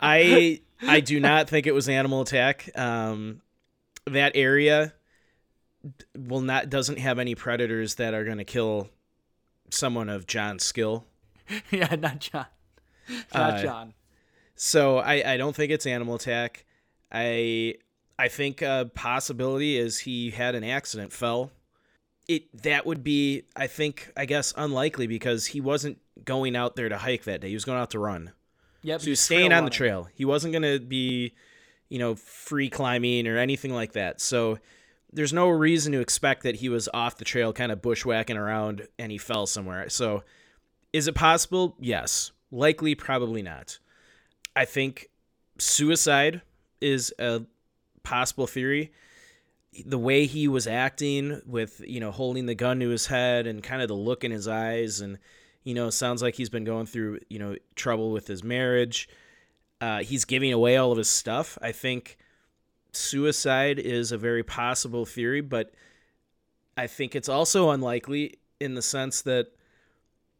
I 0.00 0.60
I 0.80 1.00
do 1.00 1.20
not 1.20 1.50
think 1.50 1.66
it 1.66 1.72
was 1.72 1.88
animal 1.88 2.22
attack. 2.22 2.70
Um, 2.74 3.42
that 4.06 4.32
area 4.34 4.94
will 6.16 6.40
not 6.40 6.70
doesn't 6.70 6.98
have 6.98 7.18
any 7.18 7.34
predators 7.34 7.96
that 7.96 8.14
are 8.14 8.24
going 8.24 8.38
to 8.38 8.44
kill 8.44 8.88
someone 9.70 10.08
of 10.08 10.26
John's 10.26 10.64
skill. 10.64 11.04
yeah, 11.70 11.94
not 11.96 12.20
John. 12.20 12.46
Not 13.34 13.54
uh, 13.54 13.62
John. 13.62 13.94
So 14.54 14.98
I 14.98 15.32
I 15.34 15.36
don't 15.36 15.54
think 15.54 15.72
it's 15.72 15.86
animal 15.86 16.16
attack. 16.16 16.64
I 17.10 17.74
I 18.18 18.28
think 18.28 18.62
a 18.62 18.90
possibility 18.94 19.78
is 19.78 20.00
he 20.00 20.30
had 20.30 20.54
an 20.54 20.64
accident, 20.64 21.12
fell. 21.12 21.50
It 22.28 22.62
that 22.62 22.86
would 22.86 23.02
be 23.02 23.44
I 23.56 23.66
think 23.66 24.12
I 24.16 24.26
guess 24.26 24.52
unlikely 24.56 25.06
because 25.06 25.46
he 25.46 25.60
wasn't 25.60 25.98
going 26.24 26.54
out 26.56 26.76
there 26.76 26.88
to 26.88 26.98
hike 26.98 27.24
that 27.24 27.40
day. 27.40 27.48
He 27.48 27.54
was 27.54 27.64
going 27.64 27.78
out 27.78 27.90
to 27.90 27.98
run. 27.98 28.32
Yep. 28.82 29.00
So 29.00 29.04
he 29.04 29.10
was 29.10 29.20
staying 29.20 29.52
on 29.52 29.64
the 29.64 29.70
trail. 29.70 30.08
He 30.14 30.24
wasn't 30.24 30.52
going 30.52 30.62
to 30.62 30.80
be, 30.84 31.34
you 31.88 31.98
know, 31.98 32.14
free 32.14 32.70
climbing 32.70 33.26
or 33.26 33.36
anything 33.36 33.74
like 33.74 33.92
that. 33.92 34.20
So 34.20 34.58
there's 35.12 35.32
no 35.32 35.48
reason 35.48 35.92
to 35.92 36.00
expect 36.00 36.42
that 36.42 36.56
he 36.56 36.68
was 36.68 36.88
off 36.94 37.16
the 37.16 37.24
trail 37.24 37.52
kind 37.52 37.72
of 37.72 37.82
bushwhacking 37.82 38.36
around 38.36 38.86
and 38.98 39.10
he 39.10 39.18
fell 39.18 39.46
somewhere. 39.46 39.88
So 39.88 40.22
is 40.92 41.08
it 41.08 41.14
possible? 41.14 41.76
Yes. 41.80 42.32
Likely 42.50 42.94
probably 42.94 43.42
not. 43.42 43.78
I 44.54 44.64
think 44.64 45.08
suicide 45.58 46.42
is 46.80 47.12
a 47.18 47.42
possible 48.02 48.46
theory. 48.46 48.92
The 49.86 49.98
way 49.98 50.26
he 50.26 50.48
was 50.48 50.66
acting 50.66 51.40
with, 51.46 51.80
you 51.86 52.00
know, 52.00 52.10
holding 52.10 52.46
the 52.46 52.54
gun 52.54 52.80
to 52.80 52.88
his 52.88 53.06
head 53.06 53.46
and 53.46 53.62
kind 53.62 53.82
of 53.82 53.88
the 53.88 53.94
look 53.94 54.24
in 54.24 54.32
his 54.32 54.48
eyes 54.48 55.00
and 55.00 55.18
you 55.64 55.74
know, 55.74 55.90
sounds 55.90 56.22
like 56.22 56.34
he's 56.34 56.48
been 56.48 56.64
going 56.64 56.86
through, 56.86 57.20
you 57.28 57.38
know, 57.38 57.56
trouble 57.74 58.12
with 58.12 58.26
his 58.26 58.42
marriage. 58.42 59.08
Uh, 59.80 59.98
he's 60.02 60.24
giving 60.24 60.52
away 60.52 60.76
all 60.76 60.92
of 60.92 60.98
his 60.98 61.08
stuff. 61.08 61.58
I 61.60 61.72
think 61.72 62.16
suicide 62.92 63.78
is 63.78 64.12
a 64.12 64.18
very 64.18 64.42
possible 64.42 65.04
theory, 65.04 65.40
but 65.40 65.72
I 66.76 66.86
think 66.86 67.14
it's 67.14 67.28
also 67.28 67.70
unlikely 67.70 68.38
in 68.60 68.74
the 68.74 68.82
sense 68.82 69.22
that 69.22 69.48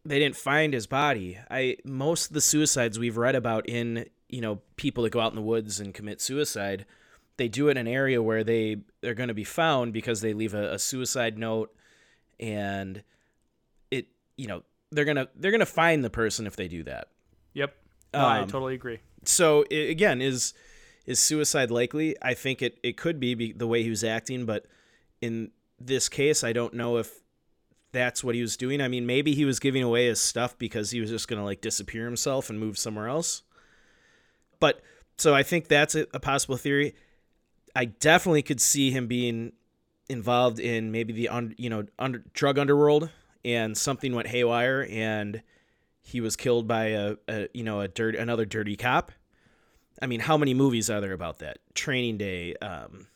they 0.04 0.18
didn't 0.18 0.36
find 0.36 0.72
his 0.72 0.86
body. 0.86 1.38
I 1.50 1.76
most 1.84 2.28
of 2.28 2.34
the 2.34 2.40
suicides 2.40 2.98
we've 2.98 3.16
read 3.16 3.34
about 3.34 3.68
in 3.68 4.06
you 4.28 4.40
know 4.40 4.60
people 4.76 5.04
that 5.04 5.10
go 5.10 5.20
out 5.20 5.32
in 5.32 5.36
the 5.36 5.42
woods 5.42 5.80
and 5.80 5.92
commit 5.92 6.20
suicide, 6.20 6.86
they 7.36 7.48
do 7.48 7.68
it 7.68 7.72
in 7.72 7.76
an 7.78 7.88
area 7.88 8.22
where 8.22 8.44
they 8.44 8.78
they're 9.00 9.14
going 9.14 9.28
to 9.28 9.34
be 9.34 9.44
found 9.44 9.92
because 9.92 10.20
they 10.20 10.32
leave 10.32 10.54
a, 10.54 10.74
a 10.74 10.78
suicide 10.78 11.38
note, 11.38 11.74
and 12.38 13.02
it 13.90 14.08
you 14.36 14.46
know 14.46 14.62
they're 14.90 15.04
gonna 15.04 15.28
they're 15.36 15.52
gonna 15.52 15.66
find 15.66 16.02
the 16.02 16.10
person 16.10 16.46
if 16.46 16.56
they 16.56 16.68
do 16.68 16.82
that. 16.84 17.08
Yep, 17.54 17.74
no, 18.14 18.20
um, 18.20 18.24
I 18.24 18.40
totally 18.46 18.74
agree. 18.74 19.00
So 19.24 19.64
it, 19.70 19.90
again, 19.90 20.22
is 20.22 20.54
is 21.06 21.18
suicide 21.18 21.70
likely? 21.70 22.16
I 22.22 22.34
think 22.34 22.62
it, 22.62 22.78
it 22.82 22.96
could 22.96 23.20
be, 23.20 23.52
the 23.52 23.66
way 23.66 23.82
he 23.82 23.90
was 23.90 24.04
acting, 24.04 24.46
but 24.46 24.66
in 25.20 25.50
this 25.78 26.08
case, 26.08 26.44
I 26.44 26.52
don't 26.52 26.74
know 26.74 26.98
if 26.98 27.20
that's 27.92 28.22
what 28.22 28.34
he 28.34 28.42
was 28.42 28.56
doing. 28.56 28.80
I 28.80 28.88
mean, 28.88 29.06
maybe 29.06 29.34
he 29.34 29.44
was 29.44 29.58
giving 29.58 29.82
away 29.82 30.06
his 30.06 30.20
stuff 30.20 30.56
because 30.58 30.90
he 30.90 31.00
was 31.00 31.10
just 31.10 31.28
going 31.28 31.38
to 31.38 31.44
like 31.44 31.60
disappear 31.60 32.04
himself 32.04 32.50
and 32.50 32.60
move 32.60 32.78
somewhere 32.78 33.08
else. 33.08 33.42
But 34.60 34.82
so 35.18 35.34
I 35.34 35.42
think 35.42 35.68
that's 35.68 35.94
a, 35.94 36.06
a 36.14 36.20
possible 36.20 36.56
theory. 36.56 36.94
I 37.74 37.86
definitely 37.86 38.42
could 38.42 38.60
see 38.60 38.90
him 38.90 39.06
being 39.06 39.52
involved 40.08 40.58
in 40.58 40.90
maybe 40.90 41.12
the 41.12 41.28
un, 41.28 41.54
you 41.56 41.70
know 41.70 41.84
under, 41.98 42.24
drug 42.34 42.58
underworld 42.58 43.10
and 43.44 43.76
something 43.76 44.14
went 44.14 44.26
haywire 44.26 44.86
and 44.90 45.42
he 46.02 46.20
was 46.20 46.34
killed 46.36 46.66
by 46.66 46.86
a, 46.86 47.16
a 47.28 47.48
you 47.54 47.62
know 47.62 47.80
a 47.80 47.86
dirt 47.86 48.16
another 48.16 48.44
dirty 48.44 48.76
cop 48.76 49.12
I 50.02 50.06
mean, 50.06 50.20
how 50.20 50.36
many 50.36 50.54
movies 50.54 50.88
are 50.90 51.00
there 51.00 51.12
about 51.12 51.38
that? 51.38 51.58
Training 51.74 52.18
Day. 52.18 52.54
Um, 52.56 53.06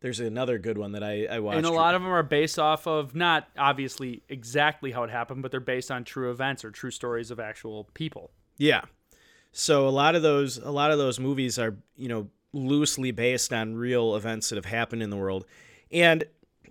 there's 0.00 0.20
another 0.20 0.58
good 0.58 0.78
one 0.78 0.92
that 0.92 1.02
I, 1.02 1.26
I 1.26 1.40
watched. 1.40 1.58
And 1.58 1.66
a 1.66 1.72
lot 1.72 1.94
of 1.94 2.02
them 2.02 2.10
are 2.10 2.22
based 2.22 2.58
off 2.58 2.86
of 2.86 3.14
not 3.14 3.48
obviously 3.56 4.22
exactly 4.28 4.92
how 4.92 5.02
it 5.02 5.10
happened, 5.10 5.42
but 5.42 5.50
they're 5.50 5.60
based 5.60 5.90
on 5.90 6.04
true 6.04 6.30
events 6.30 6.64
or 6.64 6.70
true 6.70 6.90
stories 6.90 7.30
of 7.30 7.40
actual 7.40 7.88
people. 7.94 8.30
Yeah. 8.56 8.82
So 9.52 9.88
a 9.88 9.90
lot 9.90 10.14
of 10.14 10.22
those 10.22 10.58
a 10.58 10.70
lot 10.70 10.90
of 10.90 10.98
those 10.98 11.18
movies 11.18 11.58
are, 11.58 11.76
you 11.96 12.08
know, 12.08 12.28
loosely 12.52 13.10
based 13.10 13.52
on 13.52 13.74
real 13.74 14.14
events 14.14 14.50
that 14.50 14.56
have 14.56 14.66
happened 14.66 15.02
in 15.02 15.10
the 15.10 15.16
world. 15.16 15.46
And 15.90 16.24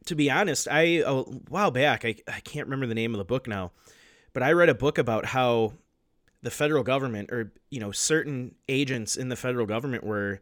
to 0.05 0.15
be 0.15 0.31
honest, 0.31 0.67
I 0.69 1.03
a 1.05 1.21
while 1.21 1.71
back, 1.71 2.05
I, 2.05 2.15
I 2.27 2.39
can't 2.41 2.67
remember 2.67 2.87
the 2.87 2.95
name 2.95 3.13
of 3.13 3.17
the 3.17 3.25
book 3.25 3.47
now, 3.47 3.71
but 4.31 4.41
I 4.41 4.53
read 4.53 4.69
a 4.69 4.75
book 4.75 4.97
about 4.97 5.25
how 5.25 5.73
the 6.41 6.51
federal 6.51 6.83
government 6.83 7.31
or 7.31 7.51
you 7.69 7.79
know 7.79 7.91
certain 7.91 8.55
agents 8.69 9.15
in 9.15 9.29
the 9.29 9.35
federal 9.35 9.65
government 9.65 10.03
were 10.03 10.39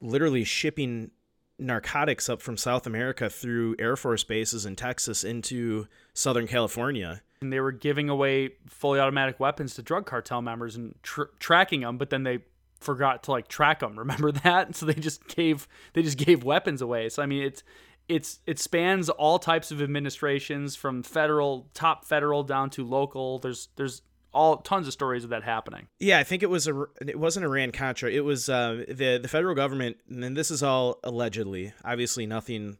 literally 0.00 0.44
shipping 0.44 1.10
narcotics 1.58 2.28
up 2.28 2.40
from 2.40 2.56
South 2.56 2.86
America 2.86 3.28
through 3.28 3.74
Air 3.78 3.96
Force 3.96 4.24
bases 4.24 4.64
in 4.64 4.76
Texas 4.76 5.24
into 5.24 5.86
Southern 6.14 6.46
California. 6.46 7.22
And 7.40 7.52
they 7.52 7.60
were 7.60 7.72
giving 7.72 8.08
away 8.08 8.50
fully 8.66 9.00
automatic 9.00 9.40
weapons 9.40 9.74
to 9.74 9.82
drug 9.82 10.06
cartel 10.06 10.42
members 10.42 10.76
and 10.76 10.94
tr- 11.02 11.30
tracking 11.38 11.80
them, 11.80 11.98
but 11.98 12.10
then 12.10 12.22
they 12.22 12.40
forgot 12.80 13.24
to 13.24 13.32
like 13.32 13.48
track 13.48 13.80
them. 13.80 13.98
Remember 13.98 14.32
that? 14.32 14.76
So 14.76 14.86
they 14.86 14.94
just 14.94 15.26
gave 15.28 15.68
they 15.92 16.02
just 16.02 16.18
gave 16.18 16.44
weapons 16.44 16.80
away. 16.80 17.08
So 17.08 17.22
I 17.22 17.26
mean, 17.26 17.42
it's 17.42 17.62
it's 18.08 18.40
it 18.46 18.58
spans 18.58 19.08
all 19.08 19.38
types 19.38 19.70
of 19.70 19.82
administrations 19.82 20.76
from 20.76 21.02
federal 21.02 21.68
top 21.74 22.04
federal 22.04 22.42
down 22.42 22.70
to 22.70 22.84
local. 22.84 23.38
There's 23.38 23.68
there's 23.76 24.02
all 24.32 24.58
tons 24.58 24.86
of 24.86 24.92
stories 24.92 25.24
of 25.24 25.30
that 25.30 25.42
happening. 25.42 25.88
Yeah, 25.98 26.18
I 26.18 26.24
think 26.24 26.42
it 26.42 26.50
was 26.50 26.66
a 26.66 26.86
it 27.00 27.18
wasn't 27.18 27.46
Iran 27.46 27.72
Contra. 27.72 28.10
It 28.10 28.24
was 28.24 28.48
uh, 28.48 28.84
the 28.88 29.18
the 29.20 29.28
federal 29.28 29.54
government, 29.54 29.98
and 30.08 30.36
this 30.36 30.50
is 30.50 30.62
all 30.62 30.98
allegedly. 31.02 31.72
Obviously, 31.84 32.26
nothing. 32.26 32.78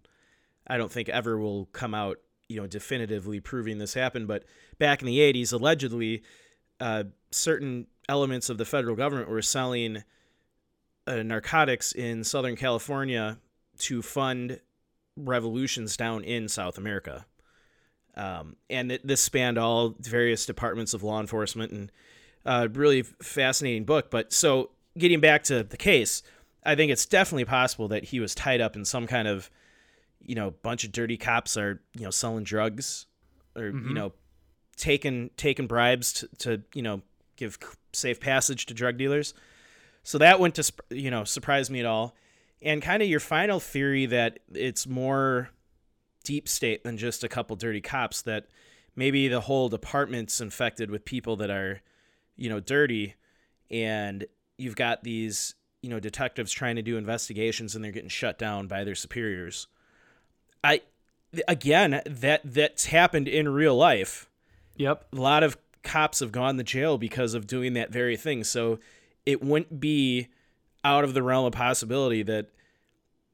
I 0.66 0.76
don't 0.76 0.92
think 0.92 1.08
ever 1.08 1.38
will 1.38 1.66
come 1.66 1.94
out, 1.94 2.18
you 2.48 2.60
know, 2.60 2.66
definitively 2.66 3.40
proving 3.40 3.78
this 3.78 3.94
happened. 3.94 4.28
But 4.28 4.44
back 4.78 5.00
in 5.00 5.06
the 5.06 5.18
'80s, 5.18 5.52
allegedly, 5.52 6.22
uh, 6.80 7.04
certain 7.30 7.86
elements 8.08 8.50
of 8.50 8.58
the 8.58 8.64
federal 8.64 8.96
government 8.96 9.28
were 9.28 9.42
selling 9.42 10.04
uh, 11.06 11.22
narcotics 11.22 11.92
in 11.92 12.24
Southern 12.24 12.56
California 12.56 13.38
to 13.78 14.02
fund 14.02 14.60
revolutions 15.16 15.96
down 15.96 16.22
in 16.24 16.48
South 16.48 16.78
America. 16.78 17.26
Um, 18.18 18.56
and 18.68 18.90
it, 18.90 19.06
this 19.06 19.20
spanned 19.20 19.58
all 19.58 19.94
various 20.00 20.44
departments 20.44 20.92
of 20.92 21.04
law 21.04 21.20
enforcement 21.20 21.70
and 21.70 21.92
uh, 22.44 22.66
really 22.72 23.02
fascinating 23.02 23.84
book. 23.84 24.10
But 24.10 24.32
so 24.32 24.70
getting 24.98 25.20
back 25.20 25.44
to 25.44 25.62
the 25.62 25.76
case, 25.76 26.24
I 26.64 26.74
think 26.74 26.90
it's 26.90 27.06
definitely 27.06 27.44
possible 27.44 27.86
that 27.88 28.04
he 28.04 28.18
was 28.18 28.34
tied 28.34 28.60
up 28.60 28.74
in 28.74 28.84
some 28.84 29.06
kind 29.06 29.28
of, 29.28 29.50
you 30.20 30.34
know, 30.34 30.50
bunch 30.50 30.82
of 30.82 30.90
dirty 30.90 31.16
cops 31.16 31.56
are, 31.56 31.80
you 31.96 32.02
know, 32.02 32.10
selling 32.10 32.42
drugs 32.42 33.06
or, 33.54 33.70
mm-hmm. 33.70 33.88
you 33.88 33.94
know, 33.94 34.12
taking, 34.76 35.30
taking 35.36 35.68
bribes 35.68 36.12
to, 36.14 36.28
to, 36.38 36.62
you 36.74 36.82
know, 36.82 37.02
give 37.36 37.56
safe 37.92 38.18
passage 38.18 38.66
to 38.66 38.74
drug 38.74 38.98
dealers. 38.98 39.32
So 40.02 40.18
that 40.18 40.40
went 40.40 40.56
to, 40.56 40.72
you 40.90 41.12
know, 41.12 41.22
surprise 41.22 41.70
me 41.70 41.78
at 41.78 41.86
all. 41.86 42.16
And 42.60 42.82
kind 42.82 43.00
of 43.00 43.08
your 43.08 43.20
final 43.20 43.60
theory 43.60 44.06
that 44.06 44.40
it's 44.52 44.88
more 44.88 45.50
deep 46.28 46.46
state 46.46 46.84
than 46.84 46.98
just 46.98 47.24
a 47.24 47.28
couple 47.28 47.56
dirty 47.56 47.80
cops 47.80 48.20
that 48.20 48.44
maybe 48.94 49.28
the 49.28 49.40
whole 49.40 49.70
department's 49.70 50.42
infected 50.42 50.90
with 50.90 51.02
people 51.06 51.36
that 51.36 51.48
are 51.48 51.80
you 52.36 52.50
know 52.50 52.60
dirty. 52.60 53.14
And 53.70 54.26
you've 54.58 54.76
got 54.76 55.02
these 55.02 55.54
you 55.80 55.88
know 55.88 55.98
detectives 55.98 56.52
trying 56.52 56.76
to 56.76 56.82
do 56.82 56.98
investigations 56.98 57.74
and 57.74 57.82
they're 57.82 57.92
getting 57.92 58.10
shut 58.10 58.38
down 58.38 58.66
by 58.66 58.84
their 58.84 58.94
superiors. 58.94 59.68
I 60.62 60.82
again 61.48 62.02
that 62.04 62.42
that's 62.44 62.84
happened 62.84 63.26
in 63.26 63.48
real 63.48 63.74
life. 63.74 64.28
Yep. 64.76 65.06
A 65.14 65.16
lot 65.16 65.42
of 65.42 65.56
cops 65.82 66.20
have 66.20 66.30
gone 66.30 66.58
to 66.58 66.62
jail 66.62 66.98
because 66.98 67.32
of 67.32 67.46
doing 67.46 67.72
that 67.72 67.90
very 67.90 68.18
thing. 68.18 68.44
So 68.44 68.80
it 69.24 69.42
wouldn't 69.42 69.80
be 69.80 70.28
out 70.84 71.04
of 71.04 71.14
the 71.14 71.22
realm 71.22 71.46
of 71.46 71.54
possibility 71.54 72.22
that 72.24 72.50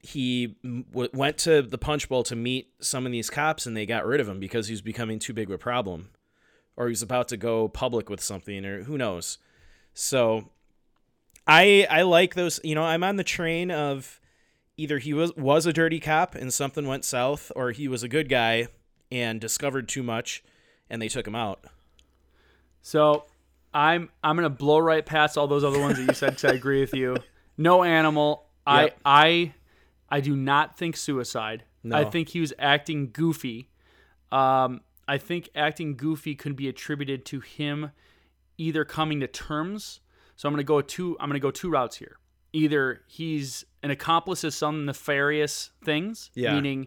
he 0.04 0.54
w- 0.62 1.08
went 1.14 1.38
to 1.38 1.62
the 1.62 1.78
punch 1.78 2.08
bowl 2.08 2.22
to 2.24 2.36
meet 2.36 2.68
some 2.78 3.06
of 3.06 3.12
these 3.12 3.30
cops 3.30 3.64
and 3.64 3.74
they 3.76 3.86
got 3.86 4.04
rid 4.04 4.20
of 4.20 4.28
him 4.28 4.38
because 4.38 4.66
he 4.68 4.72
was 4.72 4.82
becoming 4.82 5.18
too 5.18 5.32
big 5.32 5.48
of 5.48 5.54
a 5.54 5.58
problem 5.58 6.10
or 6.76 6.86
he 6.86 6.90
was 6.90 7.02
about 7.02 7.28
to 7.28 7.36
go 7.36 7.68
public 7.68 8.10
with 8.10 8.20
something 8.20 8.64
or 8.66 8.82
who 8.84 8.98
knows. 8.98 9.38
So 9.94 10.50
i 11.46 11.86
i 11.90 12.00
like 12.00 12.34
those 12.34 12.58
you 12.64 12.74
know 12.74 12.84
i'm 12.84 13.04
on 13.04 13.16
the 13.16 13.24
train 13.24 13.70
of 13.70 14.18
either 14.78 14.98
he 14.98 15.12
was 15.12 15.34
was 15.36 15.66
a 15.66 15.72
dirty 15.74 16.00
cop 16.00 16.34
and 16.34 16.52
something 16.52 16.86
went 16.86 17.04
south 17.04 17.52
or 17.54 17.70
he 17.70 17.86
was 17.86 18.02
a 18.02 18.08
good 18.08 18.28
guy 18.28 18.66
and 19.12 19.40
discovered 19.40 19.86
too 19.88 20.02
much 20.02 20.42
and 20.90 21.00
they 21.00 21.08
took 21.08 21.26
him 21.26 21.34
out. 21.34 21.64
So 22.82 23.24
i'm 23.72 24.10
i'm 24.22 24.36
gonna 24.36 24.50
blow 24.50 24.78
right 24.78 25.04
past 25.04 25.36
all 25.36 25.46
those 25.46 25.64
other 25.64 25.80
ones 25.80 25.96
that 25.96 26.08
you 26.08 26.14
said 26.14 26.30
because 26.30 26.44
i 26.52 26.54
agree 26.54 26.80
with 26.80 26.94
you. 26.94 27.16
No 27.56 27.82
animal. 27.82 28.46
Yep. 28.66 28.98
i 29.04 29.24
i 29.26 29.54
I 30.08 30.20
do 30.20 30.36
not 30.36 30.78
think 30.78 30.96
suicide. 30.96 31.64
No. 31.82 31.96
I 31.96 32.04
think 32.04 32.30
he 32.30 32.40
was 32.40 32.52
acting 32.58 33.10
goofy. 33.12 33.70
Um, 34.32 34.80
I 35.06 35.18
think 35.18 35.50
acting 35.54 35.96
goofy 35.96 36.34
could 36.34 36.56
be 36.56 36.68
attributed 36.68 37.24
to 37.26 37.40
him 37.40 37.90
either 38.58 38.84
coming 38.84 39.20
to 39.20 39.26
terms. 39.26 40.00
So 40.36 40.48
I'm 40.48 40.52
gonna 40.52 40.64
go 40.64 40.80
two. 40.80 41.16
I'm 41.20 41.28
gonna 41.28 41.40
go 41.40 41.50
two 41.50 41.70
routes 41.70 41.96
here. 41.96 42.18
Either 42.52 43.02
he's 43.06 43.64
an 43.82 43.90
accomplice 43.90 44.44
of 44.44 44.54
some 44.54 44.86
nefarious 44.86 45.70
things, 45.84 46.30
yeah. 46.34 46.54
meaning 46.54 46.86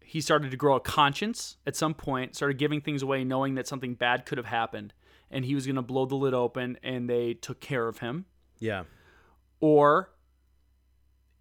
he 0.00 0.20
started 0.20 0.50
to 0.50 0.56
grow 0.56 0.76
a 0.76 0.80
conscience 0.80 1.56
at 1.66 1.76
some 1.76 1.94
point, 1.94 2.34
started 2.34 2.58
giving 2.58 2.80
things 2.80 3.02
away, 3.02 3.22
knowing 3.24 3.54
that 3.54 3.68
something 3.68 3.94
bad 3.94 4.26
could 4.26 4.36
have 4.36 4.46
happened, 4.46 4.92
and 5.30 5.44
he 5.44 5.54
was 5.54 5.66
gonna 5.66 5.82
blow 5.82 6.06
the 6.06 6.16
lid 6.16 6.34
open, 6.34 6.78
and 6.82 7.08
they 7.08 7.34
took 7.34 7.60
care 7.60 7.86
of 7.86 7.98
him. 7.98 8.26
Yeah. 8.58 8.84
Or 9.60 10.10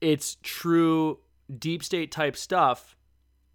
it's 0.02 0.38
true 0.41 1.20
deep 1.58 1.84
state 1.84 2.12
type 2.12 2.38
stuff 2.38 2.95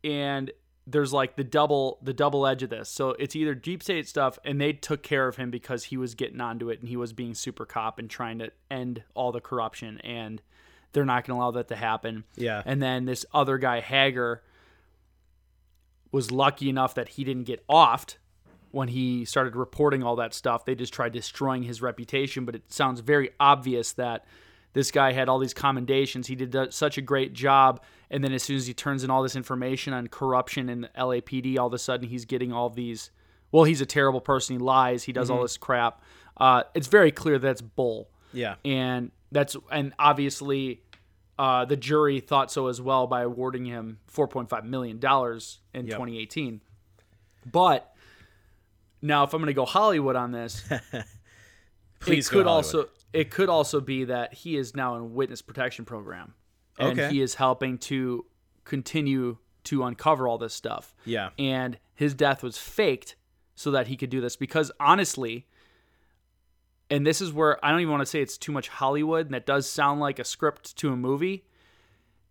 and 0.03 0.51
there's 0.87 1.13
like 1.13 1.37
the 1.37 1.45
double 1.45 1.99
the 2.03 2.13
double 2.13 2.47
edge 2.47 2.63
of 2.63 2.71
this. 2.71 2.91
So 2.91 3.11
it's 3.11 3.35
either 3.35 3.55
deep 3.55 3.83
state 3.83 4.07
stuff 4.07 4.39
and 4.45 4.61
they 4.61 4.73
took 4.73 5.03
care 5.03 5.27
of 5.27 5.37
him 5.37 5.51
because 5.51 5.85
he 5.85 5.97
was 5.97 6.15
getting 6.15 6.41
onto 6.41 6.69
it 6.69 6.81
and 6.81 6.89
he 6.89 6.97
was 6.97 7.13
being 7.13 7.35
super 7.35 7.65
cop 7.65 7.99
and 7.99 8.11
trying 8.11 8.39
to 8.41 8.51
end 8.71 9.03
all 9.15 9.33
the 9.33 9.41
corruption 9.41 9.99
and 10.03 10.43
they're 10.93 11.05
not 11.05 11.27
going 11.27 11.37
to 11.37 11.43
allow 11.43 11.51
that 11.53 11.69
to 11.69 11.77
happen. 11.77 12.25
Yeah. 12.37 12.63
And 12.65 12.83
then 12.83 13.07
this 13.07 13.25
other 13.33 13.59
guy 13.59 13.81
hager 13.81 14.43
was 16.13 16.31
lucky 16.31 16.69
enough 16.69 16.95
that 16.95 17.11
he 17.11 17.25
didn't 17.25 17.45
get 17.45 17.67
offed 17.67 18.17
when 18.71 18.89
he 18.89 19.25
started 19.25 19.57
reporting 19.57 20.03
all 20.03 20.17
that 20.17 20.35
stuff. 20.35 20.65
They 20.65 20.75
just 20.75 20.93
tried 20.93 21.13
destroying 21.13 21.63
his 21.63 21.81
reputation 21.81 22.45
but 22.45 22.55
it 22.55 22.71
sounds 22.71 23.01
very 23.01 23.31
obvious 23.41 23.93
that 23.93 24.27
this 24.75 24.91
guy 24.91 25.13
had 25.13 25.29
all 25.29 25.39
these 25.39 25.55
commendations. 25.55 26.27
He 26.27 26.35
did 26.35 26.73
such 26.73 26.99
a 26.99 27.01
great 27.01 27.33
job. 27.33 27.83
And 28.11 28.23
then 28.23 28.33
as 28.33 28.43
soon 28.43 28.57
as 28.57 28.67
he 28.67 28.75
turns 28.75 29.03
in 29.03 29.11
all 29.11 29.23
this 29.23 29.37
information 29.37 29.95
on 29.95 30.09
corruption 30.09 30.69
in 30.69 30.83
the 30.83 30.91
LAPD, 30.99 31.59
all 31.59 31.69
of 31.69 31.73
a 31.73 31.79
sudden 31.79 32.09
he's 32.09 32.25
getting 32.25 32.53
all 32.53 32.69
these. 32.69 33.11
Well, 33.51 33.65
he's 33.65 33.81
a 33.81 33.87
terrible 33.87 34.21
person. 34.21 34.57
He 34.57 34.59
lies. 34.59 35.05
He 35.05 35.13
does 35.13 35.29
mm-hmm. 35.29 35.37
all 35.37 35.43
this 35.43 35.57
crap. 35.57 36.03
Uh, 36.37 36.65
it's 36.75 36.89
very 36.89 37.13
clear 37.13 37.39
that's 37.39 37.63
bull. 37.63 38.11
Yeah. 38.33 38.57
And 38.65 39.13
that's 39.31 39.57
and 39.71 39.95
obviously 39.99 40.83
uh, 41.39 41.65
the 41.65 41.77
jury 41.77 42.21
thought 42.21 42.51
so 42.51 42.67
as 42.67 42.81
well 42.81 43.07
by 43.07 43.23
awarding 43.23 43.65
him 43.65 43.99
4.5 44.13 44.65
million 44.65 44.99
dollars 44.99 45.61
in 45.73 45.87
yep. 45.87 45.97
2018. 45.97 46.61
But 47.51 47.95
now, 49.03 49.23
if 49.25 49.35
I'm 49.35 49.41
going 49.41 49.49
to 49.49 49.55
go 49.55 49.67
Hollywood 49.67 50.17
on 50.17 50.33
this, 50.33 50.65
Please 52.01 52.27
it 52.27 52.31
could 52.31 52.47
also 52.47 52.89
it 53.15 53.31
could 53.31 53.49
also 53.49 53.81
be 53.81 54.05
that 54.05 54.35
he 54.35 54.57
is 54.57 54.75
now 54.75 54.97
in 54.97 55.15
witness 55.15 55.41
protection 55.41 55.85
program, 55.85 56.35
and 56.79 56.99
okay. 56.99 57.11
he 57.11 57.23
is 57.23 57.37
helping 57.37 57.79
to 57.79 58.27
continue 58.65 59.39
to 59.65 59.85
uncover 59.85 60.29
all 60.29 60.37
this 60.37 60.53
stuff. 60.53 60.95
Yeah, 61.07 61.31
and 61.39 61.79
his 61.95 62.13
death 62.13 62.43
was 62.43 62.59
faked 62.59 63.17
so 63.55 63.71
that 63.71 63.87
he 63.87 63.97
could 63.97 64.11
do 64.11 64.21
this 64.21 64.35
because 64.37 64.73
honestly, 64.81 65.47
and 66.91 67.07
this 67.07 67.21
is 67.21 67.33
where 67.33 67.65
I 67.65 67.71
don't 67.71 67.81
even 67.81 67.93
want 67.93 68.03
to 68.03 68.07
say 68.07 68.21
it's 68.21 68.37
too 68.37 68.53
much 68.53 68.69
Hollywood, 68.69 69.27
and 69.27 69.35
that 69.35 69.47
does 69.47 69.71
sound 69.71 70.01
like 70.01 70.19
a 70.19 70.25
script 70.25 70.77
to 70.79 70.93
a 70.93 70.97
movie. 70.97 71.45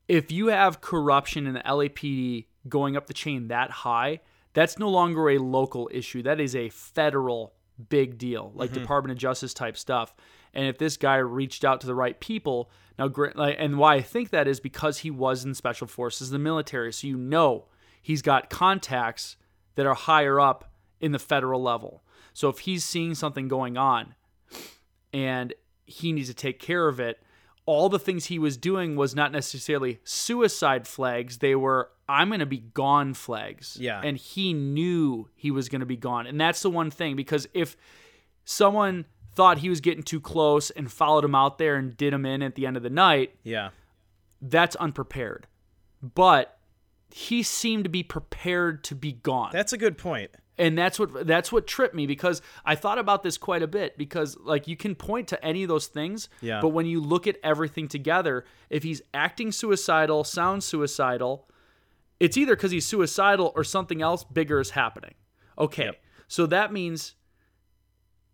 If 0.10 0.32
you 0.32 0.48
have 0.48 0.82
corruption 0.82 1.48
in 1.48 1.54
the 1.54 1.62
LAPD 1.62 2.46
going 2.68 2.98
up 2.98 3.08
the 3.08 3.14
chain 3.14 3.48
that 3.48 3.72
high, 3.72 4.20
that's 4.54 4.78
no 4.78 4.90
longer 4.90 5.30
a 5.30 5.38
local 5.38 5.90
issue. 5.94 6.22
That 6.22 6.42
is 6.42 6.58
a 6.58 6.68
federal 6.70 7.54
big 7.90 8.18
deal, 8.18 8.52
like 8.54 8.72
mm-hmm. 8.72 8.82
Department 8.82 9.14
of 9.14 9.18
Justice 9.18 9.54
type 9.54 9.78
stuff. 9.78 10.14
And 10.54 10.68
if 10.68 10.78
this 10.78 10.98
guy 10.98 11.18
reached 11.18 11.66
out 11.66 11.82
to 11.82 11.88
the 11.88 11.96
right 11.96 12.20
people, 12.20 12.70
now, 12.98 13.08
and 13.08 13.78
why 13.78 13.96
I 13.96 14.02
think 14.02 14.30
that 14.30 14.48
is 14.48 14.60
because 14.60 15.00
he 15.00 15.10
was 15.10 15.44
in 15.44 15.56
special 15.56 15.88
forces, 15.88 16.30
the 16.30 16.40
military. 16.40 16.94
So 16.94 17.08
you 17.08 17.18
know 17.18 17.66
he's 18.02 18.22
got 18.22 18.50
contacts 18.50 19.36
that 19.76 19.86
are 19.86 19.96
higher 19.96 20.40
up 20.40 20.72
in 21.00 21.12
the 21.12 21.20
federal 21.20 21.62
level. 21.62 22.04
So 22.34 22.50
if 22.50 22.60
he's 22.60 22.84
seeing 22.84 23.16
something 23.16 23.48
going 23.48 23.78
on 23.78 24.16
and 25.12 25.54
he 25.86 26.12
needs 26.12 26.30
to 26.30 26.34
take 26.34 26.60
care 26.60 26.88
of 26.88 27.00
it, 27.00 27.22
all 27.66 27.90
the 27.90 28.00
things 28.00 28.26
he 28.26 28.40
was 28.40 28.58
doing 28.58 28.96
was 28.96 29.16
not 29.16 29.32
necessarily 29.32 30.00
suicide 30.04 30.88
flags. 30.88 31.38
They 31.38 31.56
were, 31.56 31.90
I'm 32.10 32.28
going 32.30 32.42
to 32.42 32.46
be 32.46 32.58
gone 32.58 33.14
flags. 33.14 33.78
Yeah. 33.80 34.02
And 34.04 34.18
he 34.18 34.54
knew 34.54 35.30
he 35.36 35.50
was 35.50 35.70
going 35.70 35.80
to 35.80 35.86
be 35.86 35.96
gone. 35.96 36.28
And 36.28 36.40
that's 36.40 36.62
the 36.62 36.70
one 36.70 36.92
thing 36.92 37.16
because 37.16 37.48
if 37.54 37.78
someone 38.44 39.06
thought 39.36 39.60
he 39.60 39.70
was 39.70 39.82
getting 39.82 40.04
too 40.04 40.20
close 40.20 40.70
and 40.72 40.92
followed 40.92 41.24
him 41.26 41.36
out 41.36 41.58
there 41.58 41.76
and 41.76 41.96
did 41.98 42.14
him 42.14 42.26
in 42.26 42.42
at 42.42 42.56
the 42.56 42.66
end 42.66 42.78
of 42.78 42.84
the 42.84 42.90
night, 42.90 43.36
Yeah. 43.44 43.70
that's 44.42 44.76
unprepared. 44.78 45.48
But 46.02 46.58
he 47.10 47.44
seemed 47.44 47.84
to 47.86 47.90
be 47.90 48.04
prepared 48.04 48.84
to 48.86 48.96
be 48.96 49.12
gone. 49.14 49.50
That's 49.54 49.74
a 49.74 49.78
good 49.78 49.98
point. 49.98 50.32
and 50.56 50.78
that's 50.78 51.00
what 51.00 51.26
that's 51.26 51.52
what 51.52 51.66
tripped 51.66 51.96
me 51.96 52.06
because 52.06 52.40
I 52.64 52.76
thought 52.76 53.00
about 53.00 53.24
this 53.24 53.40
quite 53.40 53.64
a 53.64 53.68
bit 53.68 53.98
because 53.98 54.38
like 54.38 54.68
you 54.68 54.78
can 54.78 54.94
point 54.94 55.28
to 55.30 55.44
any 55.44 55.64
of 55.64 55.68
those 55.70 55.88
things, 55.88 56.30
Yeah. 56.42 56.60
but 56.62 56.68
when 56.70 56.86
you 56.86 57.02
look 57.02 57.26
at 57.26 57.38
everything 57.44 57.88
together, 57.88 58.46
if 58.70 58.84
he's 58.84 59.02
acting 59.16 59.52
suicidal, 59.52 60.24
sounds 60.24 60.64
suicidal, 60.66 61.50
it's 62.20 62.38
either 62.38 62.56
because 62.56 62.70
he's 62.70 62.86
suicidal 62.86 63.52
or 63.56 63.64
something 63.64 64.04
else 64.04 64.24
bigger 64.24 64.60
is 64.60 64.70
happening. 64.72 65.16
Okay, 65.58 65.86
Yep. 65.86 66.02
so 66.28 66.46
that 66.46 66.72
means 66.72 67.16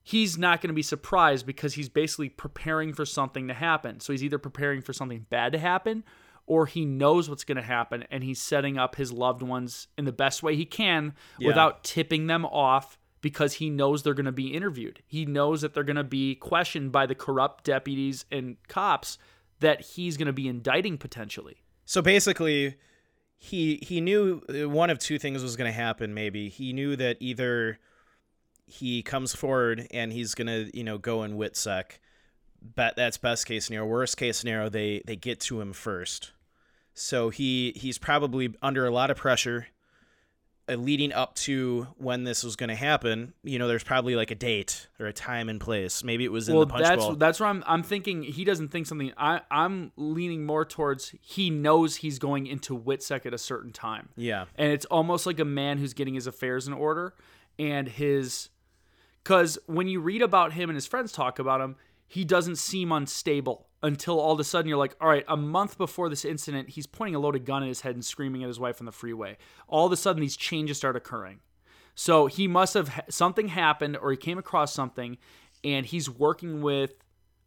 he's 0.09 0.37
not 0.37 0.61
going 0.61 0.69
to 0.69 0.73
be 0.73 0.81
surprised 0.81 1.45
because 1.45 1.73
he's 1.73 1.89
basically 1.89 2.29
preparing 2.29 2.93
for 2.93 3.05
something 3.05 3.47
to 3.47 3.53
happen. 3.53 3.99
So 3.99 4.13
he's 4.13 4.23
either 4.23 4.37
preparing 4.39 4.81
for 4.81 4.93
something 4.93 5.25
bad 5.29 5.51
to 5.53 5.59
happen 5.59 6.03
or 6.47 6.65
he 6.65 6.83
knows 6.85 7.29
what's 7.29 7.43
going 7.43 7.57
to 7.57 7.61
happen 7.63 8.03
and 8.09 8.23
he's 8.23 8.41
setting 8.41 8.77
up 8.77 8.95
his 8.95 9.11
loved 9.11 9.41
ones 9.43 9.87
in 9.97 10.05
the 10.05 10.11
best 10.11 10.41
way 10.41 10.55
he 10.55 10.65
can 10.65 11.13
Yeah. 11.37 11.47
without 11.47 11.83
tipping 11.83 12.27
them 12.27 12.43
off 12.45 12.97
because 13.21 13.53
he 13.55 13.69
knows 13.69 14.01
they're 14.01 14.13
going 14.15 14.25
to 14.25 14.31
be 14.31 14.53
interviewed. 14.55 15.03
He 15.05 15.25
knows 15.25 15.61
that 15.61 15.73
they're 15.73 15.83
going 15.83 15.95
to 15.97 16.03
be 16.03 16.35
questioned 16.35 16.91
by 16.91 17.05
the 17.05 17.15
corrupt 17.15 17.65
deputies 17.65 18.25
and 18.31 18.55
cops 18.67 19.17
that 19.59 19.81
he's 19.81 20.17
going 20.17 20.27
to 20.27 20.33
be 20.33 20.47
indicting 20.47 20.97
potentially. 20.97 21.57
So 21.85 22.01
basically, 22.01 22.77
he 23.37 23.79
he 23.81 23.99
knew 24.01 24.41
uh, 24.49 24.69
one 24.69 24.89
of 24.89 24.99
two 24.99 25.19
things 25.19 25.43
was 25.43 25.55
going 25.55 25.69
to 25.69 25.77
happen. 25.77 26.13
Maybe 26.13 26.49
he 26.49 26.71
knew 26.73 26.95
that 26.95 27.17
either 27.19 27.77
he 28.69 29.01
comes 29.01 29.35
forward 29.35 29.87
and 29.91 30.13
he's 30.13 30.35
going 30.35 30.47
to 30.47 30.75
you 30.77 30.83
know 30.83 30.97
go 30.97 31.23
in 31.23 31.37
witsec. 31.37 31.99
But 32.75 32.95
that's 32.95 33.17
best 33.17 33.45
case 33.45 33.65
scenario. 33.65 33.87
Worst 33.87 34.17
case 34.17 34.37
scenario, 34.37 34.69
they 34.69 35.01
they 35.05 35.15
get 35.15 35.39
to 35.41 35.61
him 35.61 35.73
first. 35.73 36.31
So 36.93 37.29
he 37.29 37.73
he's 37.75 37.97
probably 37.97 38.53
under 38.61 38.85
a 38.85 38.91
lot 38.91 39.11
of 39.11 39.17
pressure. 39.17 39.67
Uh, 40.69 40.75
leading 40.75 41.11
up 41.11 41.33
to 41.33 41.87
when 41.97 42.25
this 42.25 42.43
was 42.43 42.55
going 42.55 42.69
to 42.69 42.75
happen, 42.75 43.33
you 43.43 43.57
know, 43.57 43.67
there's 43.67 43.83
probably 43.83 44.15
like 44.15 44.29
a 44.29 44.35
date 44.35 44.87
or 44.99 45.07
a 45.07 45.13
time 45.13 45.49
and 45.49 45.59
place. 45.59 46.03
Maybe 46.03 46.25
it 46.25 46.31
was 46.31 46.47
in 46.47 46.55
well, 46.55 46.65
the 46.65 46.73
punch 46.73 46.83
that's 46.83 47.05
bowl. 47.05 47.15
that's 47.15 47.39
where 47.39 47.49
I'm. 47.49 47.63
I'm 47.65 47.81
thinking 47.81 48.21
he 48.21 48.43
doesn't 48.43 48.67
think 48.67 48.85
something. 48.85 49.13
I 49.17 49.41
I'm 49.49 49.93
leaning 49.95 50.45
more 50.45 50.65
towards 50.65 51.15
he 51.21 51.49
knows 51.49 51.95
he's 51.95 52.19
going 52.19 52.45
into 52.45 52.77
Witsec 52.77 53.25
at 53.25 53.33
a 53.33 53.37
certain 53.37 53.71
time. 53.71 54.09
yeah, 54.15 54.45
and 54.55 54.71
it's 54.71 54.85
almost 54.85 55.25
like 55.25 55.39
a 55.39 55.45
man 55.45 55.77
who's 55.77 55.93
getting 55.93 56.13
his 56.13 56.27
affairs 56.27 56.67
in 56.67 56.73
order 56.73 57.15
and 57.59 57.87
his 57.87 58.49
because 59.29 59.59
when 59.67 59.87
you 59.87 59.99
read 59.99 60.23
about 60.23 60.53
him 60.53 60.71
and 60.71 60.75
his 60.75 60.87
friends 60.87 61.11
talk 61.11 61.37
about 61.37 61.61
him 61.61 61.75
he 62.07 62.25
doesn't 62.25 62.55
seem 62.55 62.91
unstable 62.91 63.67
until 63.83 64.19
all 64.19 64.33
of 64.33 64.39
a 64.39 64.43
sudden 64.43 64.67
you're 64.67 64.75
like 64.75 64.95
all 64.99 65.07
right 65.07 65.23
a 65.27 65.37
month 65.37 65.77
before 65.77 66.09
this 66.09 66.25
incident 66.25 66.69
he's 66.69 66.87
pointing 66.87 67.13
a 67.13 67.19
loaded 67.19 67.45
gun 67.45 67.61
at 67.61 67.67
his 67.67 67.81
head 67.81 67.93
and 67.93 68.03
screaming 68.03 68.41
at 68.41 68.47
his 68.47 68.59
wife 68.59 68.81
on 68.81 68.87
the 68.87 68.91
freeway. 68.91 69.37
All 69.67 69.85
of 69.85 69.91
a 69.91 69.97
sudden 69.97 70.19
these 70.19 70.35
changes 70.35 70.77
start 70.77 70.95
occurring. 70.95 71.41
So 71.93 72.25
he 72.25 72.47
must 72.47 72.73
have 72.73 73.03
something 73.09 73.49
happened 73.49 73.97
or 73.97 74.09
he 74.09 74.17
came 74.17 74.39
across 74.39 74.73
something 74.73 75.19
and 75.63 75.85
he's 75.85 76.09
working 76.09 76.63
with 76.63 76.95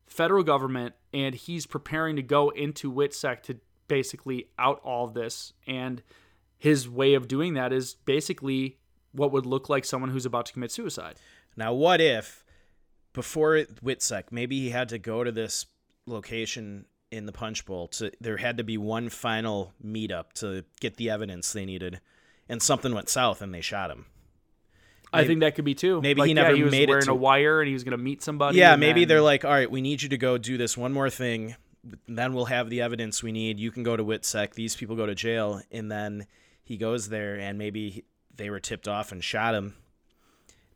federal 0.06 0.44
government 0.44 0.94
and 1.12 1.34
he's 1.34 1.66
preparing 1.66 2.14
to 2.14 2.22
go 2.22 2.50
into 2.50 2.92
WITSEC 2.92 3.42
to 3.42 3.58
basically 3.88 4.50
out 4.56 4.80
all 4.84 5.08
this. 5.08 5.52
And 5.66 6.00
his 6.58 6.88
way 6.88 7.14
of 7.14 7.26
doing 7.26 7.54
that 7.54 7.72
is 7.72 7.94
basically 8.04 8.78
what 9.10 9.32
would 9.32 9.46
look 9.46 9.68
like 9.68 9.84
someone 9.84 10.10
who's 10.10 10.26
about 10.26 10.46
to 10.46 10.52
commit 10.52 10.70
suicide. 10.70 11.16
Now, 11.56 11.72
what 11.74 12.00
if 12.00 12.44
before 13.12 13.56
Witsec, 13.84 14.24
maybe 14.30 14.58
he 14.60 14.70
had 14.70 14.88
to 14.90 14.98
go 14.98 15.22
to 15.24 15.30
this 15.32 15.66
location 16.06 16.86
in 17.10 17.26
the 17.26 17.32
punch 17.32 17.66
bowl 17.66 17.88
to 17.88 18.10
there 18.20 18.38
had 18.38 18.56
to 18.56 18.64
be 18.64 18.78
one 18.78 19.08
final 19.10 19.74
meetup 19.84 20.32
to 20.32 20.64
get 20.80 20.96
the 20.96 21.10
evidence 21.10 21.52
they 21.52 21.66
needed 21.66 22.00
and 22.48 22.62
something 22.62 22.94
went 22.94 23.08
south 23.10 23.42
and 23.42 23.52
they 23.52 23.60
shot 23.60 23.90
him. 23.90 24.06
I 25.12 25.26
think 25.26 25.40
that 25.40 25.54
could 25.54 25.66
be 25.66 25.74
too. 25.74 26.00
maybe 26.00 26.20
Like, 26.22 26.28
he 26.28 26.34
yeah, 26.34 26.42
never 26.42 26.56
he 26.56 26.62
was 26.62 26.70
made 26.70 26.84
it 26.84 26.88
wearing 26.88 27.04
to- 27.04 27.10
a 27.12 27.14
wire 27.14 27.60
and 27.60 27.68
he 27.68 27.74
was 27.74 27.84
going 27.84 27.92
to 27.92 28.02
meet 28.02 28.22
somebody. 28.22 28.56
Yeah, 28.56 28.76
maybe 28.76 29.00
then- 29.02 29.08
they're 29.08 29.20
like, 29.20 29.44
"All 29.44 29.50
right, 29.50 29.70
we 29.70 29.82
need 29.82 30.00
you 30.00 30.08
to 30.08 30.16
go 30.16 30.38
do 30.38 30.56
this 30.56 30.74
one 30.74 30.90
more 30.94 31.10
thing. 31.10 31.54
Then 32.08 32.32
we'll 32.32 32.46
have 32.46 32.70
the 32.70 32.80
evidence 32.80 33.22
we 33.22 33.30
need. 33.30 33.60
You 33.60 33.70
can 33.70 33.82
go 33.82 33.94
to 33.94 34.02
Witsec. 34.02 34.54
These 34.54 34.74
people 34.74 34.96
go 34.96 35.04
to 35.04 35.14
jail." 35.14 35.60
And 35.70 35.92
then 35.92 36.26
he 36.64 36.78
goes 36.78 37.10
there 37.10 37.38
and 37.38 37.58
maybe 37.58 38.04
they 38.34 38.48
were 38.48 38.60
tipped 38.60 38.88
off 38.88 39.12
and 39.12 39.22
shot 39.22 39.54
him. 39.54 39.74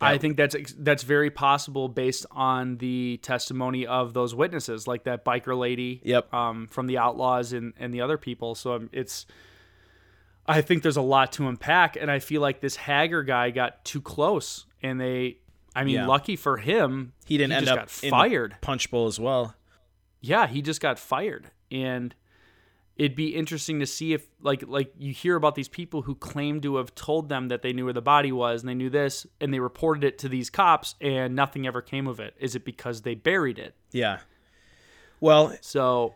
I 0.01 0.19
think 0.19 0.37
that's 0.37 0.55
that's 0.79 1.03
very 1.03 1.31
possible 1.31 1.89
based 1.89 2.27
on 2.31 2.77
the 2.79 3.19
testimony 3.23 3.87
of 3.87 4.13
those 4.15 4.35
witnesses, 4.35 4.87
like 4.87 5.05
that 5.05 5.25
biker 5.25 5.59
lady, 5.59 6.01
Yep. 6.05 6.33
um, 6.35 6.67
from 6.67 6.87
the 6.87 6.99
Outlaws 6.99 7.53
and 7.53 7.73
and 7.79 7.93
the 7.95 8.01
other 8.03 8.19
people. 8.19 8.55
So 8.55 8.75
um, 8.75 8.91
it's, 8.93 9.25
I 10.47 10.61
think 10.61 10.83
there's 10.83 10.97
a 10.99 11.03
lot 11.03 11.33
to 11.33 11.49
unpack, 11.49 11.97
and 11.97 12.11
I 12.11 12.19
feel 12.19 12.41
like 12.41 12.61
this 12.61 12.77
Hager 12.77 13.23
guy 13.23 13.51
got 13.51 13.85
too 13.85 14.01
close, 14.01 14.67
and 14.83 15.01
they, 15.01 15.39
I 15.75 15.83
mean, 15.85 15.95
Yeah. 15.97 16.07
lucky 16.07 16.37
for 16.37 16.57
him, 16.59 17.13
He 17.25 17.37
didn't 17.39 17.53
end 17.55 17.67
just 17.67 17.79
up 17.79 17.89
fired. 17.91 18.57
punch 18.61 18.91
bowl 18.91 19.07
as 19.07 19.19
well. 19.19 19.55
yeah, 20.21 20.47
he 20.47 20.63
just 20.63 20.81
got 20.81 20.99
fired, 20.99 21.51
and 21.71 22.15
it'd 22.97 23.17
be 23.17 23.35
interesting 23.35 23.81
to 23.81 23.87
see 23.87 24.13
if 24.13 24.27
like 24.41 24.67
like 24.67 24.93
you 24.99 25.13
hear 25.13 25.37
about 25.37 25.55
these 25.55 25.69
people 25.69 26.03
who 26.03 26.15
claim 26.15 26.61
to 26.63 26.77
have 26.77 26.95
told 26.95 27.29
them 27.29 27.49
that 27.49 27.63
they 27.63 27.73
knew 27.73 27.85
where 27.85 27.93
the 27.93 28.03
body 28.03 28.33
was 28.33 28.63
and 28.63 28.69
they 28.69 28.75
knew 28.75 28.91
this 28.91 29.27
and 29.41 29.53
they 29.53 29.61
reported 29.61 30.05
it 30.05 30.19
to 30.19 30.29
these 30.29 30.51
cops 30.51 30.95
and 31.01 31.35
nothing 31.35 31.67
ever 31.67 31.83
came 31.83 32.07
of 32.07 32.21
it. 32.21 32.35
Is 32.39 32.55
it 32.55 32.65
because 32.65 33.03
they 33.03 33.15
buried 33.15 33.59
it? 33.59 33.75
Yeah. 33.93 34.21
Well, 35.21 35.57
So 35.61 36.15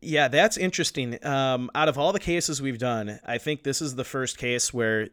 Yeah, 0.00 0.28
that's 0.28 0.56
interesting. 0.56 1.24
Um, 1.24 1.70
out 1.74 1.88
of 1.88 1.98
all 1.98 2.12
the 2.12 2.20
cases 2.20 2.60
we've 2.62 2.78
done, 2.78 3.20
I 3.24 3.38
think 3.38 3.62
this 3.62 3.80
is 3.80 3.94
the 3.94 4.04
first 4.04 4.38
case 4.38 4.72
where 4.72 5.08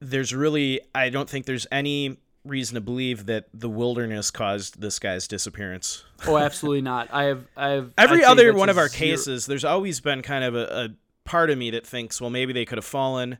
there's 0.00 0.34
really, 0.34 0.80
I 0.94 1.10
don't 1.10 1.30
think 1.30 1.46
there's 1.46 1.66
any 1.70 2.18
reason 2.44 2.74
to 2.74 2.80
believe 2.80 3.26
that 3.26 3.46
the 3.54 3.68
wilderness 3.68 4.30
caused 4.30 4.80
this 4.80 4.98
guy's 4.98 5.28
disappearance. 5.28 6.04
oh, 6.26 6.36
absolutely 6.38 6.82
not. 6.82 7.08
I 7.12 7.24
have 7.24 7.46
I 7.56 7.68
have 7.70 7.92
Every 7.96 8.24
other 8.24 8.52
one 8.54 8.68
of 8.68 8.78
our 8.78 8.88
zero- 8.88 8.98
cases, 9.10 9.46
there's 9.46 9.64
always 9.64 10.00
been 10.00 10.22
kind 10.22 10.44
of 10.44 10.54
a, 10.54 10.84
a 10.84 10.88
part 11.24 11.50
of 11.50 11.58
me 11.58 11.70
that 11.70 11.86
thinks, 11.86 12.20
well, 12.20 12.30
maybe 12.30 12.52
they 12.52 12.64
could 12.64 12.78
have 12.78 12.84
fallen 12.84 13.38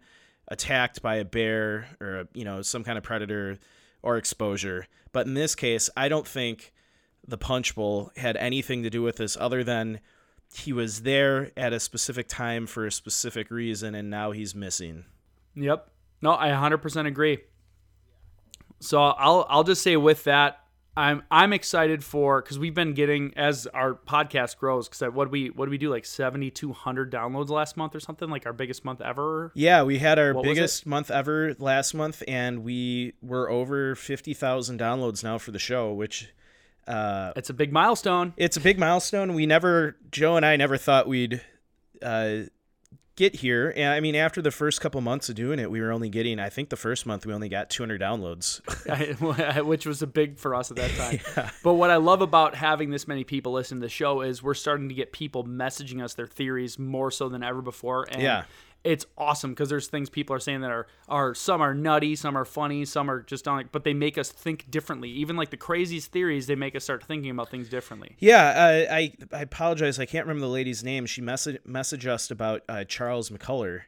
attacked 0.49 1.03
by 1.03 1.17
a 1.17 1.25
bear 1.25 1.87
or 2.01 2.21
a, 2.21 2.29
you 2.35 2.45
know 2.45 2.63
some 2.63 2.85
kind 2.85 2.97
of 2.99 3.05
predator 3.05 3.59
or 4.03 4.17
exposure. 4.17 4.87
But 5.13 5.27
in 5.27 5.35
this 5.35 5.55
case, 5.55 5.91
I 5.97 6.09
don't 6.09 6.27
think 6.27 6.73
the 7.27 7.39
punch 7.39 7.75
bowl 7.75 8.11
had 8.17 8.37
anything 8.37 8.83
to 8.83 8.91
do 8.91 9.03
with 9.03 9.17
this 9.17 9.37
other 9.39 9.63
than 9.63 10.01
he 10.55 10.73
was 10.73 11.03
there 11.03 11.51
at 11.57 11.73
a 11.73 11.81
specific 11.81 12.29
time 12.29 12.67
for 12.67 12.85
a 12.87 12.93
specific 12.93 13.51
reason 13.51 13.95
and 13.95 14.11
now 14.11 14.33
he's 14.33 14.55
missing. 14.55 15.05
Yep. 15.55 15.89
No, 16.21 16.33
I 16.35 16.49
100% 16.49 17.07
agree. 17.07 17.39
So 18.83 19.01
I'll 19.01 19.47
I'll 19.49 19.65
just 19.65 19.83
say 19.83 19.97
with 19.97 20.25
that, 20.25 20.59
I'm 20.97 21.23
I'm 21.31 21.53
excited 21.53 22.05
for 22.05 22.43
because 22.43 22.59
we've 22.59 22.75
been 22.75 22.95
getting 22.95 23.33
as 23.37 23.67
our 23.69 23.95
podcast 23.95 24.59
grows 24.59 24.89
because 24.89 25.13
what 25.15 25.27
do 25.27 25.31
we 25.31 25.49
what 25.51 25.67
do 25.67 25.71
we 25.71 25.79
do 25.79 25.89
like 25.89 26.05
7,200 26.05 27.11
downloads 27.11 27.49
last 27.49 27.77
month 27.77 27.95
or 27.95 28.01
something 28.01 28.29
like 28.29 28.45
our 28.45 28.53
biggest 28.53 28.85
month 28.85 29.01
ever. 29.01 29.53
Yeah, 29.55 29.85
we 29.85 29.99
had 29.99 30.19
our 30.19 30.35
What 30.35 30.45
biggest 30.45 30.85
month 30.85 31.11
ever 31.11 31.55
last 31.59 31.95
month 31.95 32.23
and 32.29 32.65
we 32.65 33.15
were 33.23 33.49
over 33.49 33.95
50,000 33.95 34.79
downloads 34.79 35.25
now 35.25 35.39
for 35.39 35.51
the 35.53 35.59
show, 35.59 35.93
which 35.93 36.33
uh 36.87 37.33
It's 37.37 37.51
a 37.51 37.55
big 37.55 37.73
milestone. 37.73 38.35
it's 38.37 38.57
a 38.57 38.61
big 38.61 38.79
milestone. 38.79 39.35
We 39.35 39.47
never, 39.47 39.97
Joe 40.11 40.37
and 40.37 40.45
I 40.45 40.57
never 40.57 40.77
thought 40.77 41.07
we'd 41.07 41.41
uh, 42.03 42.43
get 43.23 43.37
here. 43.37 43.73
And 43.77 43.93
I 43.93 44.01
mean, 44.01 44.17
after 44.17 44.43
the 44.43 44.51
first 44.51 44.81
couple 44.81 45.01
months 45.01 45.29
of 45.29 45.37
doing 45.37 45.59
it, 45.59 45.71
we 45.71 45.81
were 45.81 45.93
only 45.93 46.09
getting, 46.09 46.41
I 46.41 46.49
think 46.49 46.71
the 46.71 46.77
first 46.77 47.07
month 47.07 47.25
we 47.25 47.33
only 47.33 47.49
got 47.49 47.71
200 47.71 48.01
downloads. 48.01 48.61
which 49.67 49.87
was 49.87 50.03
a 50.03 50.07
big 50.07 50.39
for 50.39 50.55
us 50.55 50.71
at 50.71 50.77
that 50.77 50.91
time. 50.93 51.21
But 51.63 51.75
what 51.75 51.91
I 51.91 51.97
love 51.97 52.23
about 52.23 52.55
having 52.55 52.91
this 52.91 53.07
many 53.07 53.25
people 53.25 53.53
listen 53.53 53.79
to 53.79 53.83
the 53.83 53.89
show 53.89 54.23
is 54.23 54.43
we're 54.43 54.55
starting 54.55 54.89
to 54.89 54.95
get 54.95 55.13
people 55.13 55.45
messaging 55.45 56.03
us 56.03 56.15
their 56.15 56.27
theories 56.27 56.79
more 56.79 57.11
so 57.11 57.29
than 57.29 57.43
ever 57.43 57.63
before. 57.63 58.07
And 58.11 58.21
Yeah. 58.23 58.45
It's 58.85 59.07
awesome 59.17 59.51
because 59.51 59.69
there's 59.69 59.87
things 59.87 60.11
people 60.11 60.35
are 60.35 60.41
saying 60.41 60.61
that 60.63 60.71
are 60.71 60.87
are 61.09 61.35
some 61.35 61.61
are 61.61 61.75
nutty, 61.75 62.17
some 62.17 62.37
are 62.37 62.45
funny, 62.45 62.85
some 62.85 63.11
are 63.11 63.23
just 63.23 63.47
not 63.47 63.55
like, 63.55 63.73
but 63.73 63.85
they 63.85 63.95
make 63.95 64.19
us 64.19 64.31
think 64.33 64.71
differently. 64.71 65.11
Even 65.11 65.37
like 65.37 65.51
the 65.51 65.57
craziest 65.57 66.11
theories, 66.11 66.47
they 66.47 66.57
make 66.57 66.75
us 66.75 66.85
start 66.85 67.05
thinking 67.05 67.31
about 67.31 67.51
things 67.51 67.69
differently. 67.69 68.17
yeah, 68.19 68.49
uh, 68.89 68.95
I 68.95 69.13
I 69.33 69.43
apologize. 69.43 69.99
I 69.99 70.07
can't 70.07 70.27
remember 70.27 70.47
the 70.47 70.53
lady's 70.53 70.83
name. 70.83 71.07
She 71.07 71.21
message 71.21 71.59
messaged 71.67 72.07
us 72.07 72.31
about 72.31 72.63
uh, 72.69 72.85
Charles 72.85 73.31
McCullar. 73.31 73.83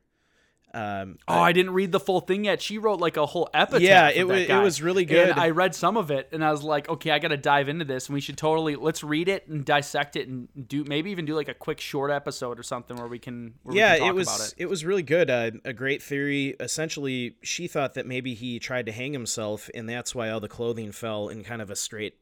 Um, 0.74 1.18
Oh, 1.28 1.38
I 1.38 1.52
didn't 1.52 1.72
read 1.72 1.92
the 1.92 2.00
full 2.00 2.20
thing 2.20 2.44
yet. 2.44 2.60
She 2.60 2.78
wrote 2.78 2.98
like 3.00 3.16
a 3.16 3.24
whole 3.26 3.48
epitaph. 3.54 3.80
Yeah, 3.80 4.08
it 4.08 4.18
that 4.18 4.26
wa- 4.26 4.34
it 4.34 4.62
was 4.62 4.82
really 4.82 5.04
good. 5.04 5.30
And 5.30 5.38
I 5.40 5.50
read 5.50 5.74
some 5.74 5.96
of 5.96 6.10
it, 6.10 6.28
and 6.32 6.44
I 6.44 6.50
was 6.50 6.62
like, 6.64 6.88
okay, 6.88 7.12
I 7.12 7.18
got 7.20 7.28
to 7.28 7.36
dive 7.36 7.68
into 7.68 7.84
this, 7.84 8.08
and 8.08 8.14
we 8.14 8.20
should 8.20 8.36
totally 8.36 8.74
let's 8.76 9.04
read 9.04 9.28
it 9.28 9.46
and 9.48 9.64
dissect 9.64 10.16
it, 10.16 10.26
and 10.28 10.48
do 10.68 10.82
maybe 10.84 11.10
even 11.12 11.24
do 11.26 11.34
like 11.36 11.48
a 11.48 11.54
quick 11.54 11.80
short 11.80 12.10
episode 12.10 12.58
or 12.58 12.62
something 12.64 12.96
where 12.96 13.06
we 13.06 13.18
can. 13.20 13.54
Where 13.62 13.76
yeah, 13.76 13.92
we 13.92 13.98
can 13.98 14.00
talk 14.00 14.08
it 14.10 14.14
was 14.16 14.28
About 14.28 14.40
it. 14.48 14.54
it. 14.58 14.66
was 14.66 14.84
really 14.84 15.02
good. 15.04 15.30
Uh, 15.30 15.50
a 15.64 15.72
great 15.72 16.02
theory. 16.02 16.56
Essentially, 16.58 17.36
she 17.42 17.68
thought 17.68 17.94
that 17.94 18.06
maybe 18.06 18.34
he 18.34 18.58
tried 18.58 18.86
to 18.86 18.92
hang 18.92 19.12
himself, 19.12 19.70
and 19.74 19.88
that's 19.88 20.14
why 20.14 20.30
all 20.30 20.40
the 20.40 20.48
clothing 20.48 20.90
fell 20.92 21.28
in 21.28 21.44
kind 21.44 21.62
of 21.62 21.70
a 21.70 21.76
straight 21.76 22.14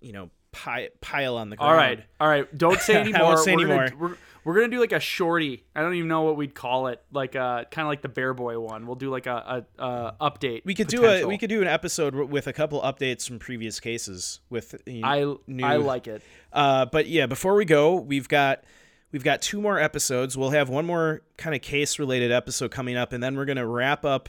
you 0.00 0.12
know, 0.12 0.30
pi- 0.52 0.88
pile 1.00 1.36
on 1.36 1.50
the 1.50 1.56
ground. 1.56 1.70
All 1.70 1.76
right, 1.76 2.04
all 2.20 2.28
right. 2.28 2.58
Don't 2.58 2.80
say 2.80 2.94
I 2.96 3.00
anymore. 3.00 3.22
won't 3.22 3.38
say 3.40 3.56
we're 3.56 3.64
anymore. 3.64 3.88
Gonna, 3.88 3.96
we're, 4.00 4.16
we're 4.44 4.54
gonna 4.54 4.68
do 4.68 4.80
like 4.80 4.92
a 4.92 5.00
shorty. 5.00 5.64
I 5.74 5.82
don't 5.82 5.94
even 5.94 6.08
know 6.08 6.22
what 6.22 6.36
we'd 6.36 6.54
call 6.54 6.86
it. 6.86 7.02
Like 7.12 7.36
uh, 7.36 7.64
kind 7.64 7.84
of 7.86 7.88
like 7.88 8.02
the 8.02 8.08
Bear 8.08 8.32
Boy 8.34 8.58
one. 8.58 8.86
We'll 8.86 8.96
do 8.96 9.10
like 9.10 9.26
a, 9.26 9.66
a, 9.78 9.82
a 9.84 10.14
update. 10.30 10.62
We 10.64 10.74
could 10.74 10.88
do 10.88 11.04
a 11.04 11.24
we 11.26 11.36
could 11.38 11.50
do 11.50 11.60
an 11.60 11.68
episode 11.68 12.14
with 12.14 12.46
a 12.46 12.52
couple 12.52 12.80
updates 12.80 13.26
from 13.28 13.38
previous 13.38 13.78
cases 13.80 14.40
with 14.48 14.80
you 14.86 15.02
know, 15.02 15.08
I 15.08 15.36
new 15.46 15.64
I 15.64 15.76
like 15.76 16.06
it. 16.06 16.22
Uh, 16.52 16.86
but 16.86 17.08
yeah, 17.08 17.26
before 17.26 17.54
we 17.56 17.64
go, 17.64 17.96
we've 17.96 18.28
got 18.28 18.64
we've 19.12 19.24
got 19.24 19.42
two 19.42 19.60
more 19.60 19.78
episodes. 19.78 20.36
We'll 20.36 20.50
have 20.50 20.68
one 20.70 20.86
more 20.86 21.22
kind 21.36 21.54
of 21.54 21.60
case 21.60 21.98
related 21.98 22.32
episode 22.32 22.70
coming 22.70 22.96
up, 22.96 23.12
and 23.12 23.22
then 23.22 23.36
we're 23.36 23.44
gonna 23.44 23.66
wrap 23.66 24.04
up 24.04 24.28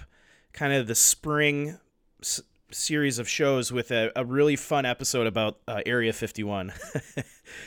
kind 0.51 0.73
of 0.73 0.87
the 0.87 0.95
spring 0.95 1.77
series 2.71 3.19
of 3.19 3.27
shows 3.29 3.71
with 3.71 3.91
a, 3.91 4.11
a 4.15 4.23
really 4.25 4.55
fun 4.55 4.85
episode 4.85 5.27
about 5.27 5.57
uh, 5.67 5.81
Area 5.85 6.13
51. 6.13 6.73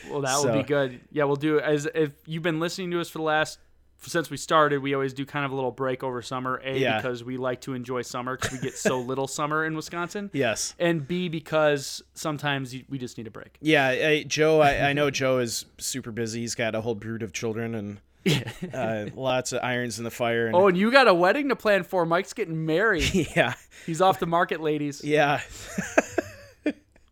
Well, 0.08 0.20
that 0.20 0.36
would 0.36 0.42
So- 0.52 0.56
be 0.58 0.62
good. 0.62 1.00
Yeah, 1.10 1.24
we'll 1.24 1.34
do 1.34 1.58
as 1.58 1.86
if 1.92 2.12
you've 2.24 2.44
been 2.44 2.60
listening 2.60 2.92
to 2.92 3.00
us 3.00 3.08
for 3.08 3.18
the 3.18 3.24
last 3.24 3.58
since 4.00 4.30
we 4.30 4.36
started. 4.36 4.78
We 4.80 4.94
always 4.94 5.12
do 5.12 5.26
kind 5.26 5.44
of 5.44 5.50
a 5.50 5.54
little 5.56 5.72
break 5.72 6.04
over 6.04 6.22
summer. 6.22 6.60
A 6.64 6.78
Yeah. 6.78 6.98
because 6.98 7.24
we 7.24 7.36
like 7.36 7.62
to 7.62 7.74
enjoy 7.74 8.02
summer 8.02 8.36
because 8.36 8.52
we 8.52 8.58
get 8.58 8.74
so 8.78 9.00
little 9.10 9.26
summer 9.26 9.64
in 9.64 9.74
Wisconsin. 9.74 10.30
yes. 10.32 10.74
And 10.78 11.06
B 11.06 11.28
because 11.28 12.00
sometimes 12.14 12.72
we 12.88 12.96
just 12.96 13.18
need 13.18 13.26
a 13.26 13.30
break. 13.32 13.56
Yeah, 13.60 13.88
I, 13.88 14.22
Joe. 14.22 14.60
I, 14.60 14.90
I 14.90 14.92
know 14.92 15.10
Joe 15.10 15.38
is 15.38 15.64
super 15.78 16.12
busy. 16.12 16.40
He's 16.42 16.54
got 16.54 16.76
a 16.76 16.80
whole 16.80 16.94
brood 16.94 17.22
of 17.24 17.32
children 17.32 17.74
and 17.74 18.00
uh, 18.74 19.06
lots 19.14 19.52
of 19.52 19.60
irons 19.62 19.98
in 19.98 20.04
the 20.04 20.10
fire. 20.10 20.46
And, 20.46 20.54
Oh, 20.56 20.68
and 20.68 20.76
you 20.76 20.90
got 20.92 21.08
a 21.08 21.14
wedding 21.14 21.48
to 21.48 21.56
plan 21.56 21.82
for. 21.82 22.06
Mike's 22.06 22.32
getting 22.32 22.64
married. 22.66 23.12
yeah, 23.36 23.54
He's 23.86 24.00
off 24.00 24.18
the 24.20 24.26
market, 24.26 24.60
ladies. 24.60 25.02
yeah. 25.04 25.40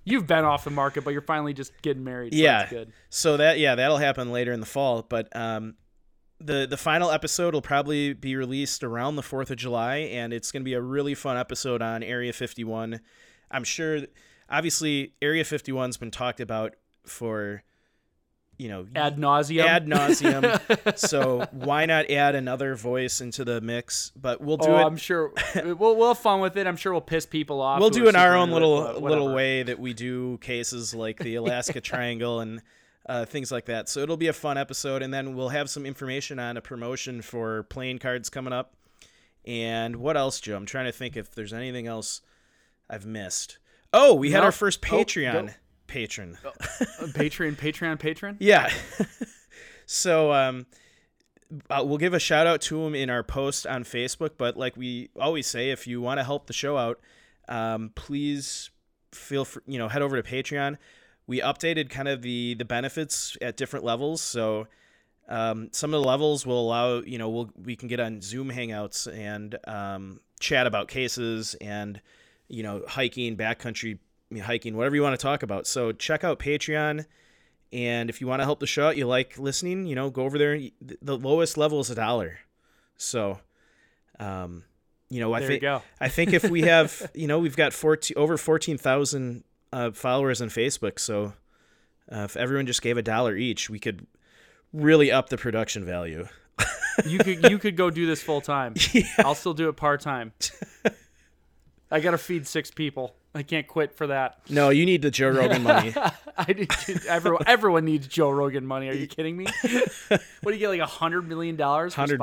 You've 0.04 0.26
been 0.26 0.44
off 0.44 0.64
the 0.64 0.70
market, 0.70 1.04
but 1.04 1.10
you're 1.10 1.20
finally 1.22 1.52
just 1.52 1.72
getting 1.82 2.02
married. 2.02 2.32
So 2.32 2.38
Yeah. 2.40 2.58
that's 2.60 2.70
good. 2.70 2.92
So 3.10 3.36
that 3.36 3.58
yeah, 3.58 3.74
that'll 3.74 3.98
happen 3.98 4.32
later 4.32 4.50
in 4.52 4.60
the 4.60 4.66
fall. 4.66 5.02
But 5.02 5.34
um, 5.36 5.74
the 6.40 6.66
the 6.68 6.78
final 6.78 7.10
episode 7.10 7.52
will 7.54 7.62
probably 7.62 8.14
be 8.14 8.34
released 8.34 8.82
around 8.82 9.16
the 9.16 9.22
Fourth 9.22 9.50
of 9.50 9.56
July, 9.58 9.96
and 9.98 10.32
it's 10.32 10.50
going 10.50 10.62
to 10.62 10.64
be 10.64 10.72
a 10.72 10.80
really 10.80 11.14
fun 11.14 11.36
episode 11.36 11.82
on 11.82 12.02
Area 12.02 12.32
51. 12.32 13.00
I'm 13.50 13.62
sure, 13.64 14.00
obviously, 14.48 15.14
Area 15.20 15.44
51's 15.44 15.98
been 15.98 16.10
talked 16.10 16.40
about 16.40 16.76
for, 17.04 17.62
you 18.60 18.68
know, 18.68 18.86
Ad 18.94 19.16
nauseum. 19.16 19.64
ad 19.64 19.86
nauseum. 19.86 20.98
so 20.98 21.46
why 21.50 21.86
not 21.86 22.10
add 22.10 22.34
another 22.34 22.74
voice 22.74 23.22
into 23.22 23.42
the 23.42 23.62
mix? 23.62 24.12
But 24.14 24.42
we'll 24.42 24.58
do 24.58 24.68
oh, 24.68 24.76
it. 24.76 24.84
I'm 24.84 24.98
sure 24.98 25.32
we'll 25.54 25.96
we'll 25.96 26.08
have 26.08 26.18
fun 26.18 26.40
with 26.40 26.58
it. 26.58 26.66
I'm 26.66 26.76
sure 26.76 26.92
we'll 26.92 27.00
piss 27.00 27.24
people 27.24 27.62
off. 27.62 27.80
we'll 27.80 27.88
do 27.88 28.06
in 28.06 28.16
our 28.16 28.36
own 28.36 28.50
little 28.50 28.82
but 28.82 29.02
little 29.02 29.34
way 29.34 29.62
that 29.62 29.78
we 29.78 29.94
do 29.94 30.36
cases 30.38 30.94
like 30.94 31.18
the 31.18 31.34
Alaska 31.36 31.80
Triangle 31.80 32.40
and 32.40 32.60
uh, 33.06 33.24
things 33.24 33.50
like 33.50 33.64
that. 33.64 33.88
So 33.88 34.00
it'll 34.00 34.18
be 34.18 34.28
a 34.28 34.34
fun 34.34 34.58
episode, 34.58 35.02
and 35.02 35.12
then 35.12 35.34
we'll 35.34 35.48
have 35.48 35.70
some 35.70 35.86
information 35.86 36.38
on 36.38 36.58
a 36.58 36.60
promotion 36.60 37.22
for 37.22 37.62
playing 37.64 37.98
cards 37.98 38.28
coming 38.28 38.52
up. 38.52 38.74
And 39.46 39.96
what 39.96 40.18
else, 40.18 40.38
Joe? 40.38 40.56
I'm 40.56 40.66
trying 40.66 40.84
to 40.84 40.92
think 40.92 41.16
if 41.16 41.34
there's 41.34 41.54
anything 41.54 41.86
else 41.86 42.20
I've 42.90 43.06
missed. 43.06 43.58
Oh, 43.92 44.14
we 44.14 44.32
had 44.32 44.44
our 44.44 44.52
first 44.52 44.80
Oh, 44.84 44.98
Patreon 44.98 45.46
go. 45.46 45.52
Patron. 45.90 46.38
Uh, 47.00 47.06
Patreon, 47.06 47.56
Patreon, 47.56 47.98
Patreon. 47.98 48.36
Yeah. 48.38 48.70
so 49.86 50.32
um, 50.32 50.66
uh, 51.70 51.82
we'll 51.84 51.98
give 51.98 52.14
a 52.14 52.18
shout 52.18 52.46
out 52.46 52.60
to 52.62 52.84
him 52.84 52.94
in 52.94 53.10
our 53.10 53.22
post 53.22 53.66
on 53.66 53.84
Facebook. 53.84 54.32
But 54.38 54.56
like 54.56 54.76
we 54.76 55.10
always 55.18 55.46
say, 55.46 55.70
if 55.70 55.86
you 55.86 56.00
want 56.00 56.18
to 56.18 56.24
help 56.24 56.46
the 56.46 56.52
show 56.52 56.76
out, 56.76 57.00
um, 57.48 57.92
please 57.94 58.70
feel 59.12 59.44
free, 59.44 59.62
you 59.66 59.78
know 59.78 59.88
head 59.88 60.02
over 60.02 60.20
to 60.20 60.28
Patreon. 60.28 60.76
We 61.26 61.40
updated 61.40 61.90
kind 61.90 62.08
of 62.08 62.22
the 62.22 62.54
the 62.54 62.64
benefits 62.64 63.36
at 63.40 63.56
different 63.56 63.84
levels. 63.84 64.20
So 64.20 64.66
um, 65.28 65.68
some 65.72 65.94
of 65.94 66.02
the 66.02 66.08
levels 66.08 66.46
will 66.46 66.60
allow 66.60 67.00
you 67.00 67.18
know 67.18 67.28
we'll 67.28 67.50
we 67.62 67.76
can 67.76 67.88
get 67.88 68.00
on 68.00 68.20
Zoom 68.20 68.50
hangouts 68.50 69.12
and 69.12 69.56
um, 69.66 70.20
chat 70.38 70.66
about 70.66 70.88
cases 70.88 71.54
and 71.60 72.00
you 72.48 72.62
know 72.62 72.82
hiking, 72.86 73.36
backcountry 73.36 73.98
hiking, 74.38 74.76
whatever 74.76 74.94
you 74.94 75.02
want 75.02 75.18
to 75.18 75.22
talk 75.22 75.42
about. 75.42 75.66
So 75.66 75.92
check 75.92 76.24
out 76.24 76.38
Patreon. 76.38 77.06
And 77.72 78.10
if 78.10 78.20
you 78.20 78.26
want 78.26 78.40
to 78.40 78.44
help 78.44 78.60
the 78.60 78.66
show 78.66 78.88
out, 78.88 78.96
you 78.96 79.06
like 79.06 79.38
listening, 79.38 79.86
you 79.86 79.94
know, 79.94 80.10
go 80.10 80.24
over 80.24 80.38
there. 80.38 80.60
The 81.02 81.16
lowest 81.16 81.56
level 81.56 81.80
is 81.80 81.90
a 81.90 81.94
dollar. 81.94 82.38
So, 82.96 83.38
um, 84.18 84.64
you 85.08 85.20
know, 85.20 85.32
I 85.32 85.46
think. 85.46 85.62
I 86.00 86.08
think 86.08 86.32
if 86.32 86.48
we 86.48 86.62
have, 86.74 87.10
you 87.14 87.26
know, 87.26 87.38
we've 87.38 87.56
got 87.56 87.72
14, 87.72 88.16
over 88.16 88.36
fourteen 88.36 88.76
thousand 88.76 89.44
uh, 89.72 89.92
followers 89.92 90.42
on 90.42 90.48
Facebook. 90.48 90.98
So, 90.98 91.32
uh, 92.10 92.24
if 92.24 92.36
everyone 92.36 92.66
just 92.66 92.82
gave 92.82 92.96
a 92.96 93.02
dollar 93.02 93.36
each, 93.36 93.70
we 93.70 93.78
could 93.78 94.06
really 94.72 95.12
up 95.12 95.28
the 95.28 95.36
production 95.36 95.84
value. 95.84 96.26
You 97.06 97.18
could 97.18 97.50
you 97.50 97.58
could 97.58 97.76
go 97.76 97.90
do 97.90 98.06
this 98.06 98.22
full 98.22 98.40
time. 98.40 98.74
I'll 99.18 99.34
still 99.34 99.54
do 99.54 99.68
it 99.68 99.76
part 99.76 100.00
time. 100.00 100.32
I 101.90 102.00
gotta 102.00 102.18
feed 102.18 102.46
six 102.46 102.70
people. 102.70 103.14
I 103.34 103.44
can't 103.44 103.66
quit 103.66 103.94
for 103.94 104.08
that. 104.08 104.38
No, 104.48 104.70
you 104.70 104.84
need 104.84 105.02
the 105.02 105.10
Joe 105.10 105.28
Rogan 105.28 105.62
money. 105.62 105.94
I 106.36 106.52
did, 106.52 106.72
everyone 107.06 107.44
everyone 107.46 107.84
needs 107.84 108.08
Joe 108.08 108.30
Rogan 108.30 108.66
money. 108.66 108.88
Are 108.88 108.94
you 108.94 109.06
kidding 109.06 109.36
me? 109.36 109.46
what 110.08 110.20
do 110.46 110.52
you 110.52 110.58
get 110.58 110.68
like 110.68 110.80
a 110.80 110.86
hundred 110.86 111.28
million 111.28 111.54
dollars? 111.54 111.94
Hundred 111.94 112.20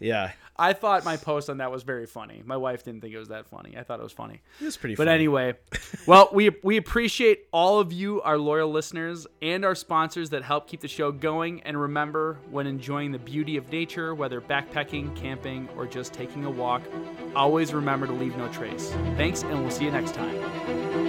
Yeah, 0.00 0.32
I 0.58 0.72
thought 0.72 1.04
my 1.04 1.16
post 1.16 1.48
on 1.48 1.58
that 1.58 1.70
was 1.70 1.84
very 1.84 2.06
funny. 2.06 2.42
My 2.44 2.56
wife 2.56 2.84
didn't 2.84 3.00
think 3.00 3.14
it 3.14 3.18
was 3.18 3.28
that 3.28 3.46
funny. 3.46 3.76
I 3.78 3.84
thought 3.84 4.00
it 4.00 4.02
was 4.02 4.12
funny. 4.12 4.40
it 4.60 4.64
was 4.64 4.76
pretty. 4.76 4.96
Funny. 4.96 5.06
But 5.06 5.10
funny. 5.10 5.20
anyway, 5.20 5.54
well, 6.06 6.28
we 6.32 6.50
we 6.64 6.76
appreciate 6.76 7.46
all 7.52 7.78
of 7.78 7.92
you, 7.92 8.20
our 8.22 8.36
loyal 8.36 8.70
listeners, 8.70 9.26
and 9.40 9.64
our 9.64 9.74
sponsors 9.74 10.30
that 10.30 10.42
help 10.42 10.66
keep 10.66 10.80
the 10.80 10.88
show 10.88 11.12
going. 11.12 11.62
And 11.62 11.80
remember, 11.80 12.38
when 12.50 12.66
enjoying 12.66 13.12
the 13.12 13.18
beauty 13.18 13.56
of 13.56 13.70
nature, 13.70 14.14
whether 14.14 14.40
backpacking, 14.40 15.14
camping, 15.14 15.68
or 15.76 15.86
just 15.86 16.12
taking 16.12 16.44
a 16.44 16.50
walk, 16.50 16.82
always 17.36 17.72
remember 17.72 18.06
to 18.06 18.12
leave 18.12 18.36
no 18.36 18.48
trace. 18.48 18.90
Thanks, 19.16 19.42
and 19.44 19.60
we'll 19.60 19.70
see 19.70 19.84
you 19.84 19.92
next 19.92 20.14
time. 20.14 21.07